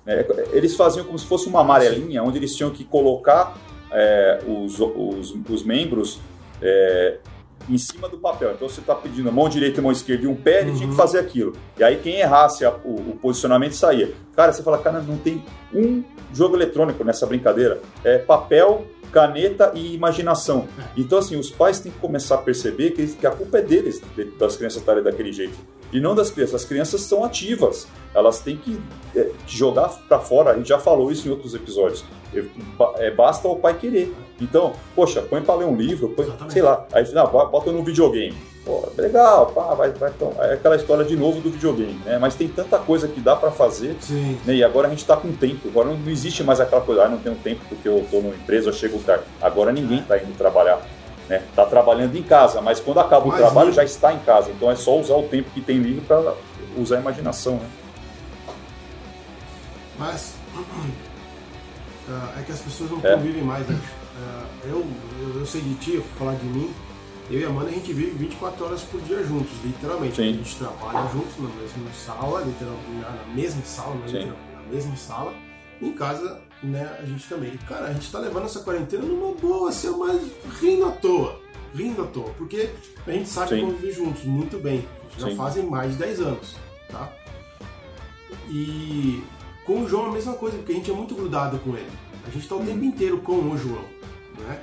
É, 0.06 0.26
eles 0.52 0.74
faziam 0.76 1.04
como 1.04 1.18
se 1.18 1.26
fosse 1.26 1.46
uma 1.48 1.60
amarelinha, 1.60 2.22
onde 2.22 2.38
eles 2.38 2.54
tinham 2.56 2.70
que 2.70 2.84
colocar 2.84 3.56
é, 3.92 4.40
os, 4.46 4.80
os, 4.80 5.34
os 5.48 5.62
membros 5.62 6.18
é, 6.62 7.18
em 7.68 7.76
cima 7.76 8.08
do 8.08 8.16
papel. 8.18 8.52
Então 8.52 8.68
você 8.68 8.80
está 8.80 8.94
pedindo 8.94 9.28
a 9.28 9.32
mão 9.32 9.48
direita 9.48 9.80
a 9.80 9.82
mão 9.82 9.92
esquerda 9.92 10.24
e 10.24 10.26
um 10.26 10.34
pé, 10.34 10.62
ele 10.62 10.70
tinha 10.72 10.84
que 10.86 10.86
Uhum. 10.86 10.92
fazer 10.94 11.18
aquilo. 11.18 11.52
E 11.78 11.84
aí 11.84 11.96
quem 11.98 12.16
errasse 12.18 12.64
a- 12.64 12.74
o, 12.84 12.94
o 12.94 13.18
posicionamento 13.20 13.74
saía. 13.74 14.12
Cara, 14.34 14.52
você 14.52 14.62
fala, 14.62 14.78
cara, 14.78 15.00
não 15.02 15.18
tem 15.18 15.44
um 15.72 16.02
jogo 16.32 16.56
eletrônico 16.56 17.04
nessa 17.04 17.26
brincadeira. 17.26 17.80
É 18.02 18.16
papel, 18.18 18.86
caneta 19.12 19.72
e 19.74 19.94
imaginação. 19.94 20.66
Então, 20.96 21.18
assim, 21.18 21.36
os 21.36 21.50
pais 21.50 21.78
têm 21.80 21.92
que 21.92 21.98
começar 21.98 22.36
a 22.36 22.38
perceber 22.38 22.92
que, 22.92 23.06
que 23.06 23.26
a 23.26 23.30
culpa 23.30 23.58
é 23.58 23.62
deles, 23.62 24.00
de- 24.16 24.24
das 24.38 24.56
crianças 24.56 24.80
estarem 24.80 25.02
daquele 25.02 25.32
jeito. 25.32 25.58
E 25.92 26.00
não 26.00 26.14
das 26.14 26.30
crianças. 26.30 26.56
As 26.56 26.64
crianças 26.64 27.00
são 27.02 27.24
ativas. 27.24 27.86
Elas 28.14 28.40
têm 28.40 28.56
que 28.56 28.80
é, 29.16 29.30
jogar 29.46 29.88
para 30.08 30.18
fora. 30.18 30.50
A 30.52 30.56
gente 30.56 30.68
já 30.68 30.78
falou 30.78 31.10
isso 31.10 31.26
em 31.26 31.30
outros 31.30 31.54
episódios. 31.54 32.04
É, 32.34 32.42
ba- 32.78 32.94
basta 33.16 33.48
o 33.48 33.56
pai 33.56 33.74
querer. 33.74 34.14
Então, 34.40 34.72
poxa, 34.94 35.20
põe 35.22 35.42
para 35.42 35.54
ler 35.56 35.64
um 35.66 35.76
livro, 35.76 36.08
põe, 36.10 36.26
sei 36.48 36.62
lá. 36.62 36.86
Aí, 36.92 37.10
não, 37.12 37.26
bota 37.26 37.72
no 37.72 37.82
videogame. 37.82 38.36
Pô, 38.64 38.86
legal, 38.96 39.46
pá, 39.46 39.72
vai, 39.74 39.90
vai, 39.90 40.10
então, 40.10 40.34
é 40.38 40.52
aquela 40.52 40.76
história 40.76 41.02
de 41.02 41.16
novo 41.16 41.40
do 41.40 41.50
videogame, 41.50 41.98
né? 42.04 42.18
Mas 42.18 42.34
tem 42.34 42.46
tanta 42.46 42.78
coisa 42.78 43.08
que 43.08 43.18
dá 43.18 43.34
para 43.34 43.50
fazer 43.50 43.96
Sim. 44.00 44.38
né? 44.44 44.54
E 44.54 44.62
agora 44.62 44.86
a 44.86 44.90
gente 44.90 44.98
está 44.98 45.16
com 45.16 45.32
tempo. 45.32 45.66
Agora 45.68 45.88
não, 45.88 45.96
não 45.96 46.10
existe 46.12 46.44
mais 46.44 46.60
aquela 46.60 46.82
coisa, 46.82 47.04
ah, 47.04 47.08
não 47.08 47.16
tenho 47.18 47.36
tempo 47.36 47.62
porque 47.70 47.88
eu 47.88 48.00
estou 48.00 48.20
numa 48.22 48.34
empresa, 48.34 48.68
eu 48.68 48.72
chego 48.74 48.98
tarde. 48.98 49.24
Agora 49.40 49.72
ninguém 49.72 50.00
está 50.00 50.18
indo 50.18 50.36
trabalhar. 50.36 50.86
Né? 51.30 51.44
Tá 51.54 51.64
trabalhando 51.64 52.16
em 52.16 52.24
casa, 52.24 52.60
mas 52.60 52.80
quando 52.80 52.98
acaba 52.98 53.24
o 53.26 53.28
Mas 53.28 53.38
trabalho 53.38 53.68
não- 53.68 53.74
já 53.74 53.84
está 53.84 54.12
em 54.12 54.18
casa. 54.18 54.50
Então 54.50 54.68
é 54.68 54.74
só 54.74 54.98
usar 54.98 55.14
o 55.14 55.22
tempo 55.28 55.48
que 55.50 55.60
tem 55.60 55.78
livre 55.78 56.00
para 56.04 56.34
usar 56.76 56.96
a 56.96 57.00
imaginação. 57.00 57.54
Né? 57.54 57.70
Mas 59.96 60.34
ah, 62.10 62.34
é 62.36 62.42
que 62.42 62.50
as 62.50 62.58
pessoas 62.58 62.90
não 62.90 62.98
É. 63.04 63.14
convivem 63.14 63.44
mais, 63.44 63.64
né? 63.68 63.78
Ah, 64.18 64.44
eu, 64.64 64.84
eu, 65.20 65.38
eu 65.38 65.46
sei 65.46 65.60
de 65.60 65.74
ti, 65.76 65.94
eu 65.94 66.02
falar 66.18 66.34
de 66.34 66.44
mim. 66.46 66.74
Eu 67.30 67.38
e 67.38 67.44
a 67.44 67.48
Amanda, 67.48 67.68
a 67.68 67.72
gente 67.72 67.92
vive 67.92 68.10
24 68.10 68.64
horas 68.64 68.82
por 68.82 69.00
dia 69.02 69.22
juntos, 69.22 69.52
literalmente. 69.64 70.16
Sim. 70.16 70.30
A 70.30 70.32
gente 70.32 70.56
trabalha 70.56 71.08
juntos 71.12 71.32
na 71.38 71.48
mesma 71.48 71.92
sala, 71.92 72.40
literalmente, 72.40 72.90
na 72.98 73.34
mesma 73.36 73.62
sala, 73.64 73.94
na 73.94 74.62
mesma 74.68 74.96
sala. 74.96 75.32
Em 75.80 75.92
casa, 75.92 76.40
né, 76.62 76.98
a 76.98 77.04
gente 77.04 77.28
também. 77.28 77.56
Cara, 77.68 77.86
a 77.86 77.92
gente 77.92 78.10
tá 78.10 78.18
levando 78.18 78.44
essa 78.44 78.60
quarentena 78.60 79.02
numa 79.02 79.34
boa, 79.34 79.70
assim, 79.70 79.90
mas 79.96 80.20
rindo 80.60 80.86
à 80.86 80.90
toa. 80.90 81.40
Rindo 81.74 82.02
à 82.02 82.06
toa. 82.06 82.30
Porque 82.36 82.70
a 83.06 83.10
gente 83.12 83.28
sabe 83.28 83.50
Sim. 83.50 83.66
conviver 83.66 83.92
juntos 83.92 84.24
muito 84.24 84.58
bem. 84.58 84.86
Já 85.18 85.28
Sim. 85.28 85.36
fazem 85.36 85.66
mais 85.66 85.92
de 85.92 85.98
10 85.98 86.20
anos, 86.20 86.56
tá? 86.88 87.12
E 88.48 89.22
com 89.64 89.82
o 89.82 89.88
João 89.88 90.06
a 90.06 90.12
mesma 90.12 90.34
coisa, 90.34 90.56
porque 90.56 90.72
a 90.72 90.74
gente 90.74 90.90
é 90.90 90.94
muito 90.94 91.14
grudado 91.14 91.58
com 91.58 91.76
ele. 91.76 91.90
A 92.26 92.30
gente 92.30 92.48
tá 92.48 92.56
o 92.56 92.64
tempo 92.64 92.84
inteiro 92.84 93.18
com 93.18 93.32
o 93.32 93.56
João, 93.56 93.84
né? 94.38 94.60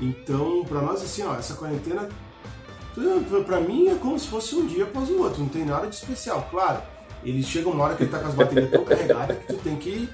Então, 0.00 0.64
para 0.64 0.80
nós 0.80 1.02
assim, 1.02 1.22
ó, 1.22 1.34
essa 1.36 1.54
quarentena 1.54 2.08
para 3.46 3.60
mim 3.60 3.88
é 3.88 3.94
como 3.96 4.18
se 4.18 4.28
fosse 4.28 4.54
um 4.54 4.66
dia 4.66 4.84
após 4.84 5.10
o 5.10 5.18
outro, 5.18 5.40
não 5.40 5.48
tem 5.48 5.64
nada 5.64 5.86
de 5.86 5.94
especial. 5.94 6.46
Claro, 6.50 6.82
ele 7.24 7.42
chega 7.42 7.68
uma 7.68 7.84
hora 7.84 7.94
que 7.94 8.04
ele 8.04 8.10
tá 8.10 8.18
com 8.18 8.28
as 8.28 8.34
baterias 8.34 8.70
tão 8.70 8.84
carregadas 8.84 9.38
que 9.38 9.46
tu 9.46 9.58
tem 9.58 9.76
que 9.76 10.08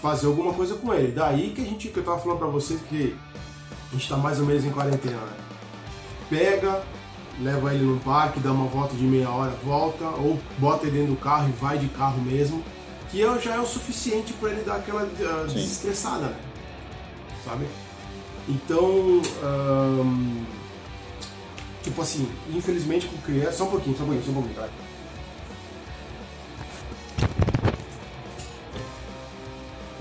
fazer 0.00 0.26
alguma 0.26 0.52
coisa 0.52 0.74
com 0.74 0.92
ele. 0.92 1.12
Daí 1.12 1.50
que 1.50 1.60
a 1.60 1.64
gente, 1.64 1.88
que 1.88 1.96
eu 1.98 2.04
tava 2.04 2.18
falando 2.18 2.38
para 2.38 2.48
vocês 2.48 2.80
que 2.88 3.16
a 3.90 3.94
gente 3.94 4.08
tá 4.08 4.16
mais 4.16 4.40
ou 4.40 4.46
menos 4.46 4.64
em 4.64 4.70
quarentena, 4.70 5.16
né? 5.16 5.36
Pega, 6.28 6.82
leva 7.40 7.74
ele 7.74 7.84
no 7.84 8.00
parque, 8.00 8.40
dá 8.40 8.52
uma 8.52 8.66
volta 8.66 8.94
de 8.94 9.04
meia 9.04 9.28
hora, 9.30 9.52
volta, 9.64 10.04
ou 10.04 10.38
bota 10.58 10.86
ele 10.86 10.98
dentro 10.98 11.14
do 11.14 11.20
carro 11.20 11.48
e 11.48 11.52
vai 11.52 11.78
de 11.78 11.88
carro 11.88 12.20
mesmo, 12.22 12.62
que 13.10 13.20
já 13.40 13.54
é 13.54 13.60
o 13.60 13.66
suficiente 13.66 14.32
para 14.34 14.50
ele 14.50 14.62
dar 14.62 14.76
aquela 14.76 15.02
uh, 15.02 15.46
desestressada, 15.46 16.26
né? 16.26 16.36
Sabe? 17.44 17.66
Então, 18.48 19.20
um, 19.44 20.44
tipo 21.82 22.00
assim, 22.00 22.28
infelizmente 22.50 23.06
com 23.06 23.16
criança. 23.18 23.58
Só 23.58 23.64
um 23.64 23.70
pouquinho, 23.70 23.96
só 23.96 24.04
um 24.04 24.06
pouquinho, 24.06 24.24
só 24.24 24.30
um 24.30 24.34
pouquinho, 24.34 24.54
tá? 24.54 24.68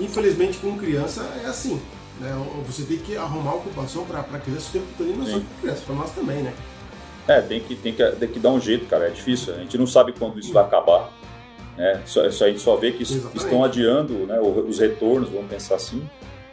Infelizmente 0.02 0.58
com 0.58 0.78
criança 0.78 1.22
é 1.44 1.48
assim. 1.48 1.80
Né? 2.20 2.30
Você 2.68 2.84
tem 2.84 2.98
que 2.98 3.16
arrumar 3.16 3.56
ocupação 3.56 4.06
para 4.06 4.24
criança 4.40 4.70
o 4.70 4.72
tempo 4.74 4.86
todo, 4.98 5.18
não 5.18 5.26
só 5.26 5.40
para 5.40 5.62
criança, 5.62 5.82
para 5.86 5.96
nós 5.96 6.12
também, 6.12 6.44
né? 6.44 6.54
É, 7.28 7.42
tem 7.42 7.60
que, 7.60 7.76
tem, 7.76 7.94
que, 7.94 8.04
tem 8.12 8.30
que 8.30 8.40
dar 8.40 8.50
um 8.50 8.60
jeito, 8.60 8.86
cara. 8.88 9.08
É 9.08 9.10
difícil. 9.10 9.54
A 9.54 9.58
gente 9.58 9.78
não 9.78 9.88
sabe 9.88 10.14
quando 10.14 10.40
isso 10.40 10.52
vai 10.52 10.64
acabar. 10.64 11.12
Né? 11.78 12.02
Só, 12.06 12.30
só, 12.32 12.46
a 12.46 12.48
gente 12.48 12.62
só 12.62 12.76
vê 12.76 12.92
que 12.92 13.04
Exatamente. 13.04 13.38
estão 13.38 13.64
adiando 13.64 14.14
né, 14.26 14.40
os 14.40 14.80
retornos, 14.80 15.30
vamos 15.30 15.50
pensar 15.50 15.76
assim. 15.76 16.08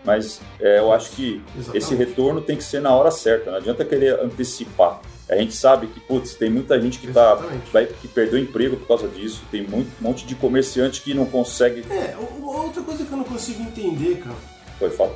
Mas 0.05 0.41
é, 0.61 0.79
eu 0.79 0.93
acho 0.93 1.11
que 1.11 1.43
Exatamente. 1.57 1.77
esse 1.77 1.95
retorno 1.95 2.41
tem 2.41 2.57
que 2.57 2.65
ser 2.65 2.81
na 2.81 2.95
hora 2.95 3.11
certa. 3.11 3.51
Não 3.51 3.59
adianta 3.59 3.85
querer 3.85 4.21
antecipar. 4.21 5.01
A 5.29 5.37
gente 5.37 5.55
sabe 5.55 5.89
que, 5.89 6.01
putz, 6.01 6.35
tem 6.35 6.49
muita 6.49 6.81
gente 6.81 6.99
que, 6.99 7.13
tá, 7.13 7.35
vai, 7.71 7.85
que 7.87 8.09
perdeu 8.09 8.39
emprego 8.39 8.79
por 8.79 8.89
causa 8.89 9.09
disso. 9.09 9.43
Tem 9.51 9.67
muito, 9.67 9.91
um 10.01 10.05
monte 10.09 10.25
de 10.25 10.35
comerciante 10.35 11.03
que 11.03 11.13
não 11.13 11.27
consegue. 11.27 11.85
É, 11.93 12.17
outra 12.43 12.83
coisa 12.83 13.05
que 13.05 13.13
eu 13.13 13.19
não 13.19 13.25
consigo 13.25 13.63
entender, 13.63 14.21
cara. 14.21 14.37
Foi, 14.79 14.89
fala. 14.89 15.15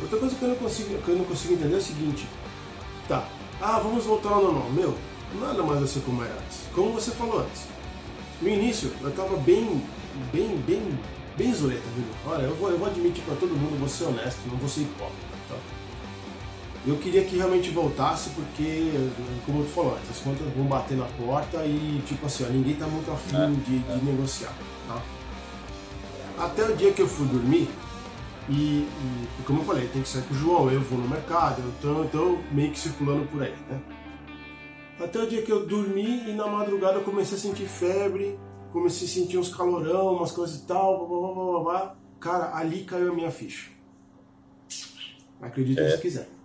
Outra 0.00 0.18
coisa 0.18 0.36
que 0.36 0.42
eu 0.42 0.48
não 0.48 0.56
consigo, 0.56 1.02
que 1.02 1.08
eu 1.08 1.16
não 1.16 1.24
consigo 1.24 1.54
entender 1.54 1.74
é 1.74 1.78
o 1.78 1.82
seguinte. 1.82 2.28
Tá, 3.08 3.28
ah, 3.60 3.80
vamos 3.80 4.04
voltar 4.04 4.30
ao 4.30 4.42
normal. 4.42 4.70
Meu, 4.70 4.94
nada 5.40 5.62
mais 5.64 5.82
assim 5.82 6.00
como 6.00 6.22
era 6.22 6.34
antes. 6.34 6.60
Como 6.72 6.92
você 6.92 7.10
falou 7.10 7.40
antes. 7.40 7.64
No 8.40 8.48
início, 8.48 8.92
eu 9.02 9.10
tava 9.10 9.36
bem, 9.38 9.82
bem, 10.32 10.56
bem, 10.64 10.98
bem 11.36 11.52
zureta, 11.52 11.82
viu? 11.96 12.04
Olha, 12.32 12.42
eu 12.42 12.54
vou, 12.54 12.70
eu 12.70 12.78
vou 12.78 12.86
admitir 12.86 13.24
pra 13.24 13.34
todo 13.34 13.50
mundo, 13.50 13.76
vou 13.80 13.88
ser 13.88 14.04
honesto, 14.04 14.38
não 14.46 14.56
vou 14.56 14.68
ser 14.68 14.82
hipócrita. 14.82 15.27
Eu 16.88 16.96
queria 16.96 17.22
que 17.22 17.36
realmente 17.36 17.68
voltasse 17.68 18.30
porque, 18.30 18.90
como 19.44 19.62
tu 19.62 19.68
falou 19.68 19.94
antes, 19.94 20.08
as 20.08 20.20
contas 20.20 20.46
vão 20.56 20.64
bater 20.64 20.96
na 20.96 21.04
porta 21.04 21.62
e, 21.66 22.02
tipo 22.06 22.24
assim, 22.24 22.46
ó, 22.46 22.48
ninguém 22.48 22.76
tá 22.76 22.86
muito 22.86 23.10
afim 23.10 23.36
é, 23.36 23.46
de, 23.46 23.78
de 23.80 24.04
negociar. 24.06 24.54
Tá? 24.86 25.02
Até 26.38 26.64
o 26.64 26.74
dia 26.74 26.90
que 26.90 27.02
eu 27.02 27.06
fui 27.06 27.26
dormir, 27.26 27.68
e, 28.48 28.88
e, 28.88 29.42
como 29.44 29.60
eu 29.60 29.64
falei, 29.66 29.86
tem 29.88 30.00
que 30.00 30.08
sair 30.08 30.22
com 30.22 30.32
o 30.32 30.36
João, 30.38 30.70
eu 30.70 30.80
vou 30.80 30.98
no 30.98 31.06
mercado, 31.06 31.62
então, 31.78 32.04
então 32.06 32.42
meio 32.50 32.72
que 32.72 32.78
circulando 32.78 33.26
por 33.26 33.42
aí, 33.42 33.54
né? 33.68 33.82
Até 34.98 35.22
o 35.22 35.28
dia 35.28 35.42
que 35.42 35.52
eu 35.52 35.66
dormi 35.66 36.30
e 36.30 36.32
na 36.32 36.46
madrugada 36.46 36.94
eu 36.94 37.04
comecei 37.04 37.36
a 37.36 37.40
sentir 37.40 37.68
febre, 37.68 38.40
comecei 38.72 39.06
a 39.06 39.10
sentir 39.10 39.36
uns 39.36 39.54
calorão, 39.54 40.14
umas 40.14 40.32
coisas 40.32 40.56
e 40.56 40.66
tal, 40.66 41.06
blá, 41.06 41.18
blá, 41.18 41.44
blá, 41.44 41.60
blá. 41.60 41.96
Cara, 42.18 42.56
ali 42.56 42.82
caiu 42.84 43.12
a 43.12 43.14
minha 43.14 43.30
ficha. 43.30 43.70
Acredite 45.42 45.80
é. 45.80 45.90
se 45.90 46.00
quiser. 46.00 46.37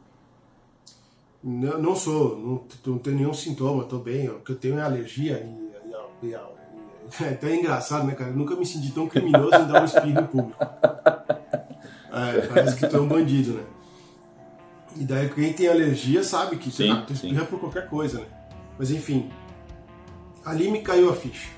Não, 1.43 1.77
não 1.77 1.95
sou, 1.95 2.38
não, 2.38 2.63
não 2.86 2.97
tenho 2.99 3.17
nenhum 3.17 3.34
sintoma, 3.34 3.84
tô 3.84 3.99
bem. 3.99 4.29
O 4.29 4.39
que 4.39 4.51
eu 4.51 4.56
tenho 4.56 4.79
é 4.79 4.82
alergia 4.82 5.45
e, 5.45 6.27
e, 6.27 6.29
e, 6.29 6.34
é 7.23 7.29
até 7.29 7.53
engraçado, 7.53 8.08
né, 8.08 8.15
cara? 8.15 8.32
Eu 8.32 8.38
nunca 8.38 8.56
me 8.56 8.65
senti 8.65 8.91
tão 8.91 9.08
criminoso 9.08 9.56
em 9.56 9.67
dar 9.67 9.82
um 9.82 9.86
espirro 9.86 10.21
em 10.21 10.27
público. 10.27 10.65
É, 12.15 12.45
parece 12.45 12.75
que 12.75 12.86
tu 12.86 12.95
é 12.95 13.01
um 13.01 13.08
bandido, 13.08 13.53
né? 13.53 13.63
E 14.95 15.03
daí 15.03 15.27
quem 15.29 15.51
tem 15.51 15.67
alergia 15.67 16.23
sabe 16.23 16.58
que 16.58 16.69
sim, 16.69 16.95
tu 17.08 17.13
espirra 17.13 17.43
por 17.43 17.60
qualquer 17.60 17.89
coisa, 17.89 18.19
né? 18.19 18.27
Mas 18.77 18.91
enfim, 18.91 19.32
ali 20.45 20.69
me 20.69 20.84
caiu 20.84 21.10
a 21.10 21.15
ficha. 21.15 21.49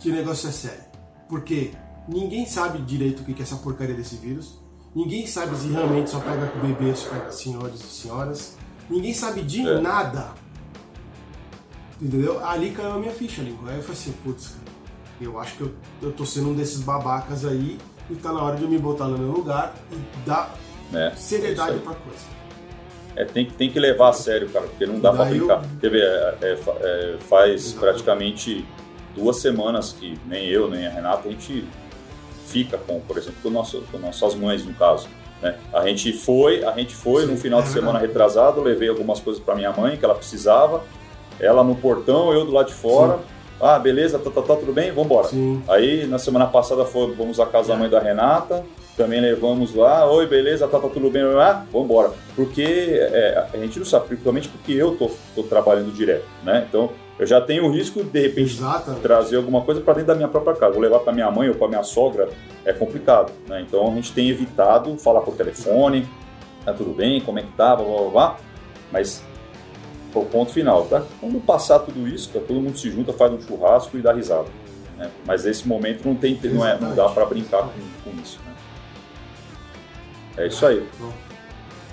Que 0.00 0.10
o 0.10 0.12
negócio 0.12 0.48
é 0.48 0.50
sério. 0.52 0.84
Porque 1.28 1.70
ninguém 2.08 2.46
sabe 2.46 2.80
direito 2.80 3.20
o 3.20 3.24
que 3.24 3.40
é 3.40 3.42
essa 3.44 3.54
porcaria 3.54 3.94
desse 3.94 4.16
vírus. 4.16 4.60
Ninguém 4.92 5.24
sabe 5.24 5.56
se 5.56 5.68
realmente 5.68 6.10
só 6.10 6.18
pega 6.18 6.48
com 6.48 6.58
bebês, 6.58 7.02
pega 7.04 7.30
senhores 7.30 7.80
e 7.80 7.84
senhoras. 7.84 8.56
Ninguém 8.88 9.14
sabe 9.14 9.42
de 9.42 9.66
é. 9.66 9.80
nada. 9.80 10.30
Entendeu? 12.00 12.44
Ali 12.44 12.70
caiu 12.70 12.92
a 12.92 12.98
minha 12.98 13.12
ficha, 13.12 13.40
ali. 13.40 13.56
Aí 13.66 13.76
eu 13.76 13.82
falei 13.82 14.00
assim, 14.00 14.12
putz, 14.22 14.56
eu 15.20 15.38
acho 15.40 15.56
que 15.56 15.62
eu, 15.62 15.74
eu 16.02 16.12
tô 16.12 16.26
sendo 16.26 16.50
um 16.50 16.54
desses 16.54 16.80
babacas 16.80 17.44
aí 17.44 17.78
e 18.10 18.14
tá 18.14 18.32
na 18.32 18.42
hora 18.42 18.56
de 18.56 18.64
eu 18.64 18.68
me 18.68 18.78
botar 18.78 19.06
no 19.06 19.18
meu 19.18 19.30
lugar 19.30 19.74
e 19.90 20.26
dar 20.26 20.54
é, 20.92 21.10
seriedade 21.16 21.76
é 21.76 21.78
pra 21.78 21.94
coisa. 21.94 22.36
É, 23.16 23.24
tem, 23.24 23.46
tem 23.46 23.70
que 23.70 23.80
levar 23.80 24.10
a 24.10 24.12
sério, 24.12 24.48
cara, 24.50 24.66
porque 24.66 24.84
não 24.84 25.00
dá 25.00 25.10
para 25.10 25.24
brincar. 25.24 25.62
Eu... 25.62 25.80
Quer 25.80 25.90
ver, 25.90 26.02
é, 26.02 26.38
é, 26.42 26.52
é 26.52 27.18
faz 27.18 27.52
Exatamente. 27.52 27.78
praticamente 27.78 28.66
duas 29.16 29.38
semanas 29.38 29.92
que 29.92 30.18
nem 30.26 30.46
eu, 30.46 30.68
nem 30.68 30.86
a 30.86 30.90
Renata, 30.90 31.26
a 31.26 31.30
gente 31.32 31.66
fica 32.46 32.76
com, 32.76 33.00
por 33.00 33.16
exemplo, 33.16 33.38
com, 33.42 33.50
nosso, 33.50 33.82
com 33.90 33.98
nossas 33.98 34.34
mães, 34.34 34.64
no 34.64 34.74
caso. 34.74 35.08
Né? 35.46 35.54
A 35.72 35.86
gente 35.86 36.12
foi, 36.12 36.64
a 36.64 36.72
gente 36.72 36.94
foi 36.94 37.22
Sim, 37.22 37.32
no 37.32 37.36
final 37.36 37.62
de 37.62 37.68
semana 37.68 37.98
retrasado, 37.98 38.60
levei 38.60 38.88
algumas 38.88 39.20
coisas 39.20 39.42
para 39.42 39.54
minha 39.54 39.72
mãe 39.72 39.96
que 39.96 40.04
ela 40.04 40.14
precisava, 40.14 40.82
ela 41.38 41.62
no 41.62 41.74
portão, 41.76 42.32
eu 42.32 42.44
do 42.44 42.52
lado 42.52 42.68
de 42.68 42.74
fora. 42.74 43.14
Sim 43.18 43.36
ah, 43.60 43.78
beleza, 43.78 44.18
tá, 44.18 44.30
tá, 44.30 44.42
tá 44.42 44.56
tudo 44.56 44.72
bem? 44.72 44.92
Vambora. 44.92 45.28
Sim. 45.28 45.62
Aí 45.66 46.06
na 46.06 46.18
semana 46.18 46.46
passada 46.46 46.84
foi, 46.84 47.14
vamos 47.14 47.40
à 47.40 47.46
casa 47.46 47.68
da 47.68 47.76
mãe 47.76 47.88
da 47.88 47.98
Renata, 47.98 48.64
também 48.96 49.20
levamos 49.20 49.74
lá, 49.74 50.10
oi, 50.10 50.26
beleza, 50.26 50.68
tá, 50.68 50.78
tá 50.78 50.88
tudo 50.88 51.10
bem, 51.10 51.22
ah, 51.22 51.64
vambora. 51.72 52.10
Porque 52.34 52.62
é, 52.62 53.46
a 53.52 53.56
gente 53.56 53.78
não 53.78 53.86
sabe, 53.86 54.08
principalmente 54.08 54.48
porque 54.48 54.72
eu 54.72 54.96
tô, 54.96 55.10
tô 55.34 55.42
trabalhando 55.42 55.92
direto, 55.92 56.26
né? 56.44 56.66
Então 56.68 56.90
eu 57.18 57.26
já 57.26 57.40
tenho 57.40 57.66
o 57.66 57.70
risco 57.70 58.02
de, 58.02 58.10
de 58.10 58.20
repente 58.20 58.56
Exatamente. 58.56 59.00
trazer 59.00 59.36
alguma 59.36 59.62
coisa 59.62 59.80
para 59.80 59.94
dentro 59.94 60.08
da 60.08 60.14
minha 60.14 60.28
própria 60.28 60.54
casa. 60.54 60.72
Vou 60.72 60.82
levar 60.82 61.00
para 61.00 61.12
minha 61.12 61.30
mãe 61.30 61.48
ou 61.48 61.54
para 61.54 61.68
minha 61.68 61.82
sogra, 61.82 62.28
é 62.64 62.72
complicado, 62.72 63.32
né? 63.48 63.62
Então 63.62 63.90
a 63.90 63.94
gente 63.94 64.12
tem 64.12 64.28
evitado 64.28 64.96
falar 64.98 65.22
por 65.22 65.34
telefone, 65.34 66.06
tá 66.64 66.72
tudo 66.72 66.92
bem, 66.92 67.20
como 67.20 67.38
é 67.38 67.42
que 67.42 67.52
tá, 67.52 67.74
blá 67.74 67.86
blá 67.86 68.10
blá. 68.10 68.36
Mas 68.92 69.24
o 70.14 70.24
ponto 70.24 70.52
final, 70.52 70.84
tá? 70.86 71.02
Quando 71.20 71.40
passar 71.40 71.78
tudo 71.80 72.06
isso, 72.06 72.30
tá, 72.30 72.40
todo 72.40 72.60
mundo 72.60 72.76
se 72.76 72.90
junta, 72.90 73.12
faz 73.12 73.32
um 73.32 73.40
churrasco 73.40 73.96
e 73.96 74.02
dá 74.02 74.12
risada. 74.12 74.48
Né? 74.96 75.10
Mas 75.26 75.44
nesse 75.44 75.66
momento 75.66 76.06
não 76.06 76.14
tem, 76.14 76.38
não, 76.44 76.66
é, 76.66 76.78
não 76.78 76.94
dá 76.94 77.08
para 77.08 77.24
brincar 77.26 77.62
com, 77.62 78.10
com 78.10 78.22
isso. 78.22 78.38
Né? 78.44 78.54
É 80.38 80.46
isso 80.46 80.66
aí. 80.66 80.86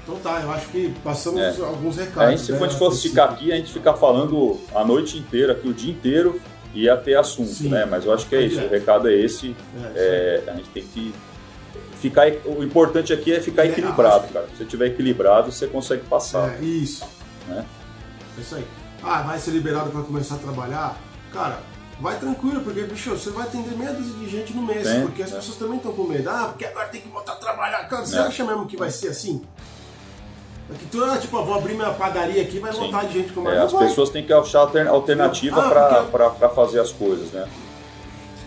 Então 0.04 0.16
tá, 0.18 0.42
eu 0.42 0.52
acho 0.52 0.68
que 0.68 0.94
passamos 1.02 1.40
é. 1.40 1.56
alguns 1.62 1.96
recados. 1.96 2.42
se 2.42 2.52
né, 2.52 2.58
a 2.58 2.62
gente 2.62 2.78
fosse 2.78 3.08
ficar 3.08 3.26
aqui, 3.26 3.54
a 3.54 3.56
gente 3.56 3.72
ficar 3.72 3.94
falando 3.94 4.60
a 4.76 4.84
noite 4.84 5.18
inteira, 5.18 5.54
aqui 5.54 5.68
o 5.68 5.74
dia 5.74 5.92
inteiro, 5.92 6.42
ia 6.74 6.98
ter 6.98 7.16
assunto, 7.16 7.54
Sim. 7.54 7.70
né? 7.70 7.86
Mas 7.86 8.06
eu 8.06 8.14
acho 8.14 8.28
que 8.28 8.36
é 8.36 8.42
isso, 8.42 8.62
o 8.62 8.70
recado 8.70 9.08
é 9.08 9.14
esse. 9.14 9.56
É, 9.96 10.44
é, 10.46 10.52
a 10.52 10.56
gente 10.56 10.70
tem 10.70 10.84
que 10.84 11.14
ficar. 12.02 12.28
O 12.46 12.62
importante 12.64 13.14
aqui 13.14 13.32
é 13.32 13.40
ficar 13.40 13.66
é, 13.66 13.70
equilibrado, 13.70 14.28
cara. 14.28 14.48
Se 14.48 14.58
você 14.58 14.64
estiver 14.64 14.88
equilibrado, 14.88 15.52
você 15.52 15.68
consegue 15.68 16.04
passar. 16.04 16.62
É, 16.62 16.66
isso. 16.66 17.06
Né? 17.48 17.66
É 18.38 18.42
isso 18.42 18.56
aí. 18.56 18.66
Ah, 19.02 19.22
vai 19.22 19.40
ser 19.40 19.52
liberado 19.52 19.90
para 19.90 20.02
começar 20.02 20.36
a 20.36 20.40
trabalhar? 20.40 20.98
Cara, 21.32 21.60
vai 22.00 22.18
tranquilo, 22.20 22.62
porque, 22.62 22.84
bicho, 22.84 23.12
você 23.12 23.30
vai 23.30 23.44
atender 23.44 23.78
meia 23.78 23.94
dúzia 23.94 24.14
de 24.16 24.30
gente 24.30 24.54
no 24.54 24.64
mês, 24.64 24.88
porque 25.02 25.24
as 25.24 25.32
é. 25.32 25.36
pessoas 25.36 25.58
também 25.58 25.78
estão 25.78 25.94
com 25.94 26.04
medo. 26.04 26.30
Ah, 26.30 26.48
porque 26.50 26.66
agora 26.66 26.88
tem 26.90 27.02
que 27.02 27.08
voltar 27.08 27.34
a 27.34 27.38
trabalhar. 27.38 27.88
Cara, 27.88 28.06
você 28.06 28.18
é. 28.18 28.20
acha 28.20 28.44
mesmo 28.44 28.66
que 28.66 28.76
vai 28.76 28.92
ser 28.92 29.10
assim? 29.10 29.42
Que 30.70 30.86
tu, 30.86 31.04
ah, 31.04 31.18
tipo, 31.18 31.44
vou 31.44 31.56
abrir 31.56 31.76
minha 31.76 31.92
padaria 31.92 32.42
aqui 32.42 32.58
vai 32.58 32.72
voltar 32.72 33.06
de 33.06 33.14
gente 33.14 33.34
com 33.34 33.42
mais. 33.42 33.58
É, 33.58 33.62
as 33.62 33.72
vai. 33.72 33.88
pessoas 33.88 34.10
têm 34.10 34.24
que 34.24 34.32
achar 34.32 34.62
alternativa 34.88 35.62
ah, 35.62 36.06
para 36.10 36.30
porque... 36.30 36.56
fazer 36.56 36.80
as 36.80 36.92
coisas, 36.92 37.32
né? 37.32 37.48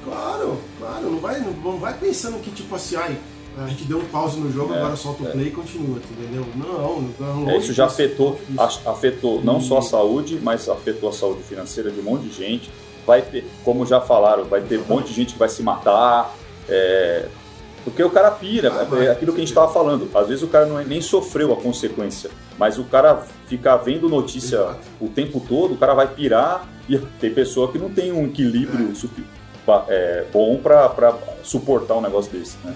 Claro, 0.03 0.59
claro, 0.79 1.11
não 1.11 1.19
vai, 1.19 1.41
não 1.41 1.79
vai 1.79 1.95
pensando 1.95 2.41
que, 2.41 2.51
tipo 2.51 2.75
assim, 2.75 2.97
ai, 2.97 3.19
a 3.59 3.67
gente 3.69 3.85
deu 3.85 3.99
um 3.99 4.05
pause 4.07 4.39
no 4.39 4.53
jogo, 4.53 4.75
é, 4.75 4.79
agora 4.79 4.97
solta 4.97 5.25
o 5.25 5.29
é. 5.29 5.31
play 5.31 5.47
e 5.49 5.51
continua, 5.51 5.99
entendeu? 5.99 6.47
Não, 6.55 7.03
não. 7.19 7.51
É, 7.51 7.57
isso 7.57 7.73
já 7.73 7.87
afetou, 7.87 8.39
isso. 8.49 8.81
afetou 8.89 9.43
não 9.43 9.61
só 9.61 9.79
a 9.79 9.83
saúde, 9.83 10.39
mas 10.43 10.69
afetou 10.69 11.09
a 11.09 11.13
saúde 11.13 11.43
financeira 11.43 11.91
de 11.91 12.01
um 12.01 12.03
monte 12.03 12.29
de 12.29 12.35
gente. 12.35 12.71
Vai 13.07 13.23
ter, 13.23 13.47
como 13.65 13.87
já 13.87 14.01
falaram, 14.01 14.45
vai 14.45 14.61
ter 14.61 14.79
um 14.79 14.85
monte 14.85 15.09
de 15.09 15.15
gente 15.15 15.33
que 15.33 15.39
vai 15.39 15.49
se 15.49 15.63
matar. 15.63 16.35
É, 16.69 17.27
porque 17.87 18.03
o 18.03 18.11
cara 18.11 18.33
pira, 18.33 18.73
ah, 18.73 19.05
é 19.05 19.11
aquilo 19.13 19.31
que 19.31 19.39
a 19.39 19.43
gente 19.43 19.51
estava 19.51 19.73
falando. 19.73 20.11
Às 20.13 20.27
vezes 20.27 20.43
o 20.43 20.49
cara 20.49 20.67
não, 20.67 20.81
é, 20.81 20.85
nem 20.85 21.01
sofreu 21.01 21.53
a 21.53 21.57
consequência, 21.57 22.29
mas 22.59 22.81
o 22.81 22.85
cara 22.85 23.25
fica 23.47 23.77
vendo 23.77 24.09
notícia 24.09 24.57
Exato. 24.57 24.81
o 25.01 25.09
tempo 25.09 25.39
todo, 25.39 25.75
o 25.75 25.77
cara 25.77 25.95
vai 25.95 26.09
pirar 26.09 26.67
e 26.89 26.99
tem 26.99 27.33
pessoa 27.33 27.71
que 27.71 27.79
não 27.79 27.89
tem 27.89 28.11
um 28.11 28.27
equilíbrio 28.27 28.93
é. 29.69 29.73
é, 29.89 30.25
bom 30.33 30.57
para 30.57 31.17
suportar 31.45 31.95
um 31.95 32.01
negócio 32.01 32.33
desse, 32.33 32.57
né? 32.65 32.75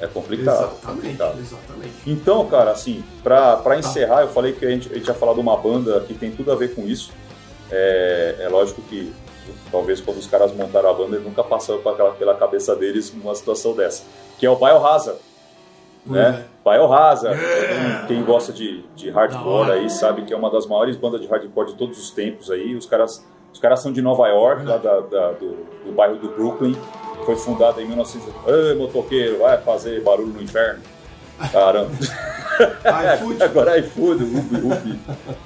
É 0.00 0.08
complicado. 0.08 0.64
Exatamente, 0.64 1.02
complicado. 1.02 1.38
exatamente. 1.38 1.94
Então, 2.08 2.44
cara, 2.48 2.72
assim, 2.72 3.04
pra, 3.22 3.56
pra 3.58 3.74
Tá. 3.74 3.78
encerrar, 3.78 4.22
eu 4.22 4.28
falei 4.28 4.52
que 4.52 4.66
a 4.66 4.70
gente, 4.70 4.92
a 4.92 4.96
gente 4.96 5.06
ia 5.06 5.14
falar 5.14 5.34
de 5.34 5.40
uma 5.40 5.56
banda 5.56 6.00
que 6.00 6.12
tem 6.12 6.32
tudo 6.32 6.50
a 6.50 6.56
ver 6.56 6.74
com 6.74 6.82
isso. 6.88 7.12
É, 7.70 8.34
é 8.40 8.48
lógico 8.48 8.82
que 8.82 9.12
talvez 9.70 10.00
quando 10.00 10.18
os 10.18 10.26
caras 10.26 10.52
montaram 10.52 10.90
a 10.90 10.92
banda, 10.94 11.18
nunca 11.18 11.42
passou 11.44 11.78
pela, 11.78 12.12
pela 12.12 12.34
cabeça 12.34 12.74
deles 12.76 13.12
uma 13.12 13.34
situação 13.34 13.74
dessa. 13.74 14.02
Que 14.38 14.46
é 14.46 14.50
o 14.50 14.56
Biohazard, 14.56 15.18
né? 16.04 16.44
Biohazard, 16.64 17.38
quem, 17.38 18.06
quem 18.18 18.24
gosta 18.24 18.52
de, 18.52 18.82
de 18.94 19.10
hardcore 19.10 19.72
aí 19.72 19.90
sabe 19.90 20.22
que 20.22 20.32
é 20.32 20.36
uma 20.36 20.50
das 20.50 20.66
maiores 20.66 20.96
bandas 20.96 21.20
de 21.20 21.26
hardcore 21.26 21.68
de 21.68 21.74
todos 21.74 21.98
os 21.98 22.10
tempos 22.10 22.50
aí. 22.50 22.74
Os 22.76 22.86
caras, 22.86 23.24
os 23.52 23.58
caras 23.58 23.80
são 23.80 23.92
de 23.92 24.00
Nova 24.02 24.26
York, 24.28 24.64
lá 24.64 24.76
da, 24.76 25.00
da- 25.00 25.32
do, 25.32 25.56
do 25.84 25.92
bairro 25.92 26.16
do 26.16 26.28
Brooklyn. 26.28 26.76
Foi 27.24 27.34
fundada 27.36 27.80
em 27.82 27.86
1900. 27.86 28.28
Ei, 28.46 28.74
motoqueiro, 28.76 29.38
vai 29.38 29.58
fazer 29.58 30.00
barulho 30.02 30.28
no 30.32 30.42
inferno. 30.42 30.80
Caramba. 31.50 31.90
iFood. 33.16 33.42
Agora 33.42 33.78
iFood, 33.78 34.22
Uber, 34.24 34.64
Uber, 34.64 34.96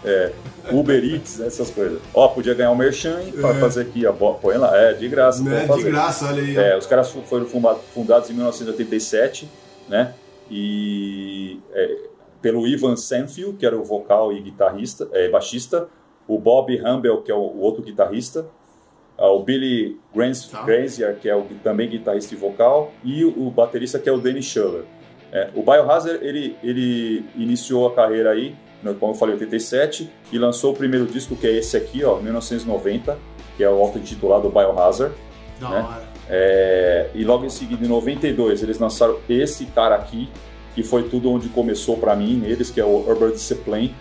é, 0.04 0.32
Uber 0.72 1.04
Eats, 1.04 1.40
essas 1.40 1.70
coisas. 1.70 2.00
Ó, 2.14 2.28
podia 2.28 2.54
ganhar 2.54 2.70
um 2.70 2.76
merchan 2.76 3.18
pra 3.40 3.50
É. 3.50 3.54
fazer 3.54 3.82
aqui, 3.82 4.06
ó. 4.06 4.12
Põe 4.12 4.56
lá, 4.56 4.76
é, 4.76 4.92
de 4.94 5.08
graça. 5.08 5.42
Pode 5.66 5.84
de 5.84 5.90
graça, 5.90 6.26
olha 6.28 6.42
aí. 6.42 6.56
É, 6.56 6.76
os 6.78 6.86
caras 6.86 7.10
foram 7.10 7.46
funda- 7.46 7.74
fundados 7.94 8.30
em 8.30 8.34
1987, 8.34 9.48
né? 9.88 10.14
E 10.50 11.58
é, 11.72 11.96
pelo 12.42 12.66
Ivan 12.66 12.96
Sanfield, 12.96 13.56
que 13.56 13.64
era 13.64 13.76
o 13.78 13.84
vocal 13.84 14.32
e 14.32 14.40
guitarrista, 14.40 15.08
é, 15.12 15.28
baixista, 15.28 15.88
o 16.26 16.38
Bob 16.38 16.80
Humble, 16.82 17.22
que 17.22 17.30
é 17.30 17.34
o, 17.34 17.38
o 17.38 17.60
outro 17.60 17.82
guitarrista, 17.82 18.46
ah, 19.18 19.28
o 19.30 19.42
Billy 19.42 19.98
Tá. 20.50 20.62
Grazier, 20.64 21.16
que 21.20 21.28
é 21.28 21.36
o, 21.36 21.42
também 21.62 21.88
guitarrista 21.88 22.34
e 22.34 22.36
vocal, 22.36 22.92
e 23.04 23.24
o, 23.24 23.46
o 23.46 23.50
baterista, 23.50 23.98
que 23.98 24.08
é 24.08 24.12
o 24.12 24.18
Danny 24.18 24.42
Schuller. 24.42 24.84
É, 25.32 25.48
o 25.54 25.62
Biohazard, 25.62 26.18
ele, 26.24 26.56
ele 26.62 27.24
iniciou 27.36 27.86
a 27.86 27.94
carreira 27.94 28.30
aí, 28.30 28.54
como 28.98 29.12
eu 29.12 29.16
falei, 29.16 29.34
em 29.34 29.38
87, 29.38 30.10
e 30.32 30.38
lançou 30.38 30.72
o 30.72 30.76
primeiro 30.76 31.06
disco, 31.06 31.36
que 31.36 31.46
é 31.46 31.52
esse 31.52 31.76
aqui, 31.76 32.04
ó, 32.04 32.16
1990, 32.16 33.18
que 33.56 33.64
é 33.64 33.68
o 33.70 33.74
auto-intitulado 33.74 34.48
Biohazard. 34.48 35.14
Da 35.60 35.68
né? 35.68 35.76
hora. 35.76 36.10
É, 36.32 37.10
e 37.14 37.24
logo 37.24 37.44
em 37.44 37.50
seguida, 37.50 37.84
em 37.84 37.88
92, 37.88 38.62
eles 38.62 38.78
lançaram 38.78 39.18
esse 39.28 39.66
cara 39.66 39.96
aqui, 39.96 40.28
que 40.74 40.82
foi 40.82 41.08
tudo 41.08 41.30
onde 41.30 41.48
começou 41.48 41.96
para 41.96 42.14
mim 42.14 42.36
neles, 42.36 42.70
que 42.70 42.80
é 42.80 42.84
o 42.84 43.08
Urban 43.08 43.32
Discipline, 43.32 43.94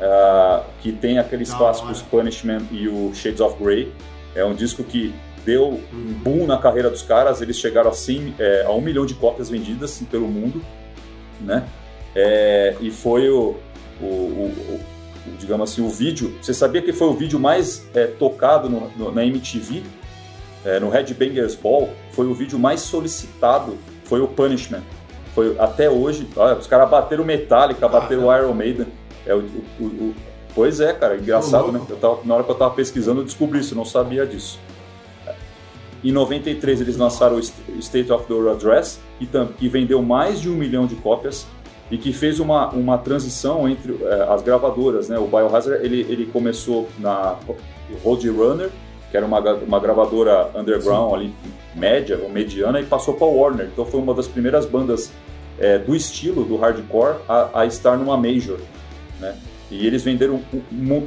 ah, 0.00 0.62
que 0.82 0.92
tem 0.92 1.18
aqueles 1.18 1.50
Da 1.50 1.56
clássicos 1.56 2.00
hora. 2.00 2.08
Punishment 2.10 2.62
e 2.70 2.86
o 2.86 3.12
Shades 3.14 3.40
of 3.40 3.56
Grey. 3.62 3.90
É 4.34 4.44
um 4.44 4.54
disco 4.54 4.84
que 4.84 5.14
deu 5.46 5.80
um 5.92 6.12
boom 6.12 6.46
na 6.46 6.58
carreira 6.58 6.90
dos 6.90 7.02
caras, 7.02 7.40
eles 7.40 7.56
chegaram 7.56 7.88
a, 7.88 7.94
100, 7.94 8.34
é, 8.38 8.64
a 8.66 8.72
um 8.72 8.80
milhão 8.80 9.06
de 9.06 9.14
cópias 9.14 9.48
vendidas 9.48 9.92
assim, 9.92 10.04
pelo 10.04 10.28
mundo, 10.28 10.62
né? 11.40 11.66
É, 12.14 12.76
e 12.80 12.90
foi 12.90 13.30
o, 13.30 13.56
o- 14.00 14.04
o- 14.04 14.74
o- 14.74 14.80
digamos 15.38 15.70
assim, 15.70 15.82
o 15.84 15.88
vídeo. 15.88 16.34
Você 16.40 16.54
sabia 16.54 16.80
que 16.82 16.92
foi 16.92 17.08
o 17.08 17.14
vídeo 17.14 17.38
mais 17.38 17.86
é, 17.94 18.06
tocado 18.06 18.68
no- 18.68 18.90
no- 18.96 19.12
na 19.12 19.24
MTV? 19.24 19.82
É, 20.64 20.80
no 20.80 20.88
Headbangers 20.90 21.54
Ball, 21.54 21.88
foi 22.12 22.26
o 22.26 22.34
vídeo 22.34 22.58
mais 22.58 22.80
solicitado, 22.80 23.76
foi 24.04 24.20
o 24.20 24.26
Punishment. 24.26 24.82
Foi 25.34 25.54
até 25.58 25.88
hoje, 25.88 26.26
olha, 26.36 26.56
os 26.56 26.66
caras 26.66 26.88
bateram 26.90 27.24
Metallica, 27.24 27.86
bateram 27.88 28.26
o 28.26 28.34
Iron 28.36 28.52
Maiden. 28.54 28.86
É, 29.24 29.34
o, 29.34 29.38
o- 29.80 30.14
pois 30.54 30.80
é, 30.80 30.92
cara, 30.92 31.16
engraçado, 31.16 31.70
né? 31.70 31.80
Eu 31.88 31.96
tava- 31.96 32.18
na 32.24 32.34
hora 32.34 32.42
que 32.44 32.50
eu 32.50 32.54
tava 32.54 32.74
pesquisando, 32.74 33.20
eu 33.20 33.24
descobri 33.24 33.60
isso, 33.60 33.74
eu 33.74 33.76
não 33.76 33.84
sabia 33.84 34.26
disso. 34.26 34.58
Em 36.04 36.12
93 36.12 36.80
eles 36.80 36.96
lançaram 36.96 37.36
o 37.36 37.42
St- 37.42 37.54
State 37.80 38.12
of 38.12 38.26
the 38.26 38.50
Address, 38.50 39.00
que, 39.18 39.26
que 39.58 39.68
vendeu 39.68 40.02
mais 40.02 40.40
de 40.40 40.48
um 40.48 40.54
milhão 40.54 40.86
de 40.86 40.94
cópias 40.96 41.46
e 41.90 41.96
que 41.96 42.12
fez 42.12 42.40
uma, 42.40 42.68
uma 42.70 42.98
transição 42.98 43.68
entre 43.68 43.96
eh, 44.02 44.26
as 44.28 44.42
gravadoras. 44.42 45.08
Né? 45.08 45.18
O 45.18 45.26
Biohazard 45.26 45.84
ele, 45.84 46.00
ele 46.08 46.26
começou 46.26 46.88
na 46.98 47.36
Roadrunner, 48.02 48.70
que 49.10 49.16
era 49.16 49.24
uma, 49.24 49.38
uma 49.38 49.78
gravadora 49.78 50.50
underground 50.54 51.14
ali, 51.14 51.34
média 51.74 52.18
ou 52.20 52.28
mediana, 52.28 52.80
e 52.80 52.84
passou 52.84 53.14
para 53.14 53.26
Warner. 53.26 53.68
Então 53.72 53.84
foi 53.84 54.00
uma 54.00 54.14
das 54.14 54.26
primeiras 54.26 54.66
bandas 54.66 55.12
eh, 55.60 55.78
do 55.78 55.94
estilo 55.94 56.44
do 56.44 56.56
hardcore 56.56 57.16
a, 57.28 57.60
a 57.60 57.66
estar 57.66 57.96
numa 57.96 58.16
major. 58.16 58.58
Né? 59.20 59.36
E 59.70 59.86
eles 59.86 60.02
venderam, 60.02 60.40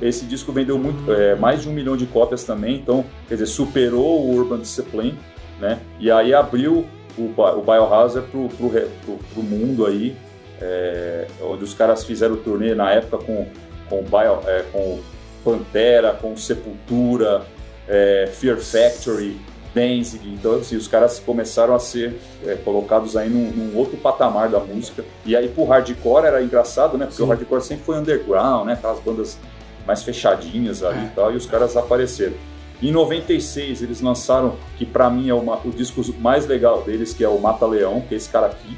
esse 0.01 0.25
disco 0.25 0.51
vendeu 0.51 0.77
muito, 0.77 1.11
é, 1.13 1.35
mais 1.35 1.61
de 1.61 1.69
um 1.69 1.71
milhão 1.71 1.95
de 1.95 2.05
cópias 2.05 2.43
também, 2.43 2.75
então, 2.75 3.05
quer 3.27 3.35
dizer, 3.35 3.47
superou 3.47 4.25
o 4.25 4.35
Urban 4.35 4.59
Discipline, 4.59 5.17
né? 5.61 5.79
E 5.97 6.11
aí 6.11 6.33
abriu 6.33 6.85
o, 7.17 7.21
o 7.21 7.61
Biohazard 7.61 8.27
pro, 8.29 8.49
pro, 8.49 8.69
pro, 8.69 9.17
pro 9.33 9.43
mundo 9.43 9.85
aí, 9.85 10.13
é, 10.61 11.27
onde 11.41 11.63
os 11.63 11.73
caras 11.73 12.03
fizeram 12.03 12.35
o 12.35 12.37
turnê 12.37 12.73
na 12.75 12.91
época 12.91 13.17
com, 13.23 13.47
com, 13.89 14.01
Bio, 14.03 14.39
é, 14.45 14.63
com 14.71 14.99
Pantera, 15.43 16.13
com 16.13 16.35
Sepultura, 16.37 17.43
é, 17.87 18.29
Fear 18.33 18.57
Factory, 18.57 19.39
Danzig, 19.73 20.27
então 20.33 20.55
assim, 20.55 20.75
os 20.75 20.87
caras 20.87 21.19
começaram 21.19 21.75
a 21.75 21.79
ser 21.79 22.19
é, 22.45 22.55
colocados 22.55 23.15
aí 23.15 23.29
num, 23.29 23.51
num 23.51 23.77
outro 23.77 23.97
patamar 23.97 24.49
da 24.49 24.59
música. 24.59 25.05
E 25.25 25.35
aí 25.35 25.47
pro 25.47 25.63
hardcore 25.65 26.25
era 26.25 26.41
engraçado, 26.41 26.97
né? 26.97 27.05
Porque 27.05 27.17
Sim. 27.17 27.23
o 27.23 27.27
hardcore 27.27 27.61
sempre 27.61 27.85
foi 27.85 27.97
underground, 27.97 28.65
né? 28.65 28.73
Aquelas 28.73 28.99
bandas 28.99 29.37
mais 29.85 30.01
fechadinhas 30.03 30.83
ali 30.83 30.99
É. 30.99 31.03
e 31.05 31.09
tal, 31.09 31.31
e 31.31 31.35
os 31.35 31.45
caras 31.45 31.77
apareceram. 31.77 32.33
Em 32.81 32.91
96 32.91 33.81
eles 33.83 34.01
lançaram, 34.01 34.55
que 34.77 34.85
pra 34.85 35.09
mim 35.09 35.29
é 35.29 35.33
uma- 35.33 35.59
o 35.65 35.69
disco 35.69 36.01
mais 36.19 36.47
legal 36.47 36.81
deles, 36.81 37.13
que 37.13 37.23
é 37.23 37.29
o 37.29 37.37
Mata 37.39 37.65
Leão, 37.67 38.01
que 38.01 38.13
é 38.13 38.17
esse 38.17 38.29
cara 38.29 38.47
aqui. 38.47 38.77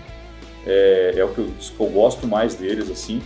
É, 0.66 1.14
é 1.18 1.24
o 1.26 1.30
que 1.30 1.40
eu, 1.40 1.50
que 1.60 1.80
eu 1.80 1.88
gosto 1.88 2.28
mais 2.28 2.56
deles, 2.56 2.90
assim. 2.90 3.22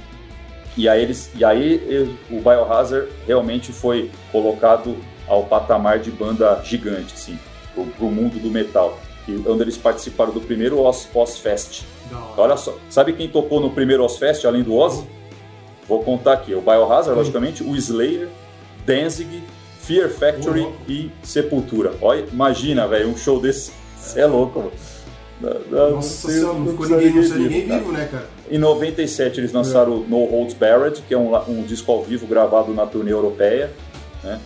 E 0.78 0.88
aí, 0.90 1.02
eles, 1.02 1.32
e 1.36 1.44
aí 1.46 1.82
eu- 1.88 2.38
o 2.38 2.42
Biohazard 2.42 3.08
realmente 3.26 3.72
foi 3.72 4.12
colocado 4.32 4.96
ao 5.28 5.44
patamar 5.44 6.00
de 6.00 6.12
banda 6.12 6.62
gigante, 6.64 7.14
assim, 7.14 7.40
pro, 7.74 7.86
pro 7.86 8.06
mundo 8.08 8.40
do 8.40 8.50
metal. 8.50 9.00
E, 9.28 9.42
onde 9.48 9.62
eles 9.64 9.78
participaram 9.78 10.32
do 10.32 10.40
primeiro 10.42 10.80
Oz, 10.80 11.10
Ozfest. 11.14 11.84
Da 12.12 12.18
hora. 12.20 12.42
Olha 12.42 12.58
só, 12.58 12.78
sabe 12.90 13.14
quem 13.14 13.28
tocou 13.28 13.60
no 13.60 13.72
primeiro 13.72 14.04
Ozfest, 14.04 14.46
além 14.46 14.62
do 14.64 14.76
Ozzy? 14.76 15.04
Vou 15.88 16.04
contar 16.04 16.34
aqui, 16.34 16.54
o 16.54 16.62
Biohazard, 16.62 17.18
logicamente, 17.18 17.64
o 17.64 17.76
Slayer, 17.76 18.28
Danzig, 18.86 19.42
Fear 19.82 20.10
Factory 20.10 20.62
Uhum. 20.62 20.74
e 20.88 21.12
Sepultura. 21.24 21.94
Olha, 22.02 22.26
imagina, 22.32 22.88
velho, 22.88 23.10
um 23.10 23.18
show 23.18 23.40
desse, 23.40 23.72
você 23.98 24.22
é 24.22 24.26
louco, 24.26 24.60
mano. 24.60 24.72
Não- 25.42 25.92
Nossa 25.92 26.32
não- 26.32 26.54
não 26.54 26.60
não 26.60 26.72
ficou 26.72 26.88
ninguém, 26.88 27.12
ninguém 27.14 27.68
cara. 27.68 27.80
vivo, 27.80 27.92
né, 27.92 28.08
cara? 28.10 28.26
Em 28.50 28.58
97 28.58 29.40
eles 29.40 29.52
lançaram 29.52 29.94
o 29.98 30.08
No 30.08 30.24
Holds 30.26 30.54
Barred, 30.54 31.02
que 31.08 31.14
é 31.14 31.18
um, 31.18 31.36
um 31.50 31.64
disco 31.64 31.92
ao 31.92 32.04
vivo 32.04 32.26
gravado 32.26 32.74
na 32.74 32.86
turnê 32.86 33.12
europeia. 33.12 33.72
Né? 34.24 34.40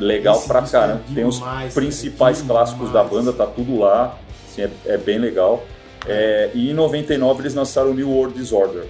Legal 0.00 0.36
Esse 0.36 0.48
pra 0.48 0.60
é 0.60 0.66
caramba. 0.66 1.02
Tem 1.14 1.24
os 1.24 1.36
demais, 1.38 1.74
principais 1.74 2.38
cara, 2.40 2.48
clássicos 2.48 2.90
da 2.90 3.04
banda, 3.04 3.32
tá 3.32 3.46
tudo 3.46 3.78
lá. 3.78 4.18
Assim, 4.50 4.62
é, 4.62 4.70
é 4.86 4.96
bem 4.96 5.18
legal. 5.18 5.62
É, 6.06 6.50
e 6.54 6.70
em 6.70 6.74
99 6.74 7.42
eles 7.42 7.54
lançaram 7.54 7.92
New 7.94 8.10
World 8.10 8.34
Disorder. 8.34 8.84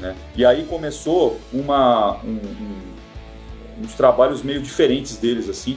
Né? 0.00 0.14
E 0.34 0.44
aí 0.44 0.64
começou 0.64 1.38
uma, 1.52 2.16
um- 2.24 2.28
um- 2.40 3.84
uns 3.84 3.92
trabalhos 3.94 4.42
meio 4.42 4.60
diferentes 4.62 5.16
deles, 5.18 5.48
assim, 5.48 5.76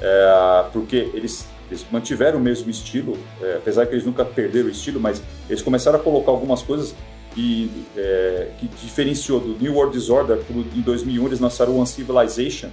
é, 0.00 0.64
porque 0.72 1.10
eles, 1.14 1.46
eles 1.72 1.84
mantiveram 1.90 2.38
o 2.38 2.40
mesmo 2.42 2.70
estilo, 2.70 3.18
é, 3.40 3.56
apesar 3.56 3.86
que 3.86 3.94
eles 3.94 4.04
nunca 4.04 4.24
perderam 4.24 4.68
o 4.68 4.70
estilo, 4.70 5.00
mas 5.00 5.22
eles 5.48 5.62
começaram 5.62 5.98
a 5.98 6.02
colocar 6.02 6.30
algumas 6.30 6.62
coisas 6.62 6.94
e, 7.36 7.70
é, 7.96 8.50
que 8.58 8.68
diferenciou 8.68 9.40
do 9.40 9.58
New 9.58 9.74
World 9.74 9.92
Disorder, 9.92 10.38
pro- 10.44 10.60
em 10.60 10.80
2001 10.82 11.26
eles 11.26 11.40
lançaram 11.40 11.72
o 11.72 11.80
Uncivilization, 11.80 12.68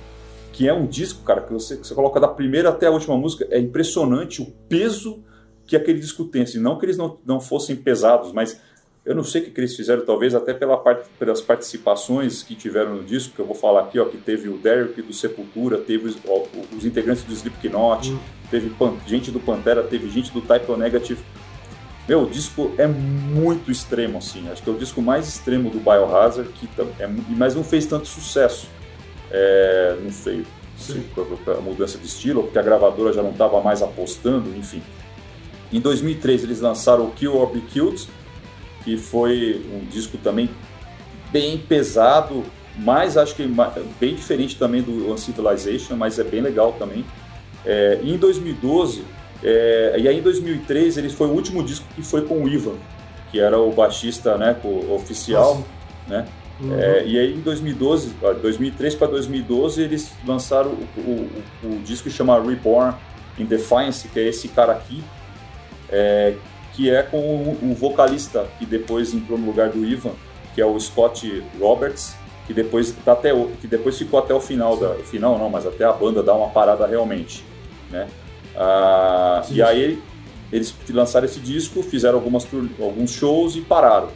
que 0.52 0.68
é 0.68 0.74
um 0.74 0.86
disco, 0.86 1.24
cara, 1.24 1.42
que 1.42 1.54
você, 1.54 1.78
que 1.78 1.88
você 1.88 1.96
coloca 1.96 2.20
da 2.20 2.28
primeira 2.28 2.70
até 2.70 2.88
a 2.88 2.92
última 2.92 3.18
música, 3.18 3.48
é 3.50 3.60
impressionante 3.60 4.42
o 4.42 4.48
peso 4.68 5.24
que 5.66 5.76
aquele 5.76 6.00
disco 6.00 6.26
tem, 6.26 6.42
assim, 6.42 6.60
não 6.60 6.78
que 6.78 6.86
eles 6.86 6.98
não, 6.98 7.18
não 7.26 7.40
fossem 7.40 7.76
pesados, 7.76 8.34
mas 8.34 8.60
eu 9.06 9.16
não 9.16 9.24
sei 9.24 9.42
o 9.42 9.46
que, 9.52 9.60
eles 9.60 9.76
fizeram, 9.76 10.06
talvez 10.06 10.36
até 10.36 10.54
pela 10.54 10.78
parte, 10.78 11.08
pelas 11.18 11.42
participações 11.42 12.44
que 12.44 12.54
tiveram 12.56 12.96
no 12.96 13.04
disco, 13.04 13.34
que 13.36 13.40
eu 13.42 13.46
vou 13.46 13.56
falar 13.56 13.82
aqui, 13.82 14.00
ó, 14.00 14.06
que 14.06 14.18
teve 14.18 14.50
o 14.50 14.58
Derek 14.58 15.02
do 15.02 15.14
Sepultura, 15.14 15.78
teve 15.78 16.08
os, 16.10 16.18
ó, 16.28 16.44
os 16.76 16.86
integrantes 16.86 17.24
do 17.24 17.34
Slipknot, 17.34 18.12
Hum. 18.12 18.20
teve 18.52 18.70
pan- 18.72 18.94
gente 19.08 19.32
do 19.32 19.40
Pantera, 19.40 19.82
teve 19.84 20.10
gente 20.10 20.32
do 20.32 20.42
Type 20.42 20.70
O 20.72 20.78
Negative. 20.78 21.20
Meu, 22.08 22.24
o 22.24 22.30
disco 22.30 22.72
é 22.78 22.88
muito 22.88 23.72
extremo, 23.72 24.18
assim. 24.18 24.50
Acho 24.50 24.64
que 24.64 24.70
é 24.70 24.74
o 24.74 24.78
disco 24.78 25.00
mais 25.02 25.28
extremo 25.28 25.70
do 25.70 25.80
Biohazard, 25.80 26.50
que 26.54 26.68
é, 27.00 27.08
mas 27.08 27.54
não 27.56 27.64
fez 27.64 27.86
tanto 27.86 28.08
sucesso. 28.08 28.68
É, 29.32 29.96
não 30.04 30.12
sei 30.12 30.44
se 30.76 30.94
Sim. 30.94 31.06
foi 31.14 31.24
por 31.26 31.54
a 31.56 31.62
mudança 31.62 31.98
de 32.00 32.06
estilo, 32.08 32.40
ou 32.40 32.44
porque 32.46 32.58
a 32.58 32.64
gravadora 32.64 33.14
já 33.14 33.22
não 33.22 33.30
estava 33.32 33.62
mais 33.62 33.82
apostando, 33.84 34.50
enfim. 34.58 34.82
Em 35.72 35.80
2003 35.80 36.44
eles 36.44 36.60
lançaram 36.62 37.06
o 37.06 37.12
Kill 37.12 37.36
or 37.36 37.52
Be 37.52 37.62
Killed, 37.62 38.08
que 38.84 38.98
foi 38.98 39.66
um 39.74 39.86
disco 39.86 40.18
também 40.18 40.50
bem 41.32 41.58
pesado, 41.58 42.44
mas 42.78 43.18
acho 43.18 43.36
que 43.36 43.48
bem 44.00 44.16
diferente 44.16 44.56
também 44.56 44.82
do 44.82 45.12
Uncivilization, 45.12 45.96
mas 45.96 46.18
é 46.18 46.24
bem 46.24 46.42
legal 46.42 46.74
também. 46.74 47.06
É, 47.66 48.00
em 48.04 48.18
2012, 48.18 49.04
é, 49.44 49.96
e 50.00 50.08
aí 50.08 50.20
em 50.20 50.22
2003 50.22 50.98
ele 50.98 51.10
foi 51.10 51.28
o 51.28 51.32
último 51.32 51.64
disco 51.64 51.86
que 51.96 52.02
foi 52.02 52.26
com 52.26 52.44
o 52.44 52.48
Ivan, 52.48 52.76
que 53.32 53.40
era 53.40 53.60
o 53.60 53.72
baixista 53.72 54.38
né, 54.38 54.56
oficial, 54.90 55.56
Nossa. 55.56 55.66
né? 56.08 56.26
Uhum. 56.62 56.78
É, 56.78 57.06
e 57.06 57.18
aí 57.18 57.34
em 57.36 57.40
2012, 57.40 58.16
2003 58.42 58.96
para 58.96 59.08
2012 59.08 59.82
eles 59.82 60.12
lançaram 60.28 60.72
o, 60.72 61.00
o, 61.00 61.30
o, 61.64 61.80
disco 61.86 62.10
que 62.10 62.16
chama 62.16 62.38
Reborn 62.42 62.94
in 63.38 63.46
Defiance, 63.46 64.10
que 64.10 64.20
é 64.20 64.28
esse 64.28 64.50
cara 64.50 64.74
aqui, 64.74 65.02
é, 65.90 66.34
que 66.80 66.90
é 66.90 67.04
com 67.04 67.18
o, 67.18 67.58
o, 67.62 67.76
vocalista 67.76 68.48
que 68.58 68.66
depois 68.66 69.14
entrou 69.14 69.38
no 69.38 69.46
lugar 69.46 69.68
do 69.68 69.84
Ivan, 69.84 70.14
que 70.56 70.62
é 70.62 70.66
o 70.66 70.80
Scott 70.80 71.44
Roberts, 71.60 72.16
que 72.48 72.54
depois 72.54 72.96
tá 73.04 73.12
até 73.12 73.34
que 73.60 73.68
depois 73.68 73.98
ficou 73.98 74.18
até 74.18 74.34
o 74.34 74.40
final 74.40 74.78
da 74.78 74.94
final 75.04 75.38
não, 75.38 75.50
mas 75.50 75.66
até 75.66 75.84
a 75.84 75.92
banda 75.92 76.24
dar 76.24 76.36
uma 76.36 76.48
parada 76.48 76.88
realmente, 76.88 77.44
né? 77.92 78.08
Ah, 78.56 79.44
e 79.52 79.62
aí 79.62 80.02
eles 80.54 80.74
lançaram 80.90 81.26
esse 81.26 81.42
disco, 81.42 81.84
fizeram 81.84 82.16
algumas 82.16 82.48
alguns 82.80 83.12
shows 83.12 83.58
e 83.58 83.62
pararam. 83.62 84.08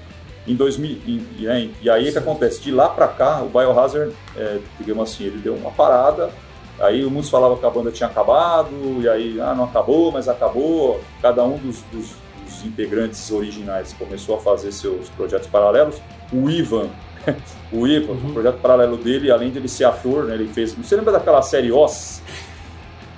Em 0.48 0.56
2000, 0.56 0.90
e, 0.90 1.12
e, 1.12 1.76
e 1.82 1.90
aí 1.90 2.08
o 2.08 2.12
que 2.14 2.18
acontece? 2.18 2.62
De 2.62 2.72
lá 2.72 2.88
para 2.88 3.10
cá, 3.10 3.42
o 3.42 3.50
Biohazard, 3.50 4.14
é, 4.38 4.60
digamos 4.80 5.12
assim, 5.12 5.26
ele 5.26 5.40
deu 5.40 5.54
uma 5.54 5.72
parada. 5.72 6.32
Aí 6.80 7.04
muitos 7.06 7.30
falavam 7.30 7.58
que 7.58 7.66
a 7.66 7.70
banda 7.70 7.92
tinha 7.92 8.08
acabado, 8.08 9.02
e 9.02 9.08
aí, 9.08 9.40
ah, 9.42 9.54
não 9.54 9.66
acabou, 9.66 10.14
mas 10.14 10.28
acabou. 10.30 11.02
Cada 11.22 11.44
um 11.44 11.58
dos, 11.58 11.82
dos, 11.92 12.23
dos 12.64 12.66
integrantes 12.66 13.32
originais 13.32 13.94
começou 13.94 14.38
a 14.38 14.40
fazer 14.40 14.72
seus 14.72 15.10
projetos 15.10 15.48
paralelos. 15.48 16.02
O 16.32 16.50
Ivan, 16.50 16.90
o 17.72 17.88
Ivan, 17.88 18.14
uhum. 18.14 18.30
o 18.30 18.34
projeto 18.34 18.60
paralelo 18.60 18.98
dele, 18.98 19.32
além 19.32 19.52
de 19.52 19.58
ele 19.58 19.68
ser 19.68 19.86
ator, 19.86 20.26
né, 20.26 20.36
ele 20.36 20.48
fez. 20.48 20.74
Você 20.74 20.96
lembra 20.96 21.12
daquela 21.12 21.42
série 21.42 21.72
Oz? 21.72 22.22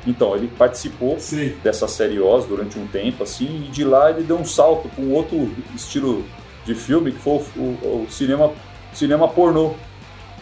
Então, 0.07 0.35
ele 0.35 0.47
participou 0.47 1.19
Sim. 1.19 1.55
dessa 1.63 1.87
série 1.87 2.19
Oz 2.19 2.45
durante 2.45 2.77
um 2.77 2.85
tempo, 2.85 3.23
assim, 3.23 3.65
e 3.67 3.71
de 3.71 3.83
lá 3.83 4.11
ele 4.11 4.23
deu 4.23 4.37
um 4.37 4.45
salto 4.45 4.87
com 4.89 5.11
outro 5.11 5.51
estilo 5.73 6.23
de 6.63 6.75
filme, 6.75 7.11
que 7.11 7.19
foi 7.19 7.33
o, 7.33 7.59
o, 7.59 8.05
o 8.05 8.11
cinema, 8.11 8.51
cinema 8.93 9.27
pornô, 9.27 9.73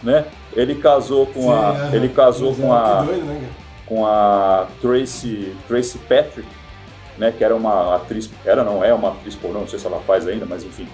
né? 0.01 0.26
Ele 0.54 0.76
casou 0.76 1.26
com 1.28 1.43
Sim, 1.43 1.49
a, 1.49 1.89
é, 1.91 1.95
ele 1.95 2.10
casou 2.10 2.54
com 2.54 2.74
a, 2.74 3.04
doido, 3.04 3.26
né? 3.26 3.49
com 3.86 4.06
a 4.06 4.68
Tracy, 4.82 5.56
Tracy 5.68 5.97
Patrick, 5.97 6.47
né? 7.24 7.34
Que 7.36 7.43
era 7.43 7.55
uma 7.55 7.95
atriz, 7.95 8.30
era 8.45 8.63
não 8.63 8.84
é 8.84 8.93
uma 8.93 9.09
atriz 9.09 9.36
pornô, 9.36 9.61
não 9.61 9.67
sei 9.67 9.80
se 9.80 9.88
ela 9.88 9.99
faz 10.01 10.28
ainda, 10.28 10.45
mas 10.45 10.63
enfim. 10.63 10.88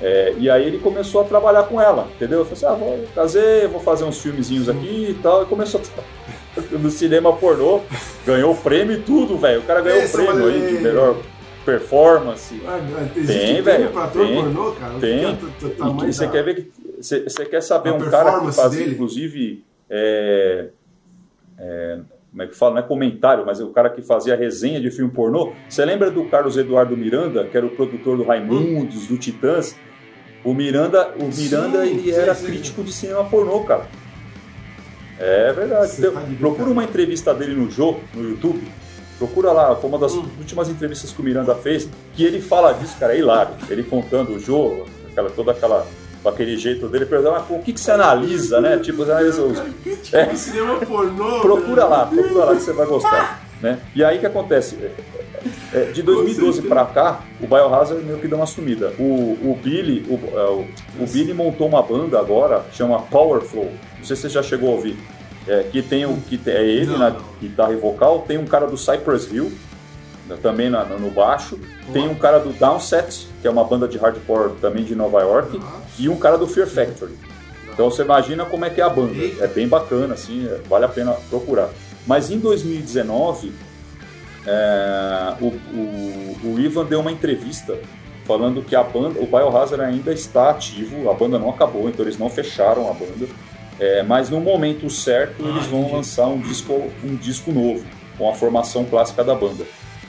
É, 0.00 0.34
e 0.38 0.48
aí 0.48 0.64
ele 0.64 0.78
começou 0.78 1.22
a 1.22 1.24
trabalhar 1.24 1.64
com 1.64 1.80
ela, 1.80 2.08
entendeu? 2.14 2.40
Eu 2.40 2.44
falei 2.44 2.64
assim, 2.64 2.66
ah, 2.66 2.86
vou 2.86 3.06
casei, 3.14 3.66
vou 3.66 3.80
fazer 3.80 4.04
uns 4.04 4.20
filmezinhos 4.20 4.68
aqui 4.68 5.08
e 5.10 5.14
tal, 5.22 5.42
e 5.42 5.46
começou 5.46 5.80
a 5.80 6.60
no 6.78 6.90
cinema 6.90 7.32
pornô, 7.32 7.80
ganhou 8.26 8.52
o 8.52 8.56
prêmio 8.56 8.96
e 8.96 9.00
tudo, 9.00 9.36
velho. 9.36 9.60
O 9.60 9.64
cara 9.64 9.80
ganhou 9.80 10.04
o 10.04 10.10
prêmio 10.10 10.46
aí 10.46 10.76
de 10.76 10.82
melhor 10.82 11.16
performance. 11.64 12.60
Ah, 12.66 12.78
tem, 13.14 13.62
velho. 13.62 13.90
Tem, 14.12 14.34
pornô, 14.34 14.72
cara? 14.72 14.94
tem. 15.00 15.38
E 16.08 16.12
você 16.12 16.28
quer 16.28 16.44
ver 16.44 16.54
que 16.54 16.72
você 17.00 17.46
quer 17.46 17.62
saber 17.62 17.92
um 17.92 18.10
cara 18.10 18.40
que 18.40 18.52
faz, 18.52 18.72
dele? 18.72 18.92
inclusive, 18.92 19.64
é, 19.88 20.68
é, 21.58 21.98
como 22.30 22.42
é 22.42 22.46
que 22.46 22.54
fala? 22.54 22.74
Não 22.74 22.80
é 22.80 22.82
comentário, 22.82 23.44
mas 23.44 23.58
é 23.60 23.64
o 23.64 23.70
cara 23.70 23.88
que 23.88 24.02
fazia 24.02 24.36
resenha 24.36 24.80
de 24.80 24.90
filme 24.90 25.10
pornô. 25.10 25.52
Você 25.68 25.84
lembra 25.84 26.10
do 26.10 26.24
Carlos 26.26 26.56
Eduardo 26.56 26.96
Miranda, 26.96 27.44
que 27.44 27.56
era 27.56 27.66
o 27.66 27.70
produtor 27.70 28.16
do 28.16 28.24
Raimundos, 28.24 29.06
do 29.06 29.16
Titãs? 29.16 29.74
O 30.44 30.54
Miranda, 30.54 31.14
o 31.18 31.24
Miranda 31.34 31.84
sim, 31.84 31.90
ele 31.90 32.10
era 32.12 32.34
sim. 32.34 32.46
crítico 32.46 32.84
de 32.84 32.92
cinema 32.92 33.24
pornô, 33.24 33.60
cara. 33.64 33.86
É 35.18 35.52
verdade. 35.52 35.92
Então, 35.98 36.12
tá 36.12 36.22
procura 36.38 36.70
uma 36.70 36.84
entrevista 36.84 37.34
dele 37.34 37.54
no 37.54 37.70
Jô, 37.70 37.96
no 38.14 38.30
YouTube. 38.30 38.62
Procura 39.18 39.50
lá, 39.50 39.74
foi 39.74 39.90
uma 39.90 39.98
das 39.98 40.14
hum. 40.14 40.24
últimas 40.38 40.68
entrevistas 40.68 41.10
que 41.10 41.20
o 41.20 41.24
Miranda 41.24 41.54
fez, 41.56 41.88
que 42.14 42.24
ele 42.24 42.40
fala 42.40 42.72
disso, 42.72 42.96
cara, 43.00 43.14
é 43.14 43.18
hilário. 43.18 43.54
Ele 43.68 43.82
contando 43.82 44.32
o 44.34 44.38
jogo, 44.38 44.86
aquela, 45.10 45.28
toda 45.30 45.50
aquela 45.50 45.84
com 46.22 46.28
aquele 46.28 46.56
jeito 46.56 46.88
dele, 46.88 47.06
pergunta, 47.06 47.30
mas 47.32 47.50
o 47.50 47.62
que, 47.62 47.72
que 47.72 47.80
você 47.80 47.92
analisa, 47.92 48.60
né? 48.60 48.78
Tipo, 48.78 49.04
você 49.04 49.12
analisa 49.12 49.42
os. 49.42 49.58
É, 50.12 50.34
cinema 50.34 50.76
pornô. 50.76 51.40
Procura 51.42 51.84
lá, 51.84 52.06
procura 52.06 52.44
lá 52.44 52.54
que 52.54 52.62
você 52.62 52.72
vai 52.72 52.86
gostar. 52.86 53.42
Né? 53.60 53.78
E 53.94 54.04
aí 54.04 54.18
o 54.18 54.20
que 54.20 54.26
acontece? 54.26 54.76
É, 55.72 55.84
de 55.92 56.02
2012 56.02 56.62
para 56.62 56.84
cá, 56.86 57.20
o 57.40 57.46
Biohazard 57.46 58.04
meio 58.04 58.18
que 58.18 58.28
deu 58.28 58.38
uma 58.38 58.46
sumida. 58.46 58.92
O, 58.98 59.02
o 59.02 59.58
Billy, 59.62 60.04
o, 60.08 60.38
é, 60.38 60.44
o, 60.50 60.66
o 61.00 61.06
Billy 61.06 61.32
montou 61.32 61.68
uma 61.68 61.82
banda 61.82 62.18
agora, 62.18 62.64
chama 62.72 63.00
Powerflow. 63.02 63.70
Não 63.98 64.04
sei 64.04 64.16
se 64.16 64.22
você 64.22 64.28
já 64.28 64.42
chegou 64.42 64.70
a 64.70 64.72
ouvir. 64.74 64.96
É, 65.46 65.62
que 65.62 65.80
tem 65.80 66.04
o 66.04 66.16
que 66.28 66.38
é 66.50 66.62
ele 66.62 66.90
não, 66.90 66.98
na 66.98 67.16
guitarra 67.40 67.72
e 67.72 67.76
vocal, 67.76 68.24
tem 68.28 68.36
um 68.36 68.44
cara 68.44 68.66
do 68.66 68.76
Cypress 68.76 69.32
Hill 69.32 69.50
também 70.36 70.68
na, 70.70 70.84
no 70.84 71.10
baixo, 71.10 71.58
tem 71.92 72.08
um 72.08 72.14
cara 72.14 72.38
do 72.38 72.52
Downset, 72.52 73.28
que 73.40 73.46
é 73.46 73.50
uma 73.50 73.64
banda 73.64 73.88
de 73.88 73.98
hardcore 73.98 74.52
também 74.60 74.84
de 74.84 74.94
Nova 74.94 75.20
York, 75.20 75.60
e 75.98 76.08
um 76.08 76.16
cara 76.16 76.36
do 76.36 76.46
Fear 76.46 76.66
Factory. 76.66 77.16
Então 77.72 77.90
você 77.90 78.02
imagina 78.02 78.44
como 78.44 78.64
é 78.64 78.70
que 78.70 78.80
é 78.80 78.84
a 78.84 78.88
banda. 78.88 79.14
É 79.40 79.46
bem 79.46 79.68
bacana, 79.68 80.14
assim, 80.14 80.46
é, 80.46 80.60
vale 80.68 80.84
a 80.84 80.88
pena 80.88 81.12
procurar. 81.30 81.70
Mas 82.06 82.30
em 82.30 82.38
2019, 82.38 83.52
é, 84.46 85.34
o, 85.40 85.46
o, 85.46 86.36
o, 86.44 86.58
Ivan 86.58 86.84
deu 86.84 87.00
uma 87.00 87.12
entrevista 87.12 87.78
falando 88.24 88.62
que 88.62 88.74
a 88.74 88.82
banda, 88.82 89.20
o 89.20 89.26
Biohazard 89.26 89.84
ainda 89.84 90.12
está 90.12 90.50
ativo, 90.50 91.08
a 91.08 91.14
banda 91.14 91.38
não 91.38 91.50
acabou, 91.50 91.88
então 91.88 92.04
eles 92.04 92.18
não 92.18 92.28
fecharam 92.28 92.90
a 92.90 92.92
banda. 92.92 93.26
É, 93.78 94.02
mas 94.02 94.28
no 94.28 94.40
momento 94.40 94.90
certo 94.90 95.46
eles 95.46 95.66
vão 95.66 95.92
lançar 95.92 96.26
um 96.26 96.40
disco, 96.40 96.90
um 97.04 97.14
disco 97.14 97.52
novo, 97.52 97.84
com 98.16 98.28
a 98.28 98.34
formação 98.34 98.84
clássica 98.84 99.22
da 99.22 99.34
banda. 99.34 99.64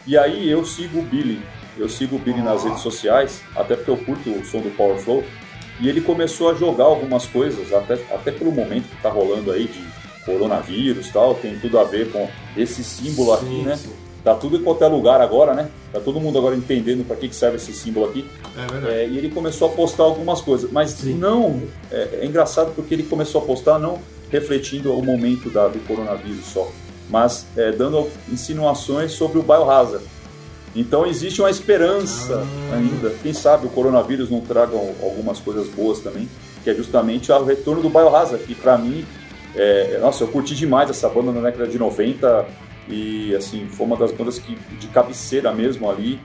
E 0.09 0.17
aí 0.17 0.49
eu 0.49 0.65
sigo 0.65 1.01
o 1.01 1.03
Billy, 1.03 1.39
eu 1.77 1.87
sigo 1.87 2.15
o 2.15 2.19
Billy 2.19 2.41
nas 2.41 2.63
redes 2.63 2.81
sociais, 2.81 3.43
até 3.55 3.75
porque 3.75 3.91
eu 3.91 3.97
curto 3.97 4.31
o 4.31 4.43
som 4.43 4.59
do 4.59 4.75
Power 4.75 4.97
Flow, 4.97 5.23
e 5.79 5.87
ele 5.87 6.01
começou 6.01 6.49
a 6.49 6.55
jogar 6.55 6.85
algumas 6.85 7.27
coisas, 7.27 7.71
até, 7.71 7.93
até 8.11 8.31
pelo 8.31 8.51
momento 8.51 8.89
que 8.89 8.95
está 8.95 9.09
rolando 9.09 9.51
aí 9.51 9.67
de 9.67 9.85
coronavírus 10.25 11.09
tal, 11.09 11.35
tem 11.35 11.59
tudo 11.59 11.77
a 11.77 11.83
ver 11.83 12.11
com 12.11 12.27
esse 12.57 12.83
símbolo 12.83 13.37
sim, 13.37 13.45
aqui, 13.45 13.61
né? 13.61 13.75
Sim. 13.75 13.93
Tá 14.23 14.33
tudo 14.33 14.57
em 14.57 14.63
qualquer 14.63 14.87
lugar 14.87 15.21
agora, 15.21 15.53
né? 15.53 15.69
Tá 15.93 15.99
todo 15.99 16.19
mundo 16.19 16.39
agora 16.39 16.55
entendendo 16.55 17.05
para 17.05 17.15
que, 17.15 17.29
que 17.29 17.35
serve 17.35 17.57
esse 17.57 17.71
símbolo 17.71 18.07
aqui. 18.07 18.25
É 18.57 18.71
verdade. 18.71 18.95
É, 18.95 19.07
e 19.07 19.15
ele 19.15 19.29
começou 19.29 19.69
a 19.69 19.71
postar 19.71 20.05
algumas 20.05 20.41
coisas, 20.41 20.71
mas 20.71 20.89
Sim. 20.89 21.13
não. 21.13 21.61
É, 21.91 22.21
é, 22.21 22.25
engraçado 22.25 22.73
porque 22.73 22.95
ele 22.95 23.03
começou 23.03 23.43
a 23.43 23.45
postar 23.45 23.77
não 23.77 23.99
refletindo 24.31 24.91
o 24.91 25.05
momento 25.05 25.51
da, 25.51 25.67
do 25.67 25.77
coronavírus 25.85 26.47
só, 26.47 26.67
mas 27.09 27.45
é, 27.57 27.71
dando 27.71 28.07
insinuações 28.31 29.11
sobre 29.13 29.39
o 29.39 29.43
biohazard. 29.43 30.05
Então 30.75 31.05
existe 31.05 31.41
uma 31.41 31.49
esperança 31.49 32.45
ah. 32.71 32.75
ainda. 32.75 33.09
Quem 33.23 33.33
sabe 33.33 33.65
o 33.65 33.69
coronavírus 33.69 34.29
não 34.29 34.41
traga 34.41 34.75
algumas 34.75 35.39
coisas 35.39 35.67
boas 35.67 35.99
também, 35.99 36.29
que 36.63 36.69
é 36.69 36.73
justamente 36.73 37.31
o 37.31 37.43
retorno 37.43 37.81
do 37.81 37.89
biohazard, 37.89 38.43
que 38.43 38.53
para 38.53 38.77
mim, 38.77 39.05
é, 39.55 39.97
nossa, 39.99 40.23
eu 40.23 40.27
curti 40.27 40.55
demais 40.55 40.89
essa 40.89 41.09
banda 41.09 41.31
na 41.31 41.41
década 41.41 41.67
de 41.67 41.79
90 41.79 42.45
e 42.87 43.35
assim 43.35 43.67
foi 43.67 43.85
uma 43.85 43.97
das 43.97 44.11
bandas 44.11 44.37
que 44.37 44.55
de 44.79 44.87
cabeceira 44.87 45.51
mesmo 45.53 45.89
ali. 45.89 46.19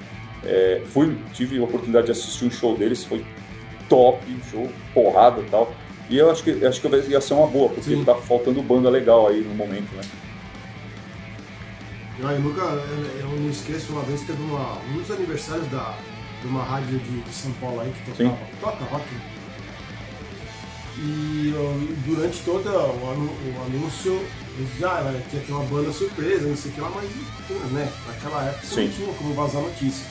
É, 0.47 0.83
fui, 0.87 1.17
tive 1.33 1.59
a 1.59 1.65
oportunidade 1.65 2.07
de 2.07 2.13
assistir 2.13 2.45
um 2.45 2.51
show 2.51 2.77
deles, 2.77 3.03
foi 3.03 3.25
top, 3.89 4.19
show 4.51 4.69
porrada 4.93 5.41
e 5.41 5.45
tal. 5.45 5.73
E 6.11 6.19
eu 6.19 6.31
acho 6.31 6.45
que 6.45 6.65
acho 6.67 6.83
que 6.83 6.89
ia 6.89 7.21
ser 7.21 7.33
uma 7.33 7.47
boa, 7.47 7.71
porque 7.71 7.95
Sim. 7.95 8.05
tá 8.05 8.15
faltando 8.15 8.61
banda 8.63 8.91
legal 8.91 9.27
aí 9.27 9.41
no 9.41 9.55
momento, 9.55 9.95
né? 9.97 10.03
Eu, 12.33 12.41
nunca, 12.41 12.63
eu, 12.63 13.29
não 13.29 13.51
esqueço 13.51 13.93
uma 13.93 14.03
vez 14.03 14.21
que 14.21 14.27
teve 14.27 14.43
uma, 14.43 14.79
um 14.79 14.99
dos 14.99 15.11
aniversários 15.11 15.67
da, 15.69 15.97
de 16.41 16.49
uma 16.49 16.63
rádio 16.63 16.99
de, 16.99 17.21
de 17.21 17.35
São 17.35 17.53
Paulo 17.53 17.81
aí 17.81 17.93
que 17.93 18.11
tocava, 18.11 18.39
toca 18.61 18.85
rock. 18.85 19.05
E 20.97 21.53
eu, 21.55 21.97
durante 22.07 22.43
todo 22.45 22.69
o, 22.69 23.05
o 23.05 23.63
anúncio 23.67 24.25
já 24.79 25.01
ah, 25.01 25.21
tinha 25.29 25.43
ter 25.43 25.53
uma 25.53 25.65
banda 25.65 25.93
surpresa, 25.93 26.47
não 26.47 26.57
sei 26.57 26.71
o 26.71 26.75
que 26.75 26.81
lá, 26.81 26.91
mas 26.95 27.11
né, 27.73 27.93
naquela 28.07 28.45
época 28.45 28.67
Sim. 28.67 28.85
não 28.85 28.93
tinha 28.93 29.15
como 29.15 29.35
vazar 29.35 29.63
notícia. 29.63 30.07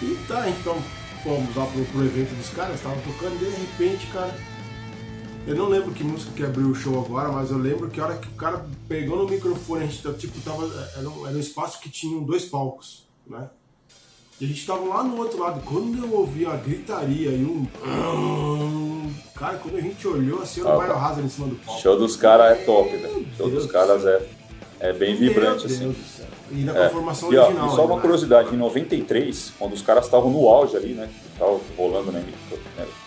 E 0.00 0.18
tá, 0.26 0.48
então 0.48 0.76
fomos 1.22 1.54
lá 1.54 1.66
pro, 1.66 1.84
pro 1.84 2.04
evento 2.04 2.34
dos 2.34 2.48
caras, 2.50 2.76
estavam 2.76 2.98
tocando 3.00 3.34
e 3.36 3.38
de 3.38 3.60
repente, 3.60 4.06
cara. 4.06 4.34
Eu 5.48 5.54
não 5.54 5.66
lembro 5.66 5.92
que 5.92 6.04
música 6.04 6.30
que 6.36 6.44
abriu 6.44 6.68
o 6.68 6.74
show 6.74 7.02
agora, 7.02 7.32
mas 7.32 7.50
eu 7.50 7.56
lembro 7.56 7.88
que 7.88 7.98
a 7.98 8.04
hora 8.04 8.16
que 8.18 8.28
o 8.28 8.32
cara 8.32 8.66
pegou 8.86 9.16
no 9.16 9.26
microfone, 9.26 9.84
a 9.84 9.86
gente 9.86 10.02
tipo, 10.18 10.38
tava. 10.42 10.66
Era 10.94 11.08
um, 11.08 11.26
era 11.26 11.34
um 11.34 11.40
espaço 11.40 11.80
que 11.80 11.88
tinha 11.88 12.20
dois 12.20 12.44
palcos, 12.44 13.08
né? 13.26 13.48
E 14.38 14.44
a 14.44 14.48
gente 14.48 14.66
tava 14.66 14.84
lá 14.84 15.02
no 15.02 15.16
outro 15.16 15.40
lado. 15.40 15.62
Quando 15.64 16.04
eu 16.04 16.12
ouvi 16.12 16.44
a 16.44 16.54
gritaria 16.54 17.30
e 17.30 17.42
um. 17.46 17.66
Cara, 19.34 19.56
quando 19.56 19.78
a 19.78 19.80
gente 19.80 20.06
olhou 20.06 20.42
assim, 20.42 20.60
era 20.60 20.74
o 20.74 20.76
Mario 20.76 20.96
Hazard 20.96 21.22
em 21.24 21.30
cima 21.30 21.46
do 21.46 21.56
palco. 21.56 21.80
Show 21.80 21.98
dos 21.98 22.14
caras 22.14 22.52
é 22.58 22.64
top, 22.66 22.94
velho. 22.94 23.26
Show 23.34 23.48
dos 23.48 23.64
caras 23.64 24.04
é, 24.04 24.28
é 24.80 24.92
bem 24.92 25.18
Meu 25.18 25.30
vibrante, 25.30 25.66
Deus 25.66 25.80
assim. 25.80 25.96
E 26.50 26.56
na 26.56 26.76
é. 26.76 26.88
conformação 26.88 27.32
e, 27.32 27.38
ó, 27.38 27.46
original. 27.46 27.72
E 27.72 27.74
só 27.74 27.86
uma 27.86 27.96
né? 27.96 28.02
curiosidade, 28.02 28.54
em 28.54 28.58
93, 28.58 29.54
quando 29.58 29.72
os 29.72 29.80
caras 29.80 30.04
estavam 30.04 30.30
no 30.30 30.46
auge 30.46 30.76
ali, 30.76 30.92
né? 30.92 31.08
Tava 31.38 31.58
rolando, 31.74 32.12
né? 32.12 32.22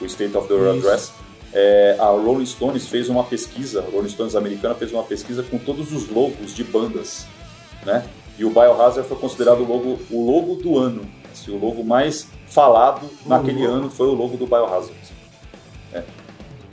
O 0.02 0.06
State 0.06 0.36
of 0.36 0.48
the 0.48 0.56
World 0.56 0.82
Dress. 0.82 1.12
É, 1.54 1.96
a 2.00 2.06
Rolling 2.06 2.46
Stones 2.46 2.88
fez 2.88 3.10
uma 3.10 3.24
pesquisa, 3.24 3.82
a 3.82 3.92
Rolling 3.92 4.10
Stones 4.10 4.36
americana 4.36 4.74
fez 4.76 4.92
uma 4.94 5.04
pesquisa 5.04 5.44
com 5.44 5.58
todos 5.58 5.92
os 5.92 6.10
logos 6.10 6.54
de 6.56 6.64
bandas 6.64 7.26
né? 7.86 8.06
E 8.38 8.46
o 8.46 8.50
Biohazard 8.50 9.08
foi 9.08 9.18
considerado 9.18 9.62
o 9.62 9.66
logo, 9.68 10.00
o 10.10 10.32
logo 10.32 10.56
do 10.56 10.78
ano. 10.78 11.02
Assim, 11.32 11.52
o 11.52 11.58
logo 11.60 11.84
mais 11.84 12.28
falado 12.48 13.10
naquele 13.26 13.66
ano 13.66 13.90
foi 13.90 14.08
o 14.08 14.14
logo 14.14 14.38
do 14.38 14.46
Biohazard. 14.46 14.94
É. 15.94 16.04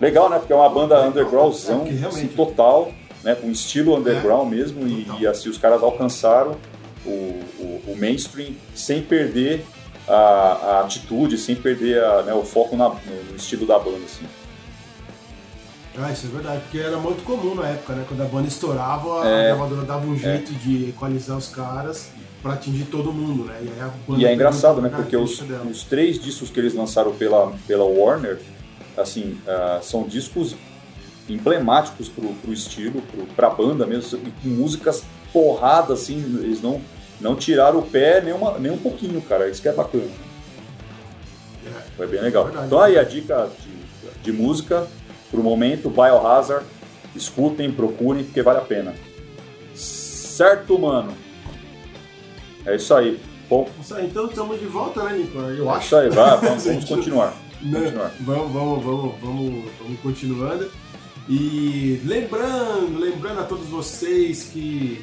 Legal, 0.01 0.29
né? 0.31 0.39
Porque 0.39 0.53
é 0.53 0.57
uma 0.57 0.69
banda 0.69 1.01
undergroundzão, 1.07 1.87
É, 1.87 2.07
assim, 2.07 2.29
total, 2.29 2.93
né? 3.25 3.35
Com 3.35 3.51
estilo 3.51 3.97
underground 3.97 4.49
mesmo. 4.51 4.87
E, 4.87 5.07
e, 5.21 5.27
assim, 5.27 5.49
os 5.49 5.59
caras 5.59 5.83
alcançaram 5.83 6.57
o, 7.05 7.11
o, 7.59 7.83
o 7.89 7.97
mainstream 7.99 8.53
sem 8.75 9.03
perder 9.03 9.65
a, 10.07 10.15
a 10.15 10.81
atitude, 10.81 11.37
sem 11.39 11.57
perder 11.57 12.03
a, 12.03 12.23
né, 12.23 12.35
o 12.35 12.45
foco 12.45 12.77
na- 12.77 12.89
no, 12.91 13.25
no 13.31 13.37
estilo 13.37 13.67
da 13.67 13.79
banda, 13.79 13.99
assim. 14.05 14.25
Ah, 15.97 16.13
isso 16.13 16.27
é 16.27 16.31
verdade, 16.31 16.61
porque 16.63 16.79
era 16.79 16.97
muito 16.97 17.25
comum 17.25 17.55
na 17.55 17.69
época, 17.69 17.93
né? 17.95 18.05
Quando 18.07 18.21
a 18.21 18.27
banda 18.27 18.47
estourava, 18.47 19.25
a 19.25 19.29
É. 19.29 19.47
gravadora 19.49 19.83
dava 19.83 20.07
um 20.07 20.17
jeito 20.17 20.53
de 20.55 20.91
equalizar 20.91 21.37
os 21.37 21.49
caras 21.49 22.11
pra 22.41 22.53
atingir 22.53 22.85
todo 22.85 23.13
mundo, 23.13 23.45
né? 23.45 23.59
E, 23.63 23.81
a 23.81 24.17
E 24.19 24.25
é 24.25 24.33
engraçado, 24.33 24.81
né? 24.81 24.89
Porque 24.95 25.17
os, 25.17 25.43
os 25.69 25.83
três 25.83 26.21
discos 26.21 26.51
que 26.51 26.61
eles 26.61 26.75
lançaram 26.75 27.13
pela, 27.15 27.53
pela 27.67 27.85
Warner, 27.85 28.39
assim, 28.97 29.39
ah, 29.47 29.81
são 29.83 30.05
discos 30.05 30.55
emblemáticos 31.29 32.09
pro, 32.09 32.29
pro 32.35 32.53
estilo, 32.53 33.03
pro, 33.03 33.27
pra 33.35 33.51
banda 33.51 33.85
mesmo, 33.87 34.19
e 34.25 34.31
com 34.43 34.49
músicas 34.49 35.03
porradas, 35.33 36.03
assim, 36.03 36.17
eles 36.43 36.63
não, 36.63 36.81
não 37.21 37.35
tiraram 37.35 37.81
o 37.81 37.83
pé 37.83 38.21
nem, 38.23 38.33
uma, 38.33 38.57
nem 38.59 38.71
um 38.71 38.79
pouquinho, 38.79 39.21
cara. 39.23 39.49
Isso 39.49 39.61
que 39.61 39.69
é 39.69 39.73
bacana. 39.73 40.09
É. 41.67 41.83
Foi 41.97 42.07
bem 42.07 42.21
legal. 42.21 42.45
Verdade. 42.45 42.67
Então 42.67 42.81
aí 42.81 42.97
a 42.97 43.03
dica 43.03 43.51
de, 44.23 44.23
de 44.23 44.33
música 44.33 44.87
pro 45.31 45.43
momento, 45.43 45.91
Biohazard, 45.91 46.65
escutem, 47.15 47.71
procurem, 47.73 48.25
porque 48.25 48.43
vale 48.43 48.59
a 48.59 48.63
pena. 48.63 48.95
Certo, 49.75 50.79
mano? 50.79 51.13
É 52.65 52.77
isso 52.77 52.95
aí. 52.95 53.21
Bom, 53.49 53.67
Isso 53.81 53.95
aí, 53.95 54.07
então 54.07 54.27
estamos 54.27 54.61
de 54.61 54.67
volta, 54.67 55.03
né, 55.05 55.17
Nico? 55.17 55.39
Eu 55.39 55.71
é 55.71 55.75
acho. 55.75 55.87
isso 55.87 55.97
aí, 55.97 56.11
vai, 56.11 56.37
vamos, 56.37 56.65
vamos 56.65 56.85
continuar. 56.87 57.35
Né? 57.63 57.81
continuar. 57.81 58.13
Vamos, 58.21 58.53
vamos, 58.53 58.85
vamos, 58.85 59.15
vamos, 59.23 59.65
vamos 59.81 60.01
continuando. 60.01 60.71
E 61.29 62.01
lembrando, 62.05 62.99
lembrando 62.99 63.41
a 63.41 63.45
todos 63.45 63.67
vocês 63.69 64.45
que 64.53 65.03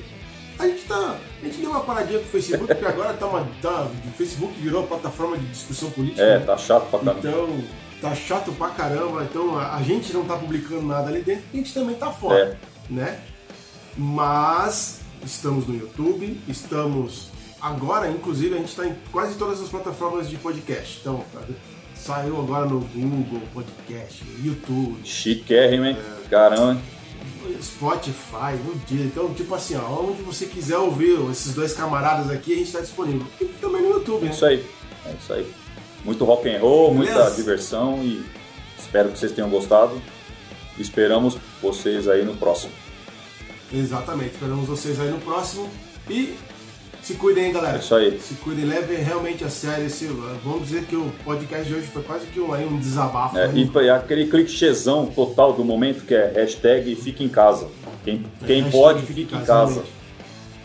a 0.57 0.67
gente 0.67 0.83
tá. 0.83 1.17
A 1.41 1.45
gente 1.45 1.57
deu 1.57 1.69
uma 1.69 1.81
paradinha 1.81 2.19
com 2.19 2.25
o 2.25 2.29
Facebook, 2.29 2.67
porque 2.67 2.85
agora 2.85 3.13
tá 3.13 3.27
uma. 3.27 3.47
Tá, 3.61 3.83
o 3.83 4.11
Facebook 4.17 4.53
virou 4.59 4.81
uma 4.81 4.87
plataforma 4.87 5.37
de 5.37 5.45
discussão 5.47 5.89
política. 5.91 6.21
É, 6.21 6.39
né? 6.39 6.45
tá 6.45 6.57
chato 6.57 6.89
pra 6.89 6.99
caramba. 6.99 7.19
Então, 7.19 7.63
tá 8.01 8.13
chato 8.15 8.51
pra 8.53 8.69
caramba. 8.69 9.23
Então, 9.23 9.57
a, 9.57 9.75
a 9.75 9.81
gente 9.81 10.13
não 10.13 10.25
tá 10.25 10.35
publicando 10.37 10.83
nada 10.83 11.09
ali 11.09 11.21
dentro, 11.21 11.43
a 11.53 11.57
gente 11.57 11.73
também 11.73 11.95
tá 11.95 12.11
fora, 12.11 12.57
É. 12.89 12.93
né? 12.93 13.19
Mas 13.97 14.99
estamos 15.23 15.65
no 15.67 15.75
YouTube, 15.75 16.39
estamos 16.47 17.29
agora, 17.61 18.09
inclusive, 18.11 18.53
a 18.55 18.57
gente 18.57 18.75
tá 18.75 18.85
em 18.85 18.95
quase 19.11 19.35
todas 19.37 19.61
as 19.61 19.69
plataformas 19.69 20.29
de 20.29 20.35
podcast. 20.37 20.99
Então, 21.01 21.23
saiu 21.95 22.37
agora 22.39 22.65
no 22.65 22.81
Google 22.81 23.41
Podcast, 23.53 24.23
YouTube, 24.43 24.99
Chiquérrimo, 25.03 25.85
hein? 25.85 25.97
Caramba. 26.29 26.79
Spotify, 27.61 28.55
no 28.65 28.75
dia. 28.85 29.05
Então, 29.05 29.33
tipo 29.33 29.53
assim, 29.55 29.75
ó, 29.75 30.01
onde 30.03 30.21
você 30.21 30.45
quiser 30.45 30.77
ouvir 30.77 31.17
esses 31.31 31.53
dois 31.53 31.73
camaradas 31.73 32.29
aqui, 32.29 32.53
a 32.53 32.57
gente 32.57 32.71
tá 32.71 32.81
disponível. 32.81 33.25
E 33.39 33.45
também 33.45 33.81
no 33.81 33.89
YouTube, 33.91 34.23
É 34.23 34.25
né? 34.25 34.31
isso 34.31 34.45
aí. 34.45 34.65
É 35.05 35.13
isso 35.19 35.33
aí. 35.33 35.53
Muito 36.05 36.23
rock 36.23 36.47
and 36.47 36.59
roll, 36.59 36.93
muita 36.93 37.29
diversão 37.31 37.99
e 38.03 38.23
espero 38.77 39.09
que 39.09 39.19
vocês 39.19 39.31
tenham 39.31 39.49
gostado. 39.49 39.99
Esperamos 40.77 41.37
vocês 41.61 42.07
aí 42.07 42.23
no 42.23 42.35
próximo. 42.35 42.71
Exatamente. 43.73 44.35
Esperamos 44.35 44.67
vocês 44.67 44.99
aí 44.99 45.09
no 45.09 45.19
próximo. 45.19 45.69
E 46.07 46.35
se 47.01 47.13
cuidem, 47.15 47.45
hein, 47.45 47.53
galera. 47.53 47.77
É 47.77 47.79
isso 47.79 47.93
aí. 47.93 48.19
Se 48.19 48.33
cuidem, 48.35 48.65
levem 48.65 48.97
realmente 48.97 49.43
a 49.43 49.49
sério 49.49 49.85
esse. 49.85 50.05
Vamos 50.43 50.67
dizer 50.67 50.85
que 50.85 50.95
o 50.95 51.11
podcast 51.23 51.67
de 51.67 51.75
hoje 51.75 51.87
foi 51.87 52.03
quase 52.03 52.25
que 52.27 52.39
um, 52.39 52.53
aí, 52.53 52.65
um 52.65 52.79
desabafo. 52.79 53.37
É, 53.37 53.47
né? 53.47 53.61
e 53.61 53.67
foi 53.67 53.89
aquele 53.89 54.27
clichêzão 54.27 55.07
total 55.07 55.53
do 55.53 55.63
momento 55.63 56.05
que 56.05 56.13
é 56.13 56.31
hashtag 56.35 56.95
fique 56.95 57.23
em 57.23 57.29
casa. 57.29 57.67
Quem, 58.03 58.25
quem 58.45 58.63
Hashtag 58.63 58.71
pode, 58.71 58.99
fique 59.01 59.13
fique 59.21 59.35
em 59.35 59.39
casa, 59.39 59.45
casa. 59.45 59.71
realmente. 59.71 59.95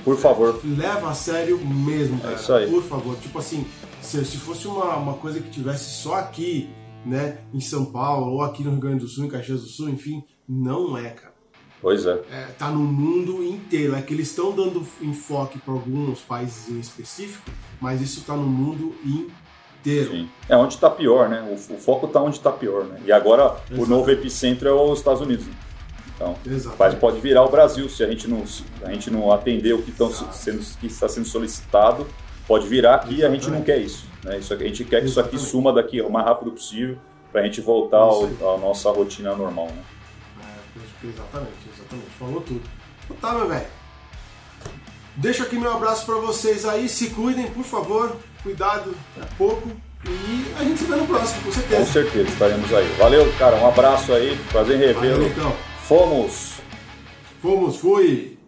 Por 0.03 0.17
favor. 0.17 0.61
Leva 0.65 1.11
a 1.11 1.15
sério 1.15 1.59
mesmo, 1.59 2.19
cara. 2.21 2.35
É 2.35 2.37
isso 2.37 2.53
aí. 2.53 2.71
Por 2.71 2.83
favor. 2.83 3.17
Tipo 3.17 3.39
assim, 3.39 3.67
se, 4.03 4.25
se 4.25 4.37
fosse 4.37 4.67
uma, 4.67 4.97
uma 4.97 5.15
coisa 5.15 5.41
que 5.41 5.51
tivesse 5.51 5.91
só 6.03 6.15
aqui, 6.15 6.71
né, 7.05 7.39
em 7.53 7.61
São 7.61 7.85
Paulo, 7.87 8.33
ou 8.33 8.43
aqui 8.43 8.63
no 8.63 8.71
Rio 8.71 8.81
Grande 8.81 9.01
do 9.01 9.09
Sul, 9.09 9.25
em 9.25 9.29
Caxias 9.29 9.63
do 9.63 9.69
Sul, 9.69 9.89
enfim, 9.89 10.23
não 10.49 10.97
é, 10.97 11.11
cara. 11.11 11.31
Pois 11.83 12.05
é. 12.05 12.21
É, 12.31 12.47
tá 12.59 12.71
no 12.71 12.81
mundo 12.81 13.43
inteiro. 13.43 13.95
É 13.97 14.03
que 14.03 14.13
eles 14.13 14.29
estão 14.29 14.53
dando 14.53 14.87
enfoque 15.01 15.59
para 15.59 15.73
alguns 15.73 16.21
países 16.21 16.69
em 16.69 16.79
específico, 16.79 17.51
mas 17.81 18.03
isso 18.03 18.23
tá 18.23 18.35
no 18.35 18.43
mundo 18.47 18.95
inteiro. 19.03 20.11
Sim. 20.11 20.29
É 20.47 20.57
onde 20.57 20.77
tá 20.77 20.91
pior, 20.91 21.29
né? 21.31 21.41
O, 21.41 21.75
o 21.75 21.79
foco 21.79 22.07
tá 22.07 22.21
onde 22.21 22.39
tá 22.39 22.53
pior, 22.53 22.85
né? 22.85 23.01
E 23.07 23.11
agora 23.11 23.57
o 23.71 23.75
Exato. 23.75 23.89
novo 23.89 24.11
epicentro 24.11 24.69
é 24.69 24.73
os 24.73 24.99
Estados 24.99 25.23
Unidos. 25.23 25.47
né? 25.47 25.55
Então, 26.15 26.37
Exato. 26.47 26.77
mas 26.79 26.95
pode 26.97 27.19
virar 27.19 27.45
o 27.45 27.51
Brasil 27.51 27.89
se 27.89 28.05
a 28.05 28.07
gente 28.07 28.29
não, 28.29 28.45
a 28.83 28.93
gente 28.93 29.11
não 29.11 29.33
atender 29.33 29.73
o 29.73 29.81
que, 29.81 29.91
tão 29.91 30.13
sendo, 30.13 30.63
que 30.79 30.87
está 30.87 31.09
sendo 31.09 31.27
solicitado. 31.27 32.07
Pode 32.51 32.67
virar 32.67 32.97
aqui 32.97 33.19
e 33.19 33.25
a 33.25 33.31
gente 33.31 33.49
não 33.49 33.63
quer 33.63 33.79
isso. 33.79 34.09
Né? 34.25 34.39
isso 34.39 34.53
a 34.53 34.57
gente 34.57 34.83
quer 34.85 35.01
que 35.01 35.07
isso 35.07 35.21
aqui 35.21 35.39
suma 35.39 35.73
daqui 35.73 36.01
o 36.01 36.11
mais 36.11 36.27
rápido 36.27 36.51
possível 36.51 36.99
para 37.31 37.43
a 37.43 37.45
gente 37.45 37.61
voltar 37.61 38.03
à 38.03 38.59
nossa 38.59 38.91
rotina 38.91 39.37
normal. 39.37 39.67
Né? 39.69 39.83
É, 40.43 41.07
exatamente, 41.07 41.53
exatamente. 41.73 42.11
Falou 42.19 42.41
tudo. 42.41 42.61
Então 43.05 43.17
tá, 43.19 43.39
meu 43.39 43.47
velho. 43.47 43.67
Deixo 45.15 45.45
aqui 45.45 45.57
meu 45.57 45.73
abraço 45.73 46.05
pra 46.05 46.17
vocês 46.17 46.67
aí. 46.67 46.89
Se 46.89 47.11
cuidem, 47.11 47.49
por 47.53 47.63
favor. 47.63 48.17
Cuidado, 48.43 48.97
é 49.23 49.25
pouco. 49.39 49.71
E 50.05 50.53
a 50.59 50.65
gente 50.65 50.81
se 50.81 50.87
vê 50.87 50.97
no 50.97 51.07
próximo, 51.07 51.43
com 51.43 51.47
Com 51.51 51.53
certeza. 51.53 51.85
certeza 51.93 52.29
estaremos 52.31 52.75
aí. 52.75 52.89
Valeu, 52.99 53.33
cara. 53.39 53.59
Um 53.59 53.69
abraço 53.69 54.13
aí. 54.13 54.37
Prazer 54.51 54.75
em 54.75 54.87
revê-lo. 54.87 55.25
então. 55.25 55.55
Fomos! 55.85 56.55
Fomos, 57.41 57.77
fui. 57.77 58.40